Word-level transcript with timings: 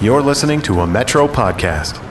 You're 0.00 0.22
listening 0.22 0.62
to 0.62 0.82
a 0.82 0.86
Metro 0.86 1.26
podcast. 1.26 2.07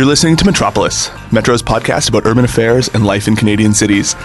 You're 0.00 0.06
listening 0.06 0.36
to 0.36 0.46
Metropolis, 0.46 1.10
Metro's 1.30 1.62
podcast 1.62 2.08
about 2.08 2.24
urban 2.24 2.42
affairs 2.42 2.88
and 2.88 3.04
life 3.04 3.28
in 3.28 3.36
Canadian 3.36 3.74
cities. 3.74 4.16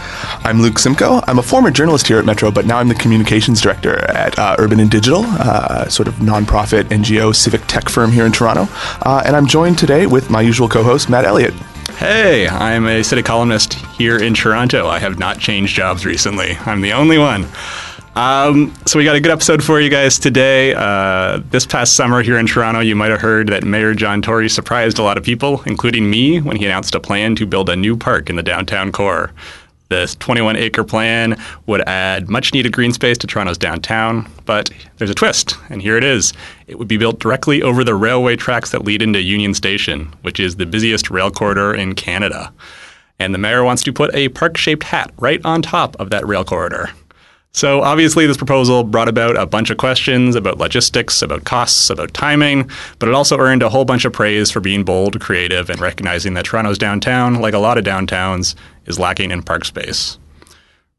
I'm 0.46 0.62
Luke 0.62 0.80
Simcoe. 0.80 1.22
I'm 1.28 1.38
a 1.38 1.44
former 1.44 1.70
journalist 1.70 2.08
here 2.08 2.18
at 2.18 2.24
Metro, 2.24 2.50
but 2.50 2.66
now 2.66 2.78
I'm 2.78 2.88
the 2.88 2.96
communications 2.96 3.60
director 3.60 4.02
at 4.10 4.40
uh, 4.40 4.56
Urban 4.58 4.80
and 4.80 4.90
Digital, 4.90 5.26
uh, 5.26 5.90
sort 5.90 6.08
of 6.08 6.14
nonprofit 6.14 6.84
NGO 6.86 7.36
civic 7.36 7.60
tech 7.68 7.90
firm 7.90 8.14
here 8.14 8.26
in 8.26 8.32
Toronto. 8.32 8.70
Uh, 9.02 9.22
and 9.26 9.36
I'm 9.36 9.48
joined 9.48 9.78
today 9.78 10.08
with 10.08 10.30
my 10.30 10.40
usual 10.40 10.70
co 10.70 10.82
host, 10.82 11.10
Matt 11.10 11.26
Elliott. 11.26 11.54
Hey, 11.98 12.48
I'm 12.48 12.86
a 12.86 13.04
city 13.04 13.22
columnist 13.22 13.74
here 13.74 14.18
in 14.18 14.34
Toronto. 14.34 14.88
I 14.88 15.00
have 15.00 15.20
not 15.20 15.40
changed 15.40 15.76
jobs 15.76 16.06
recently. 16.06 16.56
I'm 16.66 16.80
the 16.80 16.94
only 16.94 17.18
one. 17.18 17.48
Um, 18.16 18.74
so 18.86 18.98
we 18.98 19.04
got 19.04 19.18
a 19.18 19.20
good 19.20 19.32
episode 19.32 19.62
for 19.62 19.82
you 19.82 19.90
guys 19.90 20.18
today. 20.18 20.74
Uh, 20.74 21.42
this 21.50 21.66
past 21.66 21.98
summer 21.98 22.24
here 22.24 22.38
in 22.38 22.48
Toronto, 22.48 22.80
you 22.80 22.96
might 22.96 23.12
have 23.12 23.20
heard 23.20 23.48
that 23.50 23.66
Mayor 23.66 23.94
John 23.94 24.22
Tory 24.22 24.48
surprised 24.48 25.00
a 25.00 25.04
lot 25.04 25.18
of 25.18 25.24
people, 25.26 25.62
including 25.66 26.10
me, 26.10 26.40
when 26.40 26.56
he 26.56 26.66
announced 26.66 26.96
a 26.96 27.02
plan 27.02 27.36
to 27.36 27.46
build 27.46 27.70
a 27.70 27.76
new 27.76 27.98
park 27.98 28.30
in 28.30 28.38
the 28.38 28.44
downtown 28.44 28.94
core. 28.94 29.34
This 29.90 30.16
21 30.16 30.56
acre 30.56 30.86
plan 30.86 31.40
would 31.68 31.82
add 31.82 32.30
much 32.30 32.54
needed 32.54 32.72
green 32.72 32.94
space 32.94 33.18
to 33.20 33.28
Toronto's 33.28 33.58
downtown, 33.58 34.32
but 34.46 34.70
there's 34.98 35.12
a 35.12 35.16
twist, 35.16 35.56
and 35.70 35.82
here 35.82 35.98
it 35.98 36.04
is. 36.04 36.32
It 36.68 36.80
would 36.80 36.88
be 36.88 36.98
built 36.98 37.20
directly 37.20 37.62
over 37.62 37.84
the 37.84 37.96
railway 37.96 38.38
tracks 38.38 38.72
that 38.72 38.86
lead 38.86 39.02
into 39.02 39.22
Union 39.22 39.54
Station, 39.54 40.12
which 40.22 40.40
is 40.40 40.56
the 40.56 40.66
busiest 40.66 41.12
rail 41.12 41.30
corridor 41.30 41.74
in 41.74 41.96
Canada. 41.96 42.52
And 43.20 43.34
the 43.34 43.40
mayor 43.40 43.64
wants 43.64 43.84
to 43.84 43.94
put 43.94 44.16
a 44.16 44.30
park 44.30 44.56
shaped 44.58 44.84
hat 44.84 45.12
right 45.20 45.42
on 45.46 45.62
top 45.62 45.98
of 46.00 46.10
that 46.12 46.26
rail 46.26 46.46
corridor. 46.46 46.90
So 47.56 47.82
obviously, 47.84 48.28
this 48.28 48.36
proposal 48.36 48.84
brought 48.84 49.08
about 49.08 49.38
a 49.38 49.46
bunch 49.46 49.70
of 49.70 49.78
questions 49.78 50.36
about 50.36 50.58
logistics, 50.58 51.22
about 51.22 51.46
costs, 51.46 51.90
about 51.90 52.14
timing, 52.14 52.70
but 53.00 53.08
it 53.08 53.16
also 53.16 53.38
earned 53.38 53.64
a 53.64 53.70
whole 53.70 53.86
bunch 53.86 54.04
of 54.04 54.12
praise 54.12 54.52
for 54.52 54.60
being 54.60 54.84
bold, 54.84 55.22
creative, 55.22 55.70
and 55.70 55.80
recognizing 55.80 56.34
that 56.34 56.44
Toronto's 56.44 56.78
downtown, 56.78 57.36
like 57.36 57.54
a 57.54 57.60
lot 57.60 57.78
of 57.78 57.86
downtowns, 57.86 58.56
is 58.88 59.00
lacking 59.00 59.32
in 59.32 59.42
park 59.42 59.64
space. 59.64 60.18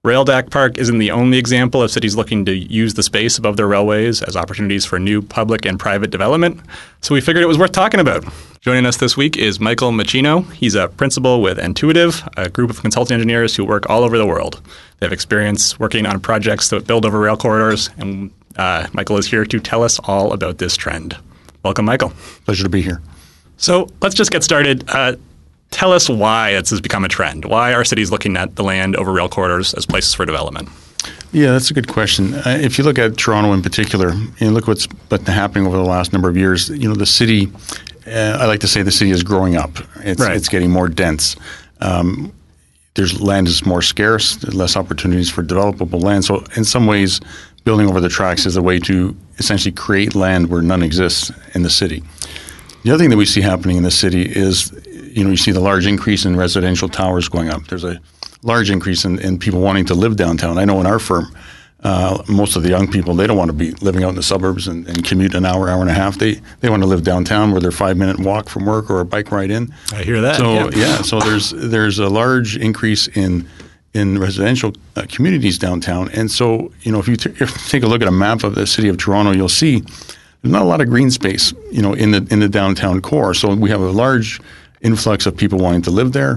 Rail 0.07 0.25
Deck 0.25 0.51
Park 0.51 0.79
isn't 0.79 0.99
the 0.99 1.11
only 1.11 1.37
example 1.37 1.83
of 1.83 1.91
cities 1.91 2.15
looking 2.15 2.45
to 2.45 2.55
use 2.55 2.95
the 2.95 3.03
space 3.03 3.39
above 3.39 3.57
their 3.57 3.67
railways 3.67 4.23
as 4.23 4.37
opportunities 4.37 4.85
for 4.85 5.01
new 5.01 5.21
public 5.21 5.67
and 5.67 5.81
private 5.81 6.11
development, 6.11 6.61
so 7.01 7.13
we 7.13 7.21
figured 7.21 7.43
it 7.43 7.49
was 7.49 7.59
worth 7.59 7.73
talking 7.73 7.99
about. 7.99 8.25
Joining 8.61 8.87
us 8.87 8.99
this 8.99 9.17
week 9.17 9.37
is 9.37 9.59
Michael 9.59 9.91
Meschino. 9.91 10.49
He's 10.53 10.77
a 10.77 10.87
principal 10.87 11.43
with 11.43 11.59
Entuitive, 11.59 12.23
a 12.37 12.49
group 12.49 12.71
of 12.71 12.81
consulting 12.81 13.15
engineers 13.15 13.57
who 13.57 13.65
work 13.65 13.91
all 13.91 14.05
over 14.05 14.17
the 14.17 14.25
world. 14.25 14.63
They 15.01 15.07
have 15.07 15.13
experience 15.13 15.77
working 15.81 16.07
on 16.07 16.21
projects 16.21 16.71
that 16.71 16.87
build 16.87 17.05
over 17.05 17.19
rail 17.19 17.37
corridors, 17.37 17.91
and 17.99 18.31
uh, 18.55 18.87
Michael 18.93 19.19
is 19.19 19.27
here 19.27 19.45
to 19.45 19.59
tell 19.59 19.83
us 19.83 19.99
all 20.05 20.33
about 20.33 20.59
this 20.59 20.77
trend. 20.77 21.17
Welcome, 21.65 21.85
Michael. 21.85 22.13
Pleasure 22.45 22.63
to 22.63 22.71
be 22.71 22.81
here. 22.81 23.03
So 23.57 23.89
let's 24.01 24.15
just 24.15 24.31
get 24.31 24.45
started. 24.45 24.89
Uh, 24.89 25.17
tell 25.71 25.93
us 25.93 26.09
why 26.09 26.53
this 26.53 26.71
has 26.71 26.81
become 26.81 27.05
a 27.05 27.09
trend. 27.09 27.45
Why 27.45 27.75
are 27.75 27.85
cities 27.85 28.11
looking 28.11 28.37
at 28.37 28.57
the 28.57 28.63
land 28.65 28.97
over 28.97 29.13
rail 29.13 29.29
corridors 29.29 29.75
as 29.75 29.87
places 29.87 30.15
for 30.15 30.25
development? 30.25 30.69
Yeah, 31.33 31.53
that's 31.53 31.71
a 31.71 31.75
good 31.75 31.89
question. 31.89 32.35
Uh, 32.35 32.59
if 32.61 32.79
you 32.79 32.85
look 32.85 32.99
at 32.99 33.17
Toronto 33.17 33.53
in 33.53 33.63
particular, 33.63 34.11
and 34.41 34.55
look 34.55 34.67
what's 34.67 34.87
been 34.87 35.25
happening 35.25 35.67
over 35.67 35.77
the 35.77 35.83
last 35.85 36.13
number 36.13 36.29
of 36.29 36.37
years, 36.37 36.69
you 36.71 36.89
know, 36.89 36.95
the 36.95 37.07
city, 37.07 37.49
uh, 38.07 38.39
I 38.41 38.47
like 38.47 38.61
to 38.61 38.69
say 38.69 38.83
the 38.83 38.91
city 38.91 39.11
is 39.11 39.23
growing 39.23 39.57
up. 39.57 39.77
It's, 40.03 40.21
Right. 40.21 40.37
it's 40.37 40.49
getting 40.49 40.71
more 40.71 40.89
dense. 40.89 41.37
Um, 41.81 42.33
there's 42.95 43.21
land 43.21 43.47
is 43.49 43.67
more 43.67 43.83
scarce, 43.83 44.43
less 44.45 44.77
opportunities 44.77 45.29
for 45.29 45.43
developable 45.43 46.03
land. 46.03 46.25
So 46.25 46.43
in 46.57 46.65
some 46.65 46.87
ways, 46.87 47.21
building 47.65 47.89
over 47.89 48.01
the 48.01 48.09
tracks 48.09 48.47
is 48.47 48.57
a 48.57 48.63
way 48.63 48.79
to 48.81 49.15
essentially 49.39 49.73
create 49.73 50.15
land 50.15 50.49
where 50.49 50.63
none 50.63 50.83
exists 50.83 51.31
in 51.55 51.63
the 51.63 51.69
city. 51.71 52.03
The 52.85 52.91
other 52.93 52.99
thing 53.03 53.11
that 53.11 53.17
we 53.19 53.27
see 53.27 53.43
happening 53.43 53.77
in 53.77 53.83
the 53.83 53.91
city 53.91 54.23
is, 54.23 54.71
you 55.17 55.25
know, 55.25 55.31
you 55.31 55.37
see 55.37 55.51
the 55.51 55.61
large 55.61 55.87
increase 55.87 56.27
in 56.27 56.37
residential 56.37 56.91
towers 56.91 57.29
going 57.29 57.49
up. 57.49 57.67
There's 57.69 57.85
a 57.85 57.99
large 58.43 58.71
increase 58.71 59.07
in, 59.07 59.19
in 59.21 59.39
people 59.39 59.61
wanting 59.61 59.87
to 59.87 59.95
live 59.95 60.17
downtown. 60.17 60.59
I 60.59 60.67
know 60.67 60.79
in 60.79 60.87
our 60.87 60.99
firm, 60.99 61.35
uh, 61.83 62.23
most 62.29 62.55
of 62.57 62.63
the 62.63 62.69
young 62.69 62.91
people 62.91 63.15
they 63.15 63.27
don't 63.27 63.37
want 63.37 63.49
to 63.49 63.57
be 63.57 63.71
living 63.73 64.05
out 64.05 64.11
in 64.11 64.15
the 64.15 64.23
suburbs 64.23 64.69
and, 64.69 64.87
and 64.87 65.05
commute 65.05 65.35
an 65.35 65.47
hour, 65.47 65.71
hour 65.71 65.81
and 65.81 65.89
a 65.89 65.95
half. 65.95 66.19
They 66.19 66.35
they 66.61 66.69
want 66.69 66.83
to 66.83 66.87
live 66.87 67.03
downtown 67.03 67.53
where 67.53 67.61
they're 67.61 67.71
five 67.71 67.97
minute 67.97 68.19
walk 68.19 68.49
from 68.51 68.67
work 68.67 68.91
or 68.91 69.01
a 69.01 69.05
bike 69.07 69.31
ride 69.31 69.51
in. 69.51 69.73
I 69.93 70.03
hear 70.03 70.21
that. 70.21 70.37
So 70.37 70.53
yeah. 70.53 70.71
yeah, 70.75 71.03
so 71.03 71.19
there's 71.21 71.51
there's 71.51 71.99
a 71.99 72.09
large 72.09 72.57
increase 72.57 73.09
in 73.09 73.49
in 73.95 74.19
residential 74.19 74.75
uh, 74.97 75.07
communities 75.09 75.59
downtown, 75.59 76.11
and 76.11 76.31
so 76.31 76.73
you 76.83 76.93
know 76.93 76.99
if 76.99 77.09
you, 77.09 77.17
t- 77.17 77.31
if 77.31 77.41
you 77.41 77.47
take 77.69 77.83
a 77.83 77.87
look 77.87 78.03
at 78.03 78.09
a 78.09 78.13
map 78.13 78.43
of 78.45 78.55
the 78.55 78.67
city 78.67 78.89
of 78.89 78.99
Toronto, 78.99 79.33
you'll 79.33 79.49
see 79.49 79.81
there's 79.81 80.53
not 80.53 80.63
a 80.63 80.67
lot 80.67 80.81
of 80.81 80.89
green 80.89 81.11
space, 81.11 81.53
you 81.73 81.83
know, 81.83 81.95
in 81.95 82.11
the 82.11 82.27
in 82.31 82.41
the 82.41 82.49
downtown 82.49 83.01
core. 83.01 83.33
So 83.35 83.55
we 83.55 83.71
have 83.71 83.81
a 83.81 83.91
large 83.91 84.41
influx 84.87 85.27
of 85.27 85.33
people 85.37 85.59
wanting 85.59 85.83
to 85.83 85.91
live 85.91 86.11
there, 86.13 86.35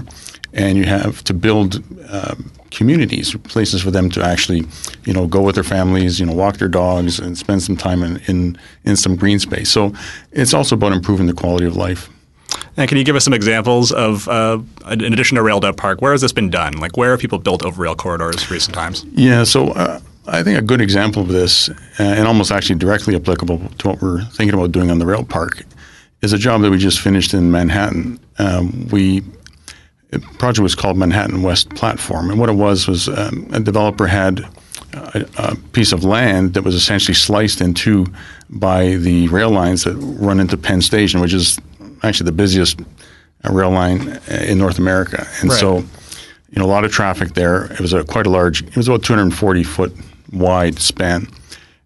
and 0.52 0.76
you 0.78 0.84
have 0.84 1.22
to 1.24 1.34
build 1.34 1.82
um, 2.10 2.50
communities, 2.70 3.36
places 3.54 3.82
for 3.82 3.90
them 3.90 4.10
to 4.10 4.20
actually, 4.32 4.62
you 5.06 5.12
know, 5.12 5.26
go 5.26 5.40
with 5.46 5.54
their 5.54 5.68
families, 5.76 6.18
you 6.20 6.26
know, 6.26 6.36
walk 6.44 6.56
their 6.58 6.72
dogs, 6.82 7.20
and 7.20 7.38
spend 7.38 7.62
some 7.62 7.76
time 7.76 8.00
in 8.06 8.20
in, 8.28 8.58
in 8.84 8.96
some 8.96 9.16
green 9.16 9.38
space. 9.38 9.68
So 9.70 9.92
it's 10.32 10.54
also 10.54 10.74
about 10.76 10.92
improving 10.92 11.26
the 11.26 11.34
quality 11.42 11.66
of 11.66 11.76
life. 11.76 12.08
And 12.76 12.88
can 12.88 12.98
you 12.98 13.04
give 13.04 13.16
us 13.16 13.24
some 13.24 13.36
examples 13.36 13.92
of, 13.92 14.28
uh, 14.28 14.58
in 14.90 15.12
addition 15.12 15.36
to 15.36 15.42
Rail 15.42 15.60
Deck 15.60 15.76
Park, 15.76 16.00
where 16.02 16.12
has 16.12 16.20
this 16.20 16.32
been 16.32 16.50
done? 16.50 16.72
Like, 16.80 16.96
where 16.96 17.10
have 17.10 17.20
people 17.20 17.38
built 17.38 17.64
over 17.64 17.82
rail 17.82 17.94
corridors 17.94 18.50
recent 18.50 18.74
times? 18.74 19.04
Yeah, 19.12 19.44
so 19.44 19.68
uh, 19.68 20.00
I 20.26 20.42
think 20.42 20.58
a 20.58 20.62
good 20.62 20.80
example 20.80 21.22
of 21.22 21.28
this, 21.28 21.68
uh, 21.68 21.74
and 21.98 22.26
almost 22.26 22.50
actually 22.50 22.78
directly 22.78 23.14
applicable 23.14 23.58
to 23.78 23.88
what 23.88 24.02
we're 24.02 24.24
thinking 24.36 24.54
about 24.54 24.72
doing 24.72 24.90
on 24.90 24.98
the 24.98 25.06
rail 25.06 25.24
park, 25.24 25.62
is 26.22 26.32
a 26.32 26.38
job 26.38 26.60
that 26.62 26.70
we 26.70 26.78
just 26.78 27.00
finished 27.00 27.34
in 27.34 27.50
Manhattan. 27.50 28.18
Um, 28.38 28.88
we 28.90 29.22
the 30.10 30.18
project 30.38 30.62
was 30.62 30.74
called 30.74 30.96
Manhattan 30.98 31.42
West 31.42 31.70
Platform, 31.70 32.30
and 32.30 32.38
what 32.40 32.48
it 32.48 32.54
was 32.56 32.88
was 32.88 33.08
um, 33.08 33.48
a 33.52 33.60
developer 33.60 34.06
had 34.08 34.40
a, 34.92 35.24
a 35.38 35.56
piece 35.72 35.92
of 35.92 36.02
land 36.02 36.54
that 36.54 36.62
was 36.62 36.74
essentially 36.74 37.14
sliced 37.14 37.60
in 37.60 37.74
two 37.74 38.06
by 38.48 38.96
the 38.96 39.28
rail 39.28 39.50
lines 39.50 39.84
that 39.84 39.94
run 39.94 40.40
into 40.40 40.56
Penn 40.56 40.82
Station, 40.82 41.20
which 41.20 41.32
is 41.32 41.60
actually 42.02 42.24
the 42.24 42.32
busiest 42.32 42.80
uh, 42.80 43.52
rail 43.52 43.70
line 43.70 44.08
uh, 44.08 44.20
in 44.48 44.58
North 44.58 44.78
America, 44.78 45.26
and 45.40 45.50
Right. 45.50 45.60
so 45.60 45.78
you 45.78 46.58
know, 46.58 46.64
a 46.64 46.66
lot 46.66 46.84
of 46.84 46.90
traffic 46.90 47.34
there. 47.34 47.66
It 47.72 47.78
was 47.80 47.92
a 47.92 48.02
quite 48.02 48.26
a 48.26 48.30
large. 48.30 48.62
It 48.62 48.76
was 48.76 48.88
about 48.88 49.04
240 49.04 49.62
foot 49.62 49.92
wide 50.32 50.80
span, 50.80 51.28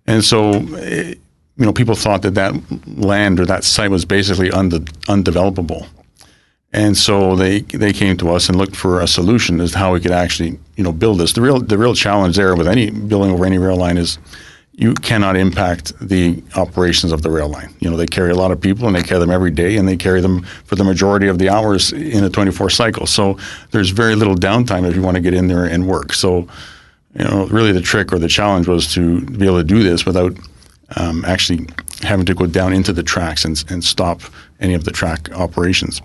and 0.06 0.24
so 0.24 0.52
you 1.56 1.64
know, 1.64 1.72
people 1.72 1.94
thought 1.94 2.22
that 2.22 2.34
that 2.34 2.54
land 2.86 3.38
or 3.38 3.46
that 3.46 3.64
site 3.64 3.90
was 3.90 4.04
basically 4.04 4.50
unde- 4.50 4.90
undevelopable, 5.06 5.86
and 6.72 6.96
so 6.96 7.36
they 7.36 7.60
they 7.60 7.92
came 7.92 8.16
to 8.16 8.30
us 8.30 8.48
and 8.48 8.58
looked 8.58 8.76
for 8.76 9.00
a 9.00 9.06
solution 9.06 9.60
as 9.60 9.72
to 9.72 9.78
how 9.78 9.92
we 9.92 10.00
could 10.00 10.10
actually 10.10 10.58
you 10.76 10.84
know 10.84 10.92
build 10.92 11.18
this. 11.18 11.32
The 11.32 11.42
real 11.42 11.60
the 11.60 11.78
real 11.78 11.94
challenge 11.94 12.36
there 12.36 12.56
with 12.56 12.66
any 12.66 12.90
building 12.90 13.30
over 13.30 13.44
any 13.44 13.58
rail 13.58 13.76
line 13.76 13.98
is 13.98 14.18
you 14.76 14.92
cannot 14.94 15.36
impact 15.36 15.92
the 16.00 16.42
operations 16.56 17.12
of 17.12 17.22
the 17.22 17.30
rail 17.30 17.48
line. 17.48 17.72
You 17.78 17.88
know, 17.88 17.96
they 17.96 18.06
carry 18.06 18.32
a 18.32 18.34
lot 18.34 18.50
of 18.50 18.60
people 18.60 18.88
and 18.88 18.96
they 18.96 19.02
carry 19.02 19.20
them 19.20 19.30
every 19.30 19.52
day 19.52 19.76
and 19.76 19.86
they 19.86 19.96
carry 19.96 20.20
them 20.20 20.42
for 20.64 20.74
the 20.74 20.82
majority 20.82 21.28
of 21.28 21.38
the 21.38 21.48
hours 21.48 21.92
in 21.92 22.24
a 22.24 22.28
24 22.28 22.70
cycle. 22.70 23.06
So 23.06 23.38
there's 23.70 23.90
very 23.90 24.16
little 24.16 24.34
downtime 24.34 24.84
if 24.88 24.96
you 24.96 25.02
want 25.02 25.14
to 25.14 25.20
get 25.20 25.32
in 25.32 25.46
there 25.46 25.64
and 25.64 25.86
work. 25.86 26.12
So, 26.12 26.48
you 27.16 27.24
know, 27.24 27.46
really 27.46 27.70
the 27.70 27.80
trick 27.80 28.12
or 28.12 28.18
the 28.18 28.26
challenge 28.26 28.66
was 28.66 28.92
to 28.94 29.20
be 29.20 29.46
able 29.46 29.58
to 29.58 29.64
do 29.64 29.84
this 29.84 30.04
without 30.04 30.36
um, 30.96 31.24
actually 31.24 31.66
having 32.02 32.26
to 32.26 32.34
go 32.34 32.46
down 32.46 32.72
into 32.72 32.92
the 32.92 33.02
tracks 33.02 33.44
and, 33.44 33.64
and 33.68 33.82
stop 33.84 34.20
any 34.60 34.74
of 34.74 34.84
the 34.84 34.90
track 34.90 35.30
operations. 35.32 36.00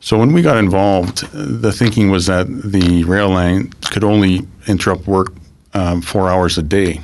So 0.00 0.18
when 0.18 0.32
we 0.32 0.42
got 0.42 0.56
involved, 0.56 1.26
the 1.32 1.72
thinking 1.72 2.10
was 2.10 2.26
that 2.26 2.46
the 2.46 3.04
rail 3.04 3.30
line 3.30 3.70
could 3.90 4.04
only 4.04 4.46
interrupt 4.66 5.06
work 5.06 5.32
um, 5.74 6.00
four 6.00 6.28
hours 6.28 6.58
a 6.58 6.62
day. 6.62 7.00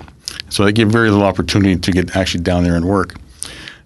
So 0.50 0.64
they 0.64 0.72
gave 0.72 0.88
very 0.88 1.10
little 1.10 1.26
opportunity 1.26 1.76
to 1.76 1.90
get 1.90 2.16
actually 2.16 2.44
down 2.44 2.64
there 2.64 2.76
and 2.76 2.84
work. 2.84 3.16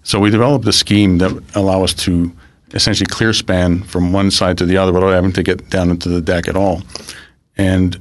So 0.03 0.19
we 0.19 0.29
developed 0.29 0.67
a 0.67 0.73
scheme 0.73 1.17
that 1.17 1.31
allow 1.55 1.83
us 1.83 1.93
to 2.05 2.31
essentially 2.73 3.07
clear 3.07 3.33
span 3.33 3.81
from 3.83 4.13
one 4.13 4.31
side 4.31 4.57
to 4.57 4.65
the 4.65 4.77
other 4.77 4.93
without 4.93 5.11
having 5.11 5.33
to 5.33 5.43
get 5.43 5.69
down 5.69 5.89
into 5.89 6.09
the 6.09 6.21
deck 6.21 6.47
at 6.47 6.55
all. 6.55 6.81
And 7.57 7.97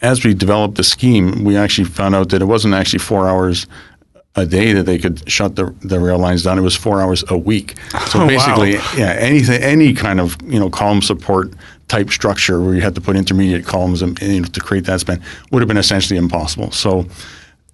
as 0.00 0.24
we 0.24 0.34
developed 0.34 0.76
the 0.76 0.84
scheme, 0.84 1.44
we 1.44 1.56
actually 1.56 1.86
found 1.86 2.14
out 2.14 2.28
that 2.30 2.42
it 2.42 2.44
wasn't 2.44 2.74
actually 2.74 3.00
four 3.00 3.28
hours 3.28 3.66
a 4.36 4.46
day 4.46 4.72
that 4.72 4.84
they 4.84 4.98
could 4.98 5.28
shut 5.28 5.56
the, 5.56 5.74
the 5.80 5.98
rail 5.98 6.18
lines 6.18 6.42
down. 6.44 6.58
It 6.58 6.62
was 6.62 6.76
four 6.76 7.00
hours 7.00 7.24
a 7.28 7.36
week. 7.36 7.74
So 8.08 8.20
Oh, 8.20 8.22
wow. 8.22 8.28
basically, 8.28 8.72
yeah, 8.96 9.16
anything, 9.18 9.62
any 9.62 9.92
kind 9.94 10.20
of 10.20 10.36
you 10.44 10.58
know 10.60 10.70
column 10.70 11.02
support 11.02 11.52
type 11.88 12.10
structure 12.10 12.60
where 12.60 12.74
you 12.74 12.80
had 12.82 12.94
to 12.94 13.00
put 13.00 13.16
intermediate 13.16 13.64
columns 13.66 14.02
and, 14.02 14.20
you 14.20 14.40
know, 14.40 14.46
to 14.46 14.60
create 14.60 14.84
that 14.84 15.00
span 15.00 15.20
would 15.50 15.60
have 15.62 15.68
been 15.68 15.78
essentially 15.78 16.18
impossible. 16.18 16.70
So, 16.70 17.06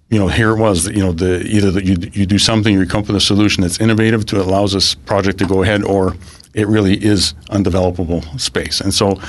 you 0.09 0.17
know, 0.19 0.27
here 0.29 0.51
it 0.51 0.57
was. 0.59 0.87
You 0.87 1.03
know, 1.03 1.11
the 1.11 1.41
either 1.45 1.71
that 1.71 1.83
you 1.85 1.95
you 2.13 2.25
do 2.25 2.37
something, 2.39 2.73
you 2.73 2.85
come 2.85 3.01
up 3.01 3.07
with 3.07 3.15
a 3.17 3.21
solution 3.21 3.61
that's 3.61 3.79
innovative 3.79 4.25
to 4.27 4.41
allows 4.41 4.71
this 4.73 4.95
project 4.95 5.37
to 5.39 5.45
go 5.45 5.63
ahead, 5.63 5.83
or 5.83 6.15
it 6.53 6.67
really 6.67 6.95
is 7.03 7.33
undevelopable 7.49 8.23
space. 8.39 8.81
And 8.81 8.93
so, 8.93 9.19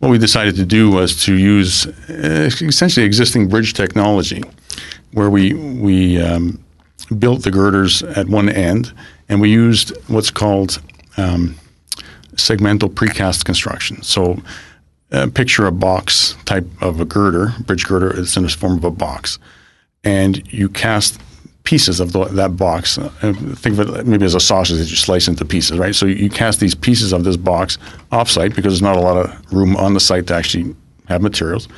what 0.00 0.10
we 0.10 0.18
decided 0.18 0.56
to 0.56 0.64
do 0.66 0.90
was 0.90 1.24
to 1.24 1.34
use 1.34 1.86
uh, 1.86 2.50
essentially 2.62 3.04
existing 3.06 3.48
bridge 3.48 3.72
technology, 3.74 4.42
where 5.12 5.30
we 5.30 5.54
we 5.54 6.20
um, 6.20 6.58
built 7.18 7.42
the 7.42 7.50
girders 7.50 8.02
at 8.02 8.28
one 8.28 8.48
end, 8.48 8.92
and 9.28 9.40
we 9.40 9.50
used 9.50 9.92
what's 10.08 10.30
called 10.30 10.80
um, 11.16 11.56
segmental 12.34 12.88
precast 12.88 13.44
construction. 13.44 14.02
So, 14.02 14.42
uh, 15.12 15.28
picture 15.32 15.66
a 15.66 15.72
box 15.72 16.36
type 16.44 16.66
of 16.80 17.00
a 17.00 17.04
girder, 17.04 17.54
bridge 17.60 17.86
girder. 17.86 18.18
It's 18.18 18.36
in 18.36 18.42
the 18.42 18.48
form 18.48 18.78
of 18.78 18.84
a 18.84 18.90
box, 18.90 19.38
and 20.02 20.42
you 20.52 20.68
cast 20.68 21.20
pieces 21.64 21.98
of 21.98 22.12
the, 22.12 22.24
that 22.26 22.56
box. 22.56 22.98
Uh, 22.98 23.08
think 23.54 23.78
of 23.78 23.96
it 23.96 24.06
maybe 24.06 24.24
as 24.24 24.34
a 24.34 24.40
sausage 24.40 24.78
that 24.78 24.90
you 24.90 24.96
slice 24.96 25.28
into 25.28 25.44
pieces, 25.44 25.78
right? 25.78 25.94
So 25.94 26.06
you 26.06 26.28
cast 26.28 26.60
these 26.60 26.74
pieces 26.74 27.12
of 27.12 27.24
this 27.24 27.36
box 27.36 27.78
off-site 28.12 28.54
because 28.54 28.74
there's 28.74 28.82
not 28.82 28.96
a 28.96 29.00
lot 29.00 29.16
of 29.16 29.52
room 29.52 29.76
on 29.76 29.94
the 29.94 30.00
site 30.00 30.26
to 30.26 30.34
actually 30.34 30.74
have 31.08 31.22
materials. 31.22 31.68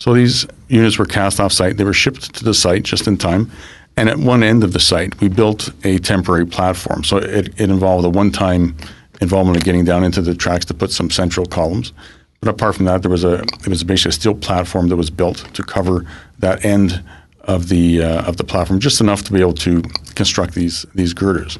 So 0.00 0.12
these 0.12 0.46
units 0.68 0.98
were 0.98 1.06
cast 1.06 1.40
off-site. 1.40 1.76
They 1.76 1.84
were 1.84 1.92
shipped 1.92 2.34
to 2.34 2.44
the 2.44 2.54
site 2.54 2.82
just 2.82 3.06
in 3.06 3.16
time. 3.16 3.50
And 3.98 4.08
at 4.08 4.16
one 4.16 4.44
end 4.44 4.62
of 4.62 4.72
the 4.72 4.78
site, 4.78 5.20
we 5.20 5.28
built 5.28 5.72
a 5.82 5.98
temporary 5.98 6.46
platform. 6.46 7.02
So 7.02 7.16
it, 7.16 7.48
it 7.60 7.68
involved 7.68 8.04
a 8.04 8.08
one-time 8.08 8.76
involvement 9.20 9.56
of 9.56 9.64
getting 9.64 9.84
down 9.84 10.04
into 10.04 10.22
the 10.22 10.36
tracks 10.36 10.64
to 10.66 10.74
put 10.74 10.92
some 10.92 11.10
central 11.10 11.44
columns. 11.44 11.92
But 12.38 12.48
apart 12.50 12.76
from 12.76 12.84
that, 12.84 13.02
there 13.02 13.10
was 13.10 13.24
a 13.24 13.42
it 13.42 13.66
was 13.66 13.82
basically 13.82 14.10
a 14.10 14.12
steel 14.12 14.34
platform 14.36 14.86
that 14.90 14.96
was 14.96 15.10
built 15.10 15.38
to 15.52 15.64
cover 15.64 16.06
that 16.38 16.64
end 16.64 17.02
of 17.40 17.68
the 17.70 18.04
uh, 18.04 18.22
of 18.22 18.36
the 18.36 18.44
platform, 18.44 18.78
just 18.78 19.00
enough 19.00 19.24
to 19.24 19.32
be 19.32 19.40
able 19.40 19.54
to 19.54 19.82
construct 20.14 20.54
these 20.54 20.86
these 20.94 21.12
girders. 21.12 21.58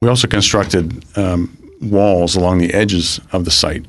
We 0.00 0.08
also 0.08 0.28
constructed 0.28 1.04
um, 1.18 1.58
walls 1.80 2.36
along 2.36 2.58
the 2.58 2.72
edges 2.74 3.18
of 3.32 3.44
the 3.44 3.50
site, 3.50 3.84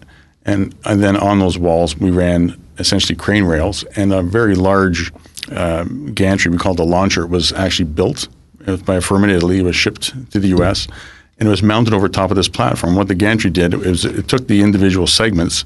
and 0.47 0.73
and 0.85 1.03
then 1.03 1.15
on 1.15 1.37
those 1.37 1.59
walls 1.59 1.95
we 1.95 2.09
ran 2.09 2.59
essentially 2.79 3.15
crane 3.15 3.43
rails 3.43 3.83
and 3.95 4.11
a 4.11 4.23
very 4.23 4.55
large 4.55 5.11
uh, 5.51 5.83
gantry 6.13 6.51
we 6.51 6.57
called 6.57 6.77
the 6.77 6.85
launcher 6.85 7.25
was 7.25 7.51
actually 7.53 7.85
built 7.85 8.27
it 8.67 8.71
was 8.71 8.81
by 8.81 8.95
a 8.95 9.01
firm 9.01 9.23
in 9.23 9.29
Italy. 9.29 9.59
It 9.59 9.63
was 9.63 9.75
shipped 9.75 10.31
to 10.31 10.39
the 10.39 10.49
U.S. 10.49 10.87
and 11.39 11.47
it 11.47 11.49
was 11.49 11.63
mounted 11.63 11.93
over 11.93 12.09
top 12.09 12.31
of 12.31 12.35
this 12.35 12.49
platform. 12.49 12.95
What 12.95 13.07
the 13.07 13.15
gantry 13.15 13.49
did 13.49 13.73
was 13.73 14.03
it 14.03 14.27
took 14.27 14.47
the 14.47 14.61
individual 14.61 15.07
segments 15.07 15.63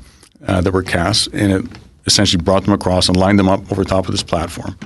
uh, 0.47 0.61
that 0.61 0.71
were 0.71 0.83
cast 0.83 1.27
and 1.33 1.51
it 1.51 1.65
essentially 2.05 2.41
brought 2.41 2.63
them 2.63 2.73
across 2.73 3.07
and 3.07 3.17
lined 3.17 3.39
them 3.39 3.49
up 3.49 3.71
over 3.71 3.83
top 3.83 4.05
of 4.05 4.11
this 4.11 4.23
platform. 4.23 4.77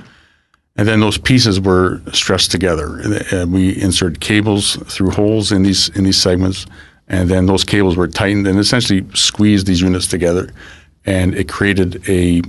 And 0.76 0.88
then 0.88 1.00
those 1.00 1.18
pieces 1.18 1.60
were 1.60 2.00
stressed 2.12 2.50
together. 2.50 3.00
Uh, 3.32 3.46
we 3.46 3.80
inserted 3.80 4.20
cables 4.20 4.76
through 4.86 5.10
holes 5.10 5.52
in 5.52 5.62
these 5.62 5.88
in 5.90 6.04
these 6.04 6.20
segments, 6.20 6.66
and 7.08 7.30
then 7.30 7.46
those 7.46 7.64
cables 7.64 7.96
were 7.96 8.06
tightened 8.06 8.46
and 8.46 8.58
essentially 8.58 9.06
squeezed 9.14 9.66
these 9.66 9.80
units 9.80 10.06
together, 10.06 10.50
and 11.06 11.34
it 11.34 11.48
created 11.48 12.06
a, 12.10 12.42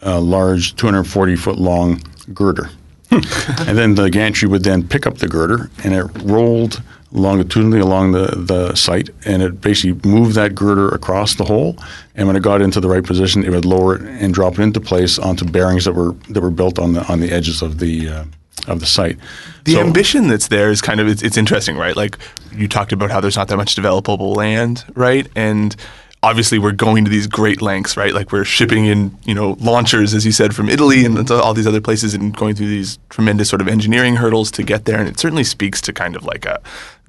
a 0.00 0.20
large 0.20 0.76
240 0.76 1.36
foot 1.36 1.58
long 1.58 2.00
girder. 2.32 2.70
and 3.10 3.78
then 3.78 3.94
the 3.94 4.10
gantry 4.10 4.48
would 4.48 4.64
then 4.64 4.86
pick 4.86 5.06
up 5.06 5.18
the 5.18 5.28
girder, 5.28 5.70
and 5.84 5.94
it 5.94 6.04
rolled 6.22 6.82
longitudinally 7.12 7.78
along 7.78 8.12
the, 8.12 8.26
the 8.36 8.74
site, 8.74 9.08
and 9.24 9.42
it 9.42 9.60
basically 9.60 10.08
moved 10.08 10.34
that 10.34 10.54
girder 10.54 10.88
across 10.88 11.36
the 11.36 11.44
hole. 11.44 11.76
And 12.16 12.26
when 12.26 12.36
it 12.36 12.42
got 12.42 12.60
into 12.60 12.80
the 12.80 12.88
right 12.88 13.04
position, 13.04 13.44
it 13.44 13.50
would 13.50 13.64
lower 13.64 13.94
it 13.94 14.02
and 14.02 14.34
drop 14.34 14.58
it 14.58 14.62
into 14.62 14.80
place 14.80 15.18
onto 15.18 15.44
bearings 15.44 15.84
that 15.84 15.92
were 15.92 16.12
that 16.30 16.40
were 16.40 16.50
built 16.50 16.78
on 16.78 16.94
the 16.94 17.06
on 17.10 17.20
the 17.20 17.30
edges 17.30 17.62
of 17.62 17.78
the 17.78 18.08
uh, 18.08 18.24
of 18.66 18.80
the 18.80 18.86
site. 18.86 19.18
The 19.64 19.74
so, 19.74 19.80
ambition 19.80 20.28
that's 20.28 20.48
there 20.48 20.70
is 20.70 20.80
kind 20.80 21.00
of 21.00 21.06
it's, 21.06 21.22
it's 21.22 21.36
interesting, 21.36 21.76
right? 21.76 21.96
Like 21.96 22.18
you 22.52 22.68
talked 22.68 22.92
about 22.92 23.10
how 23.10 23.20
there's 23.20 23.36
not 23.36 23.48
that 23.48 23.56
much 23.56 23.76
developable 23.76 24.34
land, 24.34 24.84
right? 24.94 25.28
And 25.36 25.74
obviously 26.24 26.58
we're 26.58 26.72
going 26.72 27.04
to 27.04 27.10
these 27.10 27.26
great 27.26 27.60
lengths, 27.60 27.96
right? 27.96 28.14
Like 28.14 28.32
we're 28.32 28.44
shipping 28.44 28.86
in, 28.86 29.16
you 29.24 29.34
know, 29.34 29.56
launchers, 29.60 30.14
as 30.14 30.24
you 30.24 30.32
said, 30.32 30.54
from 30.54 30.70
Italy 30.70 31.04
and 31.04 31.30
all 31.30 31.52
these 31.52 31.66
other 31.66 31.82
places, 31.82 32.14
and 32.14 32.34
going 32.34 32.54
through 32.54 32.68
these 32.68 32.98
tremendous 33.10 33.48
sort 33.50 33.60
of 33.60 33.68
engineering 33.68 34.16
hurdles 34.16 34.50
to 34.52 34.62
get 34.62 34.86
there. 34.86 34.98
And 34.98 35.06
it 35.06 35.18
certainly 35.20 35.44
speaks 35.44 35.82
to 35.82 35.92
kind 35.92 36.16
of 36.16 36.24
like 36.24 36.46
a 36.46 36.60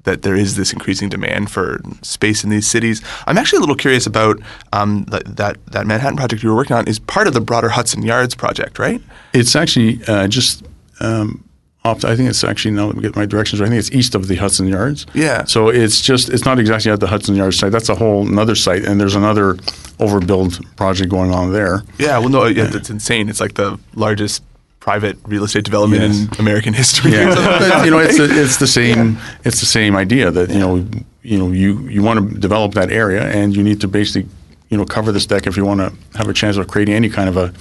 that 0.04 0.22
there 0.22 0.36
is 0.36 0.54
this 0.54 0.72
increasing 0.72 1.08
demand 1.08 1.50
for 1.50 1.80
space 2.02 2.44
in 2.44 2.50
these 2.50 2.68
cities. 2.68 3.02
I'm 3.26 3.36
actually 3.36 3.56
a 3.56 3.60
little 3.60 3.74
curious 3.74 4.06
about 4.06 4.40
um, 4.72 5.04
that, 5.06 5.36
that, 5.36 5.56
that 5.72 5.84
Manhattan 5.84 6.16
project 6.16 6.44
you 6.44 6.48
were 6.48 6.54
working 6.54 6.76
on 6.76 6.86
is 6.86 7.00
part 7.00 7.26
of 7.26 7.34
the 7.34 7.40
broader 7.40 7.70
Hudson 7.70 8.02
Yards 8.02 8.34
project, 8.36 8.78
right? 8.78 9.02
It's 9.32 9.56
actually 9.56 10.00
uh, 10.06 10.28
just. 10.28 10.64
Um, 11.00 11.45
off, 11.86 12.04
I 12.04 12.16
think 12.16 12.28
it's 12.28 12.44
actually 12.44 12.72
now 12.72 12.86
let 12.86 12.96
me 12.96 13.02
get 13.02 13.16
my 13.16 13.26
directions. 13.26 13.60
Right. 13.60 13.66
I 13.66 13.70
think 13.70 13.78
it's 13.78 13.92
east 13.92 14.14
of 14.14 14.28
the 14.28 14.36
Hudson 14.36 14.66
Yards. 14.66 15.06
Yeah. 15.14 15.44
So 15.44 15.68
it's 15.68 16.00
just 16.00 16.28
it's 16.28 16.44
not 16.44 16.58
exactly 16.58 16.90
at 16.90 17.00
the 17.00 17.06
Hudson 17.06 17.36
Yards 17.36 17.58
site. 17.58 17.72
That's 17.72 17.88
a 17.88 17.94
whole 17.94 18.26
another 18.26 18.54
site, 18.54 18.84
and 18.84 19.00
there's 19.00 19.14
another 19.14 19.54
overbuild 19.98 20.76
project 20.76 21.10
going 21.10 21.32
on 21.32 21.52
there. 21.52 21.82
Yeah. 21.98 22.18
Well, 22.18 22.28
no, 22.28 22.44
yeah, 22.46 22.64
that's 22.64 22.90
insane. 22.90 23.28
It's 23.28 23.40
like 23.40 23.54
the 23.54 23.78
largest 23.94 24.42
private 24.80 25.18
real 25.26 25.42
estate 25.42 25.64
development 25.64 26.02
yes. 26.02 26.28
in 26.28 26.40
American 26.40 26.72
history. 26.72 27.12
Yeah. 27.12 27.84
you 27.84 27.90
know, 27.90 27.98
it's 27.98 28.18
the, 28.18 28.28
it's 28.30 28.58
the 28.58 28.68
same 28.68 29.14
yeah. 29.14 29.36
it's 29.44 29.60
the 29.60 29.66
same 29.66 29.96
idea 29.96 30.30
that 30.30 30.50
you 30.50 30.60
know 30.60 30.76
you 31.22 31.38
know 31.38 31.50
you 31.50 31.80
you 31.88 32.02
want 32.02 32.18
to 32.20 32.38
develop 32.38 32.74
that 32.74 32.90
area 32.90 33.22
and 33.24 33.56
you 33.56 33.62
need 33.62 33.80
to 33.80 33.88
basically 33.88 34.30
you 34.70 34.76
know 34.76 34.84
cover 34.84 35.12
this 35.12 35.26
deck 35.26 35.46
if 35.46 35.56
you 35.56 35.64
want 35.64 35.80
to 35.80 35.92
have 36.18 36.28
a 36.28 36.32
chance 36.32 36.56
of 36.56 36.68
creating 36.68 36.94
any 36.94 37.08
kind 37.08 37.28
of 37.28 37.36
a, 37.36 37.52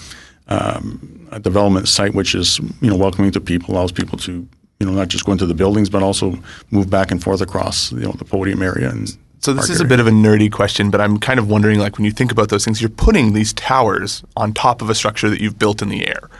um, 0.47 1.27
a 1.31 1.39
development 1.39 1.88
site 1.88 2.13
which 2.13 2.36
is 2.36 2.59
you 2.81 2.89
know 2.89 2.95
welcoming 2.95 3.31
to 3.31 3.42
people 3.42 3.74
allows 3.74 3.92
people 3.92 4.18
to 4.18 4.47
you 4.80 4.86
know 4.86 4.92
not 4.92 5.07
just 5.07 5.25
go 5.25 5.31
into 5.31 5.45
the 5.45 5.53
buildings 5.53 5.89
but 5.89 6.03
also 6.03 6.38
move 6.71 6.89
back 6.89 7.12
and 7.12 7.24
forth 7.24 7.42
across 7.42 7.92
you 7.92 8.00
know 8.00 8.12
the 8.13 8.25
podium 8.25 8.62
area 8.62 8.89
and 8.89 9.18
so 9.39 9.53
this 9.53 9.69
is 9.69 9.80
a 9.80 9.86
bit 9.86 10.00
of 10.00 10.07
a 10.07 10.12
nerdy 10.12 10.51
question, 10.51 10.89
but 10.89 11.00
I'm 11.00 11.19
kind 11.19 11.38
of 11.39 11.47
wondering, 11.47 11.77
like, 11.77 12.00
when 12.00 12.06
you 12.06 12.09
think 12.09 12.31
about 12.31 12.50
those 12.50 12.65
things, 12.65 12.81
you're 12.81 12.89
putting 12.89 13.33
these 13.33 13.53
towers 13.53 14.24
on 14.36 14.53
top 14.53 14.81
of 14.81 14.89
a 14.89 14.95
structure 14.95 15.30
that 15.30 15.39
you've 15.39 15.59
built 15.59 15.83
in 15.83 15.89
the 15.89 16.07
air 16.07 16.31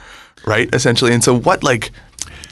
right? 0.46 0.74
Essentially, 0.74 1.13
and 1.13 1.24
so 1.24 1.38
what 1.38 1.63
like 1.63 1.92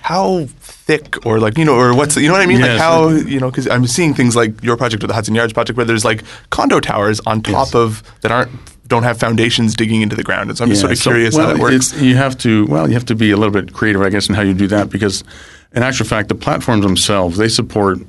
how 0.02 0.46
thick 0.60 1.26
or 1.26 1.40
like 1.40 1.58
you 1.58 1.64
know 1.64 1.76
or 1.76 1.96
what's 1.96 2.18
you 2.18 2.28
know 2.28 2.34
what 2.34 2.42
I 2.42 2.46
mean? 2.46 2.62
like 2.62 2.78
how 2.78 3.10
you 3.10 3.40
know 3.40 3.50
because 3.50 3.68
I'm 3.68 3.88
seeing 3.88 4.14
things 4.14 4.36
like 4.36 4.62
your 4.64 4.78
project 4.78 5.04
or 5.04 5.08
the 5.08 5.14
Hudson 5.14 5.36
Yards 5.36 5.54
project 5.54 5.78
where 5.78 5.86
there's 5.86 6.06
like 6.06 6.24
condo 6.50 6.80
towers 6.80 7.20
on 7.22 7.42
top 7.42 7.68
yes. 7.68 7.76
of 7.76 8.22
that 8.22 8.32
aren't 8.32 8.52
don't 8.88 9.04
have 9.04 9.20
foundations 9.20 9.76
digging 9.76 10.02
into 10.02 10.16
the 10.16 10.24
ground. 10.24 10.50
And 10.50 10.58
so 10.58 10.64
I'm 10.64 10.70
yeah, 10.70 10.74
just 10.74 10.82
sort 10.82 10.92
of 10.92 10.98
so, 10.98 11.10
curious 11.12 11.36
well, 11.36 11.48
how 11.48 11.54
that 11.54 11.60
works. 11.62 11.94
You 12.02 12.16
have 12.16 12.38
to 12.40 12.66
well 12.68 12.88
you 12.88 12.94
have 12.94 13.06
to 13.06 13.16
be 13.16 13.32
a 13.32 13.38
little 13.38 13.54
bit 13.54 13.74
creative, 13.74 14.02
I 14.02 14.10
guess, 14.10 14.30
in 14.30 14.36
how 14.36 14.42
you 14.42 14.54
do 14.54 14.68
that 14.68 14.90
because 14.90 15.24
in 15.74 15.84
actual 15.84 16.06
fact 16.06 16.30
the 16.30 16.36
platforms 16.36 16.84
themselves 16.84 17.38
they 17.38 17.50
support 17.50 18.00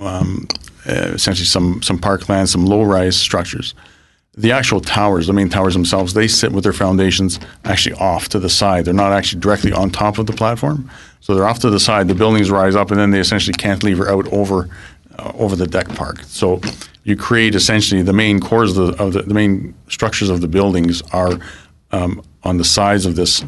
um, 0.00 0.46
uh, 0.88 1.12
essentially 1.14 1.46
some 1.46 1.82
some 1.82 1.98
parkland, 1.98 2.48
some 2.48 2.66
low 2.66 2.82
rise 2.82 3.16
structures 3.16 3.74
the 4.36 4.52
actual 4.52 4.80
towers, 4.80 5.26
the 5.26 5.32
main 5.32 5.48
towers 5.48 5.74
themselves, 5.74 6.14
they 6.14 6.26
sit 6.26 6.52
with 6.52 6.64
their 6.64 6.72
foundations 6.72 7.38
actually 7.64 7.94
off 7.96 8.28
to 8.30 8.40
the 8.40 8.50
side. 8.50 8.84
They're 8.84 8.94
not 8.94 9.12
actually 9.12 9.40
directly 9.40 9.72
on 9.72 9.90
top 9.90 10.18
of 10.18 10.26
the 10.26 10.32
platform, 10.32 10.90
so 11.20 11.34
they're 11.34 11.46
off 11.46 11.60
to 11.60 11.70
the 11.70 11.80
side. 11.80 12.08
The 12.08 12.14
buildings 12.14 12.50
rise 12.50 12.74
up, 12.74 12.90
and 12.90 12.98
then 12.98 13.10
they 13.10 13.20
essentially 13.20 13.54
cantilever 13.54 14.08
out 14.08 14.26
over 14.32 14.68
uh, 15.18 15.32
over 15.38 15.54
the 15.54 15.66
deck 15.66 15.88
park. 15.90 16.20
So 16.26 16.60
you 17.04 17.16
create 17.16 17.54
essentially 17.54 18.02
the 18.02 18.12
main 18.12 18.40
cores 18.40 18.76
of 18.76 18.96
the, 18.96 19.02
of 19.02 19.12
the, 19.12 19.22
the 19.22 19.34
main 19.34 19.74
structures 19.88 20.30
of 20.30 20.40
the 20.40 20.48
buildings 20.48 21.02
are 21.12 21.32
um, 21.92 22.22
on 22.42 22.56
the 22.56 22.64
sides 22.64 23.06
of 23.06 23.16
this 23.16 23.44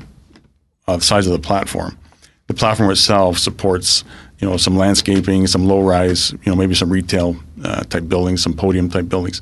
uh, 0.86 0.98
sides 0.98 1.26
of 1.26 1.32
the 1.32 1.38
platform. 1.38 1.98
The 2.46 2.54
platform 2.54 2.90
itself 2.90 3.38
supports 3.38 4.04
you 4.38 4.48
know 4.48 4.56
some 4.56 4.76
landscaping, 4.76 5.46
some 5.46 5.66
low 5.66 5.80
rise, 5.80 6.32
you 6.32 6.38
know 6.46 6.54
maybe 6.54 6.74
some 6.74 6.90
retail 6.90 7.36
uh, 7.64 7.82
type 7.84 8.08
buildings, 8.08 8.42
some 8.42 8.54
podium 8.54 8.88
type 8.88 9.08
buildings 9.08 9.40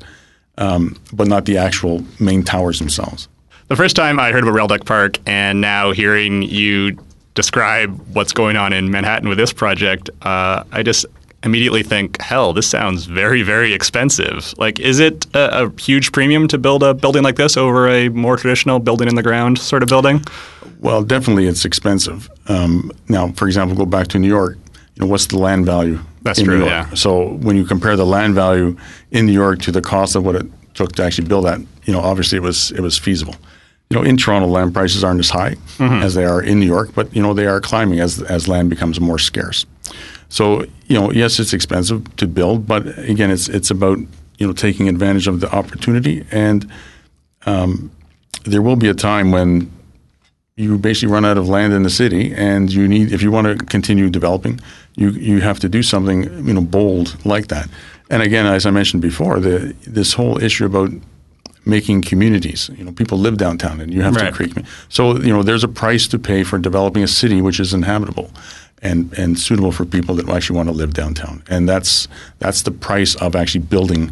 um, 0.57 0.97
but 1.13 1.27
not 1.27 1.45
the 1.45 1.57
actual 1.57 2.03
main 2.19 2.43
towers 2.43 2.79
themselves. 2.79 3.27
The 3.67 3.75
first 3.75 3.95
time 3.95 4.19
I 4.19 4.31
heard 4.31 4.43
about 4.43 4.53
Rail 4.53 4.67
Deck 4.67 4.85
Park, 4.85 5.17
and 5.25 5.59
now 5.59 5.91
hearing 5.91 6.43
you 6.43 6.97
describe 7.33 7.99
what's 8.13 8.31
going 8.31 8.55
on 8.55 8.73
in 8.73 8.91
Manhattan 8.91 9.27
with 9.27 9.37
this 9.37 9.51
project, 9.51 10.09
uh, 10.21 10.63
I 10.71 10.83
just 10.83 11.05
immediately 11.45 11.83
think, 11.83 12.19
hell, 12.19 12.51
this 12.51 12.67
sounds 12.67 13.05
very, 13.05 13.41
very 13.41 13.73
expensive. 13.73 14.53
Like, 14.57 14.79
is 14.79 14.99
it 14.99 15.25
a, 15.33 15.65
a, 15.65 15.79
huge 15.79 16.11
premium 16.11 16.47
to 16.49 16.57
build 16.57 16.83
a 16.83 16.93
building 16.93 17.23
like 17.23 17.35
this 17.35 17.55
over 17.55 17.87
a 17.87 18.09
more 18.09 18.35
traditional 18.35 18.79
building 18.79 19.07
in 19.07 19.15
the 19.15 19.23
ground 19.23 19.59
sort 19.59 19.83
of 19.83 19.89
building? 19.89 20.23
Well, 20.79 21.03
definitely 21.03 21.47
it's 21.47 21.63
expensive. 21.63 22.29
Um, 22.47 22.91
now, 23.07 23.31
for 23.33 23.47
example, 23.47 23.77
go 23.77 23.85
back 23.85 24.07
to 24.09 24.19
New 24.19 24.27
York. 24.27 24.57
You 24.95 25.05
know, 25.05 25.07
what's 25.07 25.27
the 25.27 25.37
land 25.37 25.65
value 25.65 25.99
that's 26.25 26.41
true. 26.41 26.65
Yeah. 26.65 26.91
So 26.95 27.35
when 27.35 27.55
you 27.55 27.63
compare 27.65 27.95
the 27.95 28.05
land 28.05 28.33
value 28.33 28.75
in 29.11 29.27
New 29.27 29.31
York 29.31 29.59
to 29.59 29.71
the 29.71 29.81
cost 29.81 30.15
of 30.15 30.25
what 30.25 30.35
it 30.35 30.47
took 30.73 30.93
to 30.93 31.03
actually 31.03 31.27
build 31.27 31.45
that, 31.45 31.59
you 31.83 31.93
know, 31.93 31.99
obviously 31.99 32.37
it 32.37 32.41
was 32.41 32.71
it 32.71 32.81
was 32.81 32.97
feasible. 32.97 33.35
You 33.91 33.97
know, 33.97 34.03
in 34.03 34.17
Toronto, 34.17 34.47
land 34.47 34.73
prices 34.73 35.03
aren't 35.03 35.19
as 35.19 35.29
high 35.29 35.53
mm-hmm. 35.77 36.01
as 36.01 36.15
they 36.15 36.25
are 36.25 36.41
in 36.41 36.59
New 36.59 36.65
York, 36.65 36.89
but 36.95 37.15
you 37.15 37.21
know 37.21 37.35
they 37.35 37.45
are 37.45 37.61
climbing 37.61 37.99
as 37.99 38.23
as 38.23 38.47
land 38.47 38.71
becomes 38.71 38.99
more 38.99 39.19
scarce. 39.19 39.67
So 40.29 40.65
you 40.87 40.99
know, 40.99 41.11
yes, 41.11 41.39
it's 41.39 41.53
expensive 41.53 42.15
to 42.17 42.27
build, 42.27 42.67
but 42.67 42.87
again, 42.99 43.31
it's 43.31 43.47
it's 43.47 43.71
about 43.71 43.97
you 44.37 44.47
know 44.47 44.53
taking 44.53 44.89
advantage 44.89 45.27
of 45.27 45.39
the 45.39 45.49
opportunity, 45.53 46.25
and 46.31 46.69
um, 47.45 47.91
there 48.43 48.61
will 48.61 48.75
be 48.75 48.89
a 48.89 48.93
time 48.93 49.31
when 49.31 49.71
you 50.57 50.77
basically 50.77 51.11
run 51.13 51.25
out 51.25 51.37
of 51.37 51.49
land 51.49 51.73
in 51.73 51.83
the 51.83 51.89
city, 51.89 52.33
and 52.33 52.71
you 52.71 52.87
need 52.87 53.11
if 53.11 53.21
you 53.21 53.31
want 53.31 53.47
to 53.47 53.65
continue 53.65 54.09
developing, 54.09 54.59
you 54.95 55.09
you 55.11 55.41
have 55.41 55.59
to 55.59 55.69
do 55.69 55.83
something 55.83 56.23
you 56.47 56.53
know 56.53 56.61
bold 56.61 57.17
like 57.25 57.47
that. 57.47 57.69
And 58.09 58.21
again, 58.21 58.45
as 58.45 58.65
I 58.65 58.71
mentioned 58.71 59.01
before, 59.01 59.39
the 59.39 59.73
this 59.85 60.13
whole 60.13 60.41
issue 60.41 60.65
about 60.65 60.91
making 61.67 62.01
communities. 62.03 62.69
You 62.77 62.83
know, 62.83 62.91
people 62.91 63.17
live 63.17 63.37
downtown, 63.37 63.81
and 63.81 63.91
you 63.93 64.03
have 64.03 64.15
Right. 64.15 64.27
to 64.27 64.31
create. 64.31 64.53
So 64.89 65.17
you 65.17 65.33
know, 65.33 65.43
there's 65.43 65.63
a 65.63 65.67
price 65.67 66.07
to 66.09 66.19
pay 66.19 66.43
for 66.43 66.57
developing 66.59 67.03
a 67.03 67.07
city 67.07 67.41
which 67.41 67.59
is 67.59 67.73
inhabitable. 67.73 68.29
And, 68.81 69.11
and 69.17 69.39
suitable 69.39 69.71
for 69.71 69.83
people 69.83 70.13
that 70.15 70.29
actually 70.29 70.57
want 70.57 70.69
to 70.69 70.75
live 70.75 70.93
downtown, 70.93 71.43
and 71.49 71.67
that's 71.67 72.07
that's 72.37 72.61
the 72.61 72.71
price 72.71 73.15
of 73.15 73.35
actually 73.35 73.61
building 73.61 74.11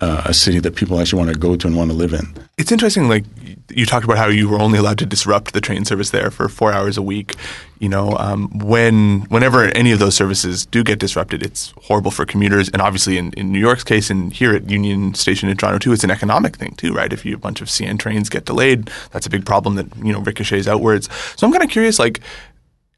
uh, 0.00 0.22
a 0.26 0.34
city 0.34 0.60
that 0.60 0.76
people 0.76 1.00
actually 1.00 1.18
want 1.18 1.32
to 1.32 1.38
go 1.38 1.56
to 1.56 1.66
and 1.66 1.76
want 1.76 1.90
to 1.90 1.96
live 1.96 2.12
in. 2.12 2.32
It's 2.56 2.70
interesting, 2.70 3.08
like 3.08 3.24
you 3.68 3.84
talked 3.84 4.04
about 4.04 4.16
how 4.16 4.28
you 4.28 4.48
were 4.48 4.58
only 4.58 4.78
allowed 4.78 4.98
to 4.98 5.06
disrupt 5.06 5.52
the 5.52 5.60
train 5.60 5.84
service 5.84 6.10
there 6.10 6.30
for 6.30 6.48
four 6.48 6.72
hours 6.72 6.96
a 6.96 7.02
week. 7.02 7.34
You 7.80 7.88
know, 7.88 8.16
um, 8.16 8.48
when 8.58 9.22
whenever 9.22 9.64
any 9.64 9.92
of 9.92 9.98
those 9.98 10.14
services 10.14 10.66
do 10.66 10.84
get 10.84 10.98
disrupted, 11.00 11.42
it's 11.42 11.72
horrible 11.82 12.10
for 12.10 12.24
commuters. 12.24 12.68
And 12.68 12.80
obviously, 12.80 13.18
in, 13.18 13.32
in 13.32 13.52
New 13.52 13.58
York's 13.58 13.84
case, 13.84 14.08
and 14.08 14.32
here 14.32 14.54
at 14.54 14.70
Union 14.70 15.14
Station 15.14 15.48
in 15.48 15.56
Toronto 15.56 15.78
too, 15.78 15.92
it's 15.92 16.04
an 16.04 16.10
economic 16.10 16.56
thing 16.56 16.74
too, 16.76 16.92
right? 16.92 17.12
If 17.12 17.24
you 17.24 17.34
a 17.34 17.38
bunch 17.38 17.60
of 17.60 17.68
CN 17.68 17.98
trains 17.98 18.28
get 18.28 18.44
delayed, 18.44 18.90
that's 19.10 19.26
a 19.26 19.30
big 19.30 19.44
problem 19.44 19.74
that 19.76 19.86
you 19.96 20.12
know 20.12 20.20
ricochets 20.20 20.68
outwards. 20.68 21.08
So 21.36 21.46
I'm 21.46 21.52
kind 21.52 21.64
of 21.64 21.70
curious, 21.70 21.98
like 21.98 22.20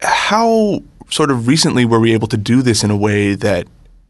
how 0.01 0.81
sort 1.11 1.29
of 1.29 1.47
recently 1.47 1.85
were 1.85 1.99
we 1.99 2.13
able 2.13 2.27
to 2.27 2.37
do 2.37 2.61
this 2.61 2.83
in 2.83 2.89
a 2.89 2.97
way 2.97 3.35
that 3.35 3.67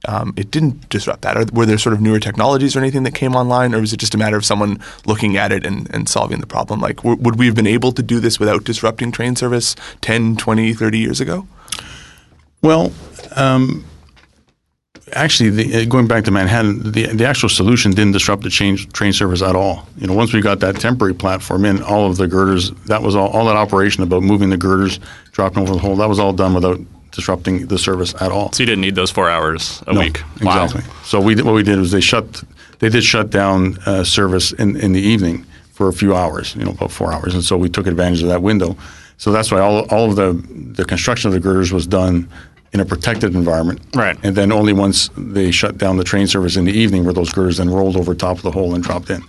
um, 0.07 0.33
it 0.37 0.49
didn't 0.49 0.89
disrupt 0.89 1.21
that? 1.23 1.37
Or 1.37 1.45
were 1.51 1.65
there 1.65 1.77
sort 1.77 1.93
of 1.93 2.01
newer 2.01 2.19
technologies 2.19 2.75
or 2.75 2.79
anything 2.79 3.03
that 3.03 3.13
came 3.13 3.35
online, 3.35 3.75
or 3.75 3.81
was 3.81 3.93
it 3.93 3.97
just 3.97 4.15
a 4.15 4.17
matter 4.17 4.37
of 4.37 4.45
someone 4.45 4.79
looking 5.05 5.37
at 5.37 5.51
it 5.51 5.65
and, 5.65 5.93
and 5.93 6.07
solving 6.07 6.39
the 6.39 6.47
problem? 6.47 6.79
Like, 6.79 6.97
w- 6.97 7.17
would 7.21 7.37
we 7.37 7.47
have 7.47 7.55
been 7.55 7.67
able 7.67 7.91
to 7.91 8.01
do 8.01 8.19
this 8.19 8.39
without 8.39 8.63
disrupting 8.63 9.11
train 9.11 9.35
service 9.35 9.75
10, 10.01 10.37
20, 10.37 10.73
30 10.73 10.97
years 10.97 11.19
ago? 11.19 11.47
Well, 12.61 12.91
um, 13.35 13.85
actually, 15.13 15.49
the, 15.49 15.81
uh, 15.81 15.85
going 15.85 16.07
back 16.07 16.23
to 16.25 16.31
Manhattan, 16.31 16.91
the, 16.91 17.07
the 17.07 17.25
actual 17.25 17.49
solution 17.49 17.91
didn't 17.91 18.13
disrupt 18.13 18.43
the 18.43 18.49
train, 18.49 18.77
train 18.77 19.13
service 19.13 19.41
at 19.41 19.55
all. 19.55 19.87
You 19.97 20.07
know, 20.07 20.13
once 20.13 20.33
we 20.33 20.41
got 20.41 20.59
that 20.61 20.79
temporary 20.79 21.13
platform 21.13 21.65
in, 21.65 21.81
all 21.83 22.09
of 22.09 22.17
the 22.17 22.27
girders, 22.27 22.71
that 22.85 23.01
was 23.01 23.15
all, 23.15 23.29
all 23.29 23.45
that 23.45 23.55
operation 23.55 24.03
about 24.03 24.23
moving 24.23 24.49
the 24.49 24.57
girders, 24.57 24.99
dropping 25.31 25.63
over 25.63 25.73
the 25.73 25.79
hole, 25.79 25.95
that 25.97 26.09
was 26.09 26.19
all 26.19 26.33
done 26.33 26.53
without 26.53 26.79
disrupting 27.11 27.67
the 27.67 27.77
service 27.77 28.13
at 28.21 28.31
all. 28.31 28.51
So 28.53 28.63
you 28.63 28.67
didn't 28.67 28.81
need 28.81 28.95
those 28.95 29.11
four 29.11 29.29
hours 29.29 29.83
a 29.87 29.93
No, 29.93 29.99
week. 29.99 30.21
Wow. 30.41 30.63
Exactly. 30.63 30.89
So 31.03 31.19
we 31.19 31.35
what 31.41 31.53
we 31.53 31.63
did 31.63 31.77
was 31.77 31.91
they 31.91 32.01
shut 32.01 32.43
they 32.79 32.89
did 32.89 33.03
shut 33.03 33.29
down 33.29 33.77
uh, 33.85 34.03
service 34.03 34.53
in, 34.53 34.77
in 34.77 34.93
the 34.93 35.01
evening 35.01 35.45
for 35.73 35.89
a 35.89 35.93
few 35.93 36.15
hours, 36.15 36.55
you 36.55 36.63
know, 36.63 36.71
about 36.71 36.91
four 36.91 37.11
hours, 37.11 37.33
and 37.33 37.43
so 37.43 37.57
we 37.57 37.69
took 37.69 37.85
advantage 37.85 38.23
of 38.23 38.29
that 38.29 38.41
window. 38.41 38.77
So 39.17 39.31
that's 39.31 39.51
why 39.51 39.59
all, 39.59 39.81
all 39.89 40.09
of 40.09 40.15
the 40.15 40.33
the 40.73 40.85
construction 40.85 41.27
of 41.27 41.33
the 41.33 41.39
girders 41.41 41.73
was 41.73 41.85
done 41.85 42.29
in 42.73 42.79
a 42.79 42.85
protected 42.85 43.35
environment. 43.35 43.81
Right. 43.93 44.17
And 44.23 44.35
then 44.35 44.51
only 44.51 44.73
once 44.73 45.09
they 45.17 45.51
shut 45.51 45.77
down 45.77 45.97
the 45.97 46.03
train 46.03 46.27
service 46.27 46.55
in 46.55 46.65
the 46.65 46.71
evening 46.71 47.03
were 47.03 47.13
those 47.13 47.31
girders 47.31 47.57
then 47.57 47.69
rolled 47.69 47.97
over 47.97 48.15
top 48.15 48.37
of 48.37 48.43
the 48.43 48.51
hole 48.51 48.73
and 48.73 48.83
dropped 48.83 49.09
in. 49.09 49.23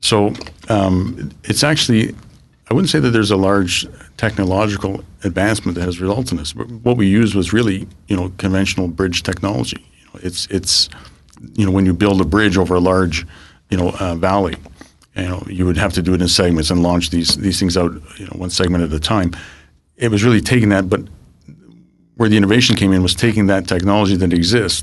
So 0.00 0.32
um, 0.68 1.30
it's 1.44 1.64
actually, 1.64 2.14
I 2.70 2.74
wouldn't 2.74 2.90
say 2.90 3.00
that 3.00 3.10
there's 3.10 3.32
a 3.32 3.36
large 3.36 3.86
technological 4.16 5.02
advancement 5.24 5.76
that 5.76 5.84
has 5.84 6.00
resulted 6.00 6.32
in 6.32 6.38
this. 6.38 6.52
But 6.52 6.70
what 6.70 6.96
we 6.96 7.08
used 7.08 7.34
was 7.34 7.52
really, 7.52 7.88
you 8.06 8.16
know, 8.16 8.32
conventional 8.38 8.86
bridge 8.86 9.22
technology. 9.22 9.84
You 9.98 10.04
know, 10.06 10.20
it's 10.22 10.46
it's, 10.46 10.88
you 11.54 11.64
know, 11.66 11.72
when 11.72 11.84
you 11.86 11.94
build 11.94 12.20
a 12.20 12.24
bridge 12.24 12.56
over 12.56 12.76
a 12.76 12.80
large, 12.80 13.26
you 13.70 13.76
know, 13.76 13.90
uh, 13.98 14.14
valley, 14.14 14.56
you 15.16 15.22
know, 15.22 15.44
you 15.48 15.66
would 15.66 15.76
have 15.76 15.92
to 15.94 16.02
do 16.02 16.14
it 16.14 16.22
in 16.22 16.28
segments 16.28 16.70
and 16.70 16.82
launch 16.82 17.10
these 17.10 17.36
these 17.36 17.58
things 17.58 17.76
out, 17.76 17.92
you 18.18 18.26
know, 18.26 18.36
one 18.36 18.50
segment 18.50 18.84
at 18.84 18.92
a 18.92 19.00
time. 19.00 19.32
It 19.96 20.12
was 20.12 20.22
really 20.22 20.40
taking 20.40 20.68
that, 20.68 20.88
but 20.88 21.00
where 22.18 22.28
the 22.28 22.36
innovation 22.36 22.76
came 22.76 22.92
in 22.92 23.02
was 23.02 23.14
taking 23.14 23.46
that 23.46 23.66
technology 23.66 24.16
that 24.16 24.32
exists 24.32 24.82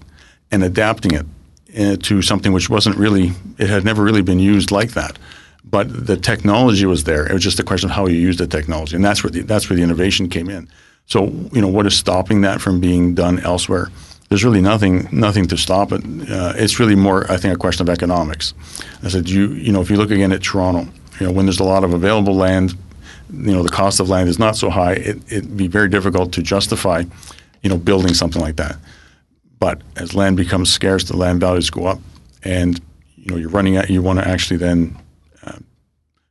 and 0.51 0.63
adapting 0.63 1.13
it 1.13 1.25
uh, 1.77 1.97
to 1.97 2.21
something 2.21 2.53
which 2.53 2.69
wasn't 2.69 2.95
really, 2.95 3.33
it 3.57 3.69
had 3.69 3.83
never 3.83 4.01
really 4.01 4.21
been 4.21 4.39
used 4.39 4.71
like 4.71 4.91
that. 4.91 5.19
But 5.65 6.07
the 6.07 6.15
technology 6.15 6.85
was 6.85 7.03
there. 7.03 7.25
It 7.27 7.33
was 7.33 7.43
just 7.43 7.59
a 7.59 7.63
question 7.63 7.89
of 7.89 7.95
how 7.95 8.07
you 8.07 8.17
use 8.17 8.37
the 8.37 8.47
technology, 8.47 8.95
and 8.95 9.03
that's 9.03 9.21
where 9.21 9.31
the, 9.31 9.41
that's 9.41 9.69
where 9.69 9.75
the 9.75 9.83
innovation 9.83 10.29
came 10.29 10.49
in. 10.49 10.69
So, 11.07 11.25
you 11.51 11.61
know, 11.61 11.67
what 11.67 11.85
is 11.85 11.97
stopping 11.97 12.41
that 12.41 12.61
from 12.61 12.79
being 12.79 13.15
done 13.15 13.39
elsewhere? 13.39 13.89
There's 14.29 14.45
really 14.45 14.61
nothing 14.61 15.09
nothing 15.11 15.45
to 15.47 15.57
stop 15.57 15.91
it. 15.91 16.03
Uh, 16.29 16.53
it's 16.55 16.79
really 16.79 16.95
more, 16.95 17.29
I 17.29 17.37
think, 17.37 17.53
a 17.53 17.57
question 17.57 17.87
of 17.87 17.89
economics. 17.89 18.53
I 19.03 19.09
said, 19.09 19.29
you 19.29 19.49
you 19.49 19.71
know, 19.71 19.81
if 19.81 19.89
you 19.89 19.97
look 19.97 20.11
again 20.11 20.31
at 20.31 20.41
Toronto, 20.41 20.89
you 21.19 21.27
know, 21.27 21.33
when 21.33 21.45
there's 21.45 21.59
a 21.59 21.63
lot 21.65 21.83
of 21.83 21.93
available 21.93 22.35
land, 22.35 22.75
you 23.37 23.53
know, 23.53 23.63
the 23.63 23.69
cost 23.69 23.99
of 23.99 24.09
land 24.09 24.29
is 24.29 24.39
not 24.39 24.55
so 24.55 24.69
high. 24.69 24.93
It, 24.93 25.17
it'd 25.31 25.57
be 25.57 25.67
very 25.67 25.89
difficult 25.89 26.31
to 26.33 26.41
justify, 26.41 27.03
you 27.61 27.69
know, 27.69 27.77
building 27.77 28.13
something 28.13 28.41
like 28.41 28.55
that. 28.57 28.77
But 29.59 29.81
as 29.95 30.13
land 30.13 30.37
becomes 30.37 30.71
scarce, 30.71 31.03
the 31.05 31.17
land 31.17 31.39
values 31.39 31.69
go 31.69 31.85
up, 31.85 31.99
and 32.43 32.79
you 33.17 33.31
know, 33.31 33.37
you're 33.37 33.49
running 33.49 33.77
out. 33.77 33.89
You 33.89 34.01
want 34.01 34.19
to 34.19 34.27
actually 34.27 34.57
then 34.57 34.97
uh, 35.43 35.59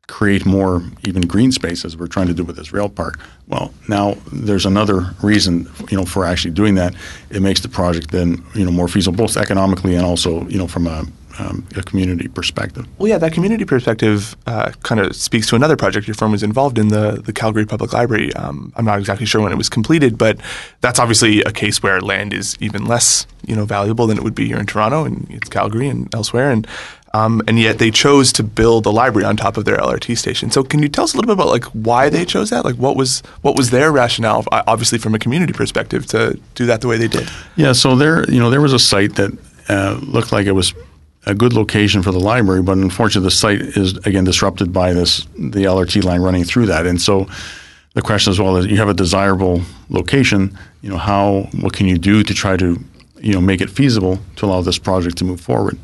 create 0.06 0.46
more 0.46 0.82
even 1.04 1.22
green 1.22 1.50
space 1.50 1.84
as 1.84 1.96
we're 1.96 2.06
trying 2.06 2.28
to 2.28 2.34
do 2.34 2.44
with 2.44 2.56
this 2.56 2.72
rail 2.72 2.88
park. 2.88 3.18
Well, 3.48 3.72
now 3.88 4.16
there's 4.32 4.66
another 4.66 5.06
reason, 5.22 5.68
you 5.90 5.96
know, 5.96 6.04
for 6.04 6.24
actually 6.24 6.52
doing 6.52 6.74
that. 6.76 6.94
It 7.30 7.42
makes 7.42 7.60
the 7.60 7.68
project 7.68 8.10
then, 8.10 8.44
you 8.54 8.64
know, 8.64 8.70
more 8.70 8.88
feasible, 8.88 9.16
both 9.16 9.36
economically 9.36 9.94
and 9.96 10.04
also, 10.04 10.46
you 10.48 10.58
know, 10.58 10.68
from 10.68 10.86
a, 10.86 11.04
um, 11.38 11.66
a 11.76 11.82
community 11.82 12.28
perspective. 12.28 12.86
Well, 12.98 13.08
yeah, 13.08 13.18
that 13.18 13.32
community 13.32 13.64
perspective 13.64 14.36
uh, 14.46 14.72
kind 14.82 15.00
of 15.00 15.14
speaks 15.16 15.46
to 15.48 15.56
another 15.56 15.76
project 15.76 16.06
your 16.06 16.14
firm 16.14 16.32
was 16.32 16.42
involved 16.42 16.78
in, 16.78 16.88
the, 16.88 17.22
the 17.24 17.32
Calgary 17.32 17.66
Public 17.66 17.92
Library. 17.92 18.32
Um, 18.34 18.72
I'm 18.76 18.84
not 18.84 18.98
exactly 18.98 19.26
sure 19.26 19.40
when 19.40 19.52
it 19.52 19.56
was 19.56 19.68
completed, 19.68 20.18
but 20.18 20.38
that's 20.80 20.98
obviously 20.98 21.42
a 21.42 21.50
case 21.50 21.82
where 21.82 22.00
land 22.00 22.32
is 22.32 22.56
even 22.60 22.84
less, 22.84 23.26
you 23.46 23.56
know, 23.56 23.64
valuable 23.64 24.06
than 24.06 24.18
it 24.18 24.24
would 24.24 24.34
be 24.34 24.46
here 24.46 24.58
in 24.58 24.66
Toronto 24.66 25.04
and 25.04 25.26
it's 25.30 25.48
Calgary 25.48 25.88
and 25.88 26.12
elsewhere. 26.14 26.50
And 26.50 26.66
um, 27.14 27.42
and 27.46 27.60
yet 27.60 27.78
they 27.78 27.92
chose 27.92 28.32
to 28.32 28.42
build 28.42 28.86
a 28.86 28.90
library 28.90 29.24
on 29.24 29.36
top 29.36 29.56
of 29.56 29.64
their 29.64 29.76
LRT 29.76 30.18
station. 30.18 30.50
So 30.50 30.64
can 30.64 30.82
you 30.82 30.88
tell 30.88 31.04
us 31.04 31.14
a 31.14 31.16
little 31.16 31.28
bit 31.28 31.40
about 31.40 31.46
like 31.46 31.64
why 31.66 32.08
they 32.08 32.24
chose 32.24 32.50
that? 32.50 32.64
Like 32.64 32.74
what 32.74 32.96
was 32.96 33.20
what 33.42 33.56
was 33.56 33.70
their 33.70 33.92
rationale, 33.92 34.44
uh, 34.50 34.64
obviously 34.66 34.98
from 34.98 35.14
a 35.14 35.18
community 35.20 35.52
perspective, 35.52 36.06
to 36.06 36.38
do 36.56 36.66
that 36.66 36.80
the 36.80 36.88
way 36.88 36.98
they 36.98 37.06
did? 37.06 37.28
Yeah, 37.54 37.72
so 37.72 37.94
there, 37.94 38.28
you 38.28 38.40
know, 38.40 38.50
there 38.50 38.60
was 38.60 38.72
a 38.72 38.80
site 38.80 39.14
that 39.14 39.30
uh, 39.68 40.00
looked 40.02 40.32
like 40.32 40.46
it 40.46 40.52
was 40.52 40.74
a 41.26 41.34
good 41.34 41.52
location 41.52 42.02
for 42.02 42.12
the 42.12 42.20
library, 42.20 42.62
but 42.62 42.76
unfortunately, 42.78 43.26
the 43.26 43.30
site 43.30 43.60
is 43.60 43.96
again 44.06 44.24
disrupted 44.24 44.72
by 44.72 44.92
this 44.92 45.24
the 45.34 45.64
LRT 45.64 46.04
line 46.04 46.20
running 46.20 46.44
through 46.44 46.66
that, 46.66 46.86
and 46.86 47.00
so 47.00 47.26
the 47.94 48.02
question 48.02 48.32
as 48.32 48.40
well, 48.40 48.56
is, 48.56 48.66
you 48.66 48.76
have 48.76 48.88
a 48.88 48.94
desirable 48.94 49.62
location, 49.88 50.56
you 50.82 50.90
know, 50.90 50.98
how 50.98 51.48
what 51.60 51.72
can 51.72 51.86
you 51.86 51.96
do 51.96 52.22
to 52.22 52.34
try 52.34 52.56
to 52.56 52.78
you 53.20 53.32
know 53.32 53.40
make 53.40 53.60
it 53.60 53.70
feasible 53.70 54.18
to 54.36 54.46
allow 54.46 54.60
this 54.60 54.78
project 54.78 55.16
to 55.18 55.24
move 55.24 55.40
forward? 55.40 55.78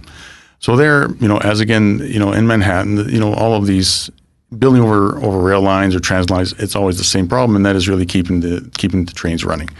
So 0.58 0.76
there, 0.76 1.10
you 1.14 1.28
know, 1.28 1.38
as 1.38 1.60
again, 1.60 2.00
you 2.00 2.18
know, 2.18 2.32
in 2.32 2.46
Manhattan, 2.46 3.08
you 3.08 3.18
know, 3.18 3.32
all 3.32 3.54
of 3.54 3.66
these 3.66 4.10
building 4.58 4.82
over 4.82 5.16
over 5.18 5.38
rail 5.38 5.62
lines 5.62 5.94
or 5.94 6.00
trans 6.00 6.28
lines, 6.28 6.52
it's 6.58 6.76
always 6.76 6.98
the 6.98 7.04
same 7.04 7.28
problem, 7.28 7.56
and 7.56 7.64
that 7.64 7.76
is 7.76 7.88
really 7.88 8.06
keeping 8.06 8.40
the 8.40 8.68
keeping 8.76 9.04
the 9.04 9.12
trains 9.12 9.44
running. 9.44 9.70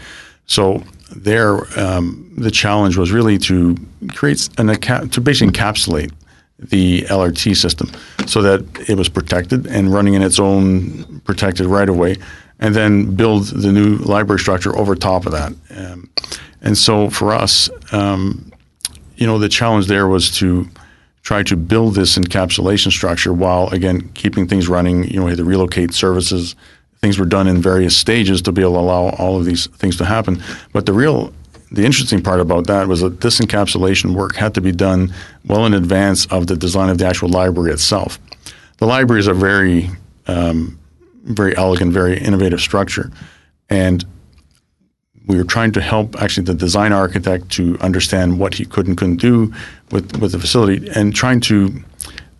So 0.51 0.83
there, 1.15 1.61
um, 1.79 2.29
the 2.35 2.51
challenge 2.51 2.97
was 2.97 3.13
really 3.13 3.37
to 3.37 3.77
create 4.09 4.49
an 4.57 4.67
to 5.11 5.21
basically 5.21 5.53
encapsulate 5.53 6.11
the 6.59 7.03
LRT 7.03 7.55
system 7.55 7.89
so 8.27 8.41
that 8.41 8.89
it 8.89 8.97
was 8.97 9.07
protected 9.07 9.65
and 9.65 9.93
running 9.93 10.13
in 10.13 10.21
its 10.21 10.39
own 10.39 11.21
protected 11.21 11.67
right 11.67 11.87
of 11.87 11.95
way, 11.95 12.17
and 12.59 12.75
then 12.75 13.15
build 13.15 13.45
the 13.45 13.71
new 13.71 13.95
library 13.99 14.39
structure 14.39 14.77
over 14.77 14.93
top 14.93 15.25
of 15.25 15.31
that. 15.31 15.53
Um, 15.73 16.09
and 16.61 16.77
so 16.77 17.09
for 17.09 17.31
us, 17.31 17.69
um, 17.93 18.51
you 19.15 19.25
know, 19.25 19.39
the 19.39 19.47
challenge 19.47 19.87
there 19.87 20.07
was 20.09 20.35
to 20.39 20.67
try 21.23 21.43
to 21.43 21.55
build 21.55 21.95
this 21.95 22.17
encapsulation 22.17 22.91
structure 22.91 23.31
while 23.31 23.69
again 23.69 24.09
keeping 24.15 24.49
things 24.49 24.67
running. 24.67 25.05
You 25.05 25.19
know, 25.19 25.25
we 25.27 25.31
had 25.31 25.37
to 25.37 25.45
relocate 25.45 25.93
services. 25.93 26.57
Things 27.01 27.17
were 27.17 27.25
done 27.25 27.47
in 27.47 27.61
various 27.61 27.97
stages 27.97 28.41
to 28.43 28.51
be 28.51 28.61
able 28.61 28.73
to 28.73 28.79
allow 28.79 29.09
all 29.17 29.37
of 29.37 29.45
these 29.45 29.67
things 29.67 29.97
to 29.97 30.05
happen. 30.05 30.41
But 30.71 30.85
the 30.85 30.93
real, 30.93 31.33
the 31.71 31.83
interesting 31.83 32.21
part 32.21 32.39
about 32.39 32.67
that 32.67 32.87
was 32.87 33.01
that 33.01 33.21
this 33.21 33.39
encapsulation 33.39 34.13
work 34.13 34.35
had 34.35 34.53
to 34.53 34.61
be 34.61 34.71
done 34.71 35.13
well 35.45 35.65
in 35.65 35.73
advance 35.73 36.27
of 36.27 36.45
the 36.47 36.55
design 36.55 36.89
of 36.89 36.99
the 36.99 37.07
actual 37.07 37.29
library 37.29 37.71
itself. 37.71 38.19
The 38.77 38.85
library 38.85 39.19
is 39.19 39.27
a 39.27 39.33
very, 39.33 39.89
um, 40.27 40.79
very 41.23 41.55
elegant, 41.57 41.91
very 41.91 42.19
innovative 42.19 42.61
structure, 42.61 43.11
and 43.69 44.05
we 45.25 45.37
were 45.37 45.43
trying 45.43 45.71
to 45.71 45.81
help 45.81 46.21
actually 46.21 46.45
the 46.45 46.53
design 46.53 46.91
architect 46.91 47.49
to 47.51 47.77
understand 47.79 48.39
what 48.39 48.55
he 48.55 48.65
could 48.65 48.87
and 48.87 48.97
couldn't 48.97 49.17
do 49.17 49.53
with, 49.91 50.17
with 50.17 50.33
the 50.33 50.39
facility 50.39 50.89
and 50.95 51.15
trying 51.15 51.39
to 51.39 51.81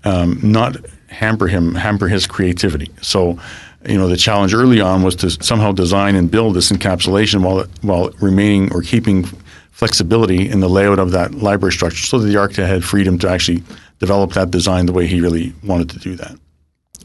um, 0.04 0.40
not 0.44 0.78
hamper 1.08 1.48
him, 1.48 1.76
hamper 1.76 2.08
his 2.08 2.28
creativity. 2.28 2.90
So, 3.02 3.40
you 3.86 3.98
know, 3.98 4.08
the 4.08 4.18
challenge 4.18 4.54
early 4.54 4.82
on 4.82 5.04
was 5.04 5.16
to 5.18 5.30
somehow 5.30 5.72
design 5.72 6.16
and 6.16 6.30
build 6.30 6.56
this 6.56 6.72
encapsulation 6.72 7.42
while 7.44 7.66
while 7.82 8.12
remaining 8.20 8.72
or 8.74 8.82
keeping 8.82 9.26
flexibility 9.72 10.48
in 10.50 10.60
the 10.60 10.70
layout 10.70 11.00
of 11.00 11.12
that 11.12 11.34
library 11.34 11.74
structure 11.74 12.06
so 12.06 12.20
that 12.20 12.28
the 12.28 12.38
architect 12.38 12.70
had 12.70 12.84
freedom 12.84 13.18
to 13.18 13.28
actually 13.28 13.64
develop 14.00 14.34
that 14.34 14.52
design 14.52 14.86
the 14.86 14.94
way 14.94 15.08
he 15.08 15.22
really 15.22 15.54
wanted 15.64 15.90
to 15.90 15.98
do 16.00 16.16
that. 16.16 16.36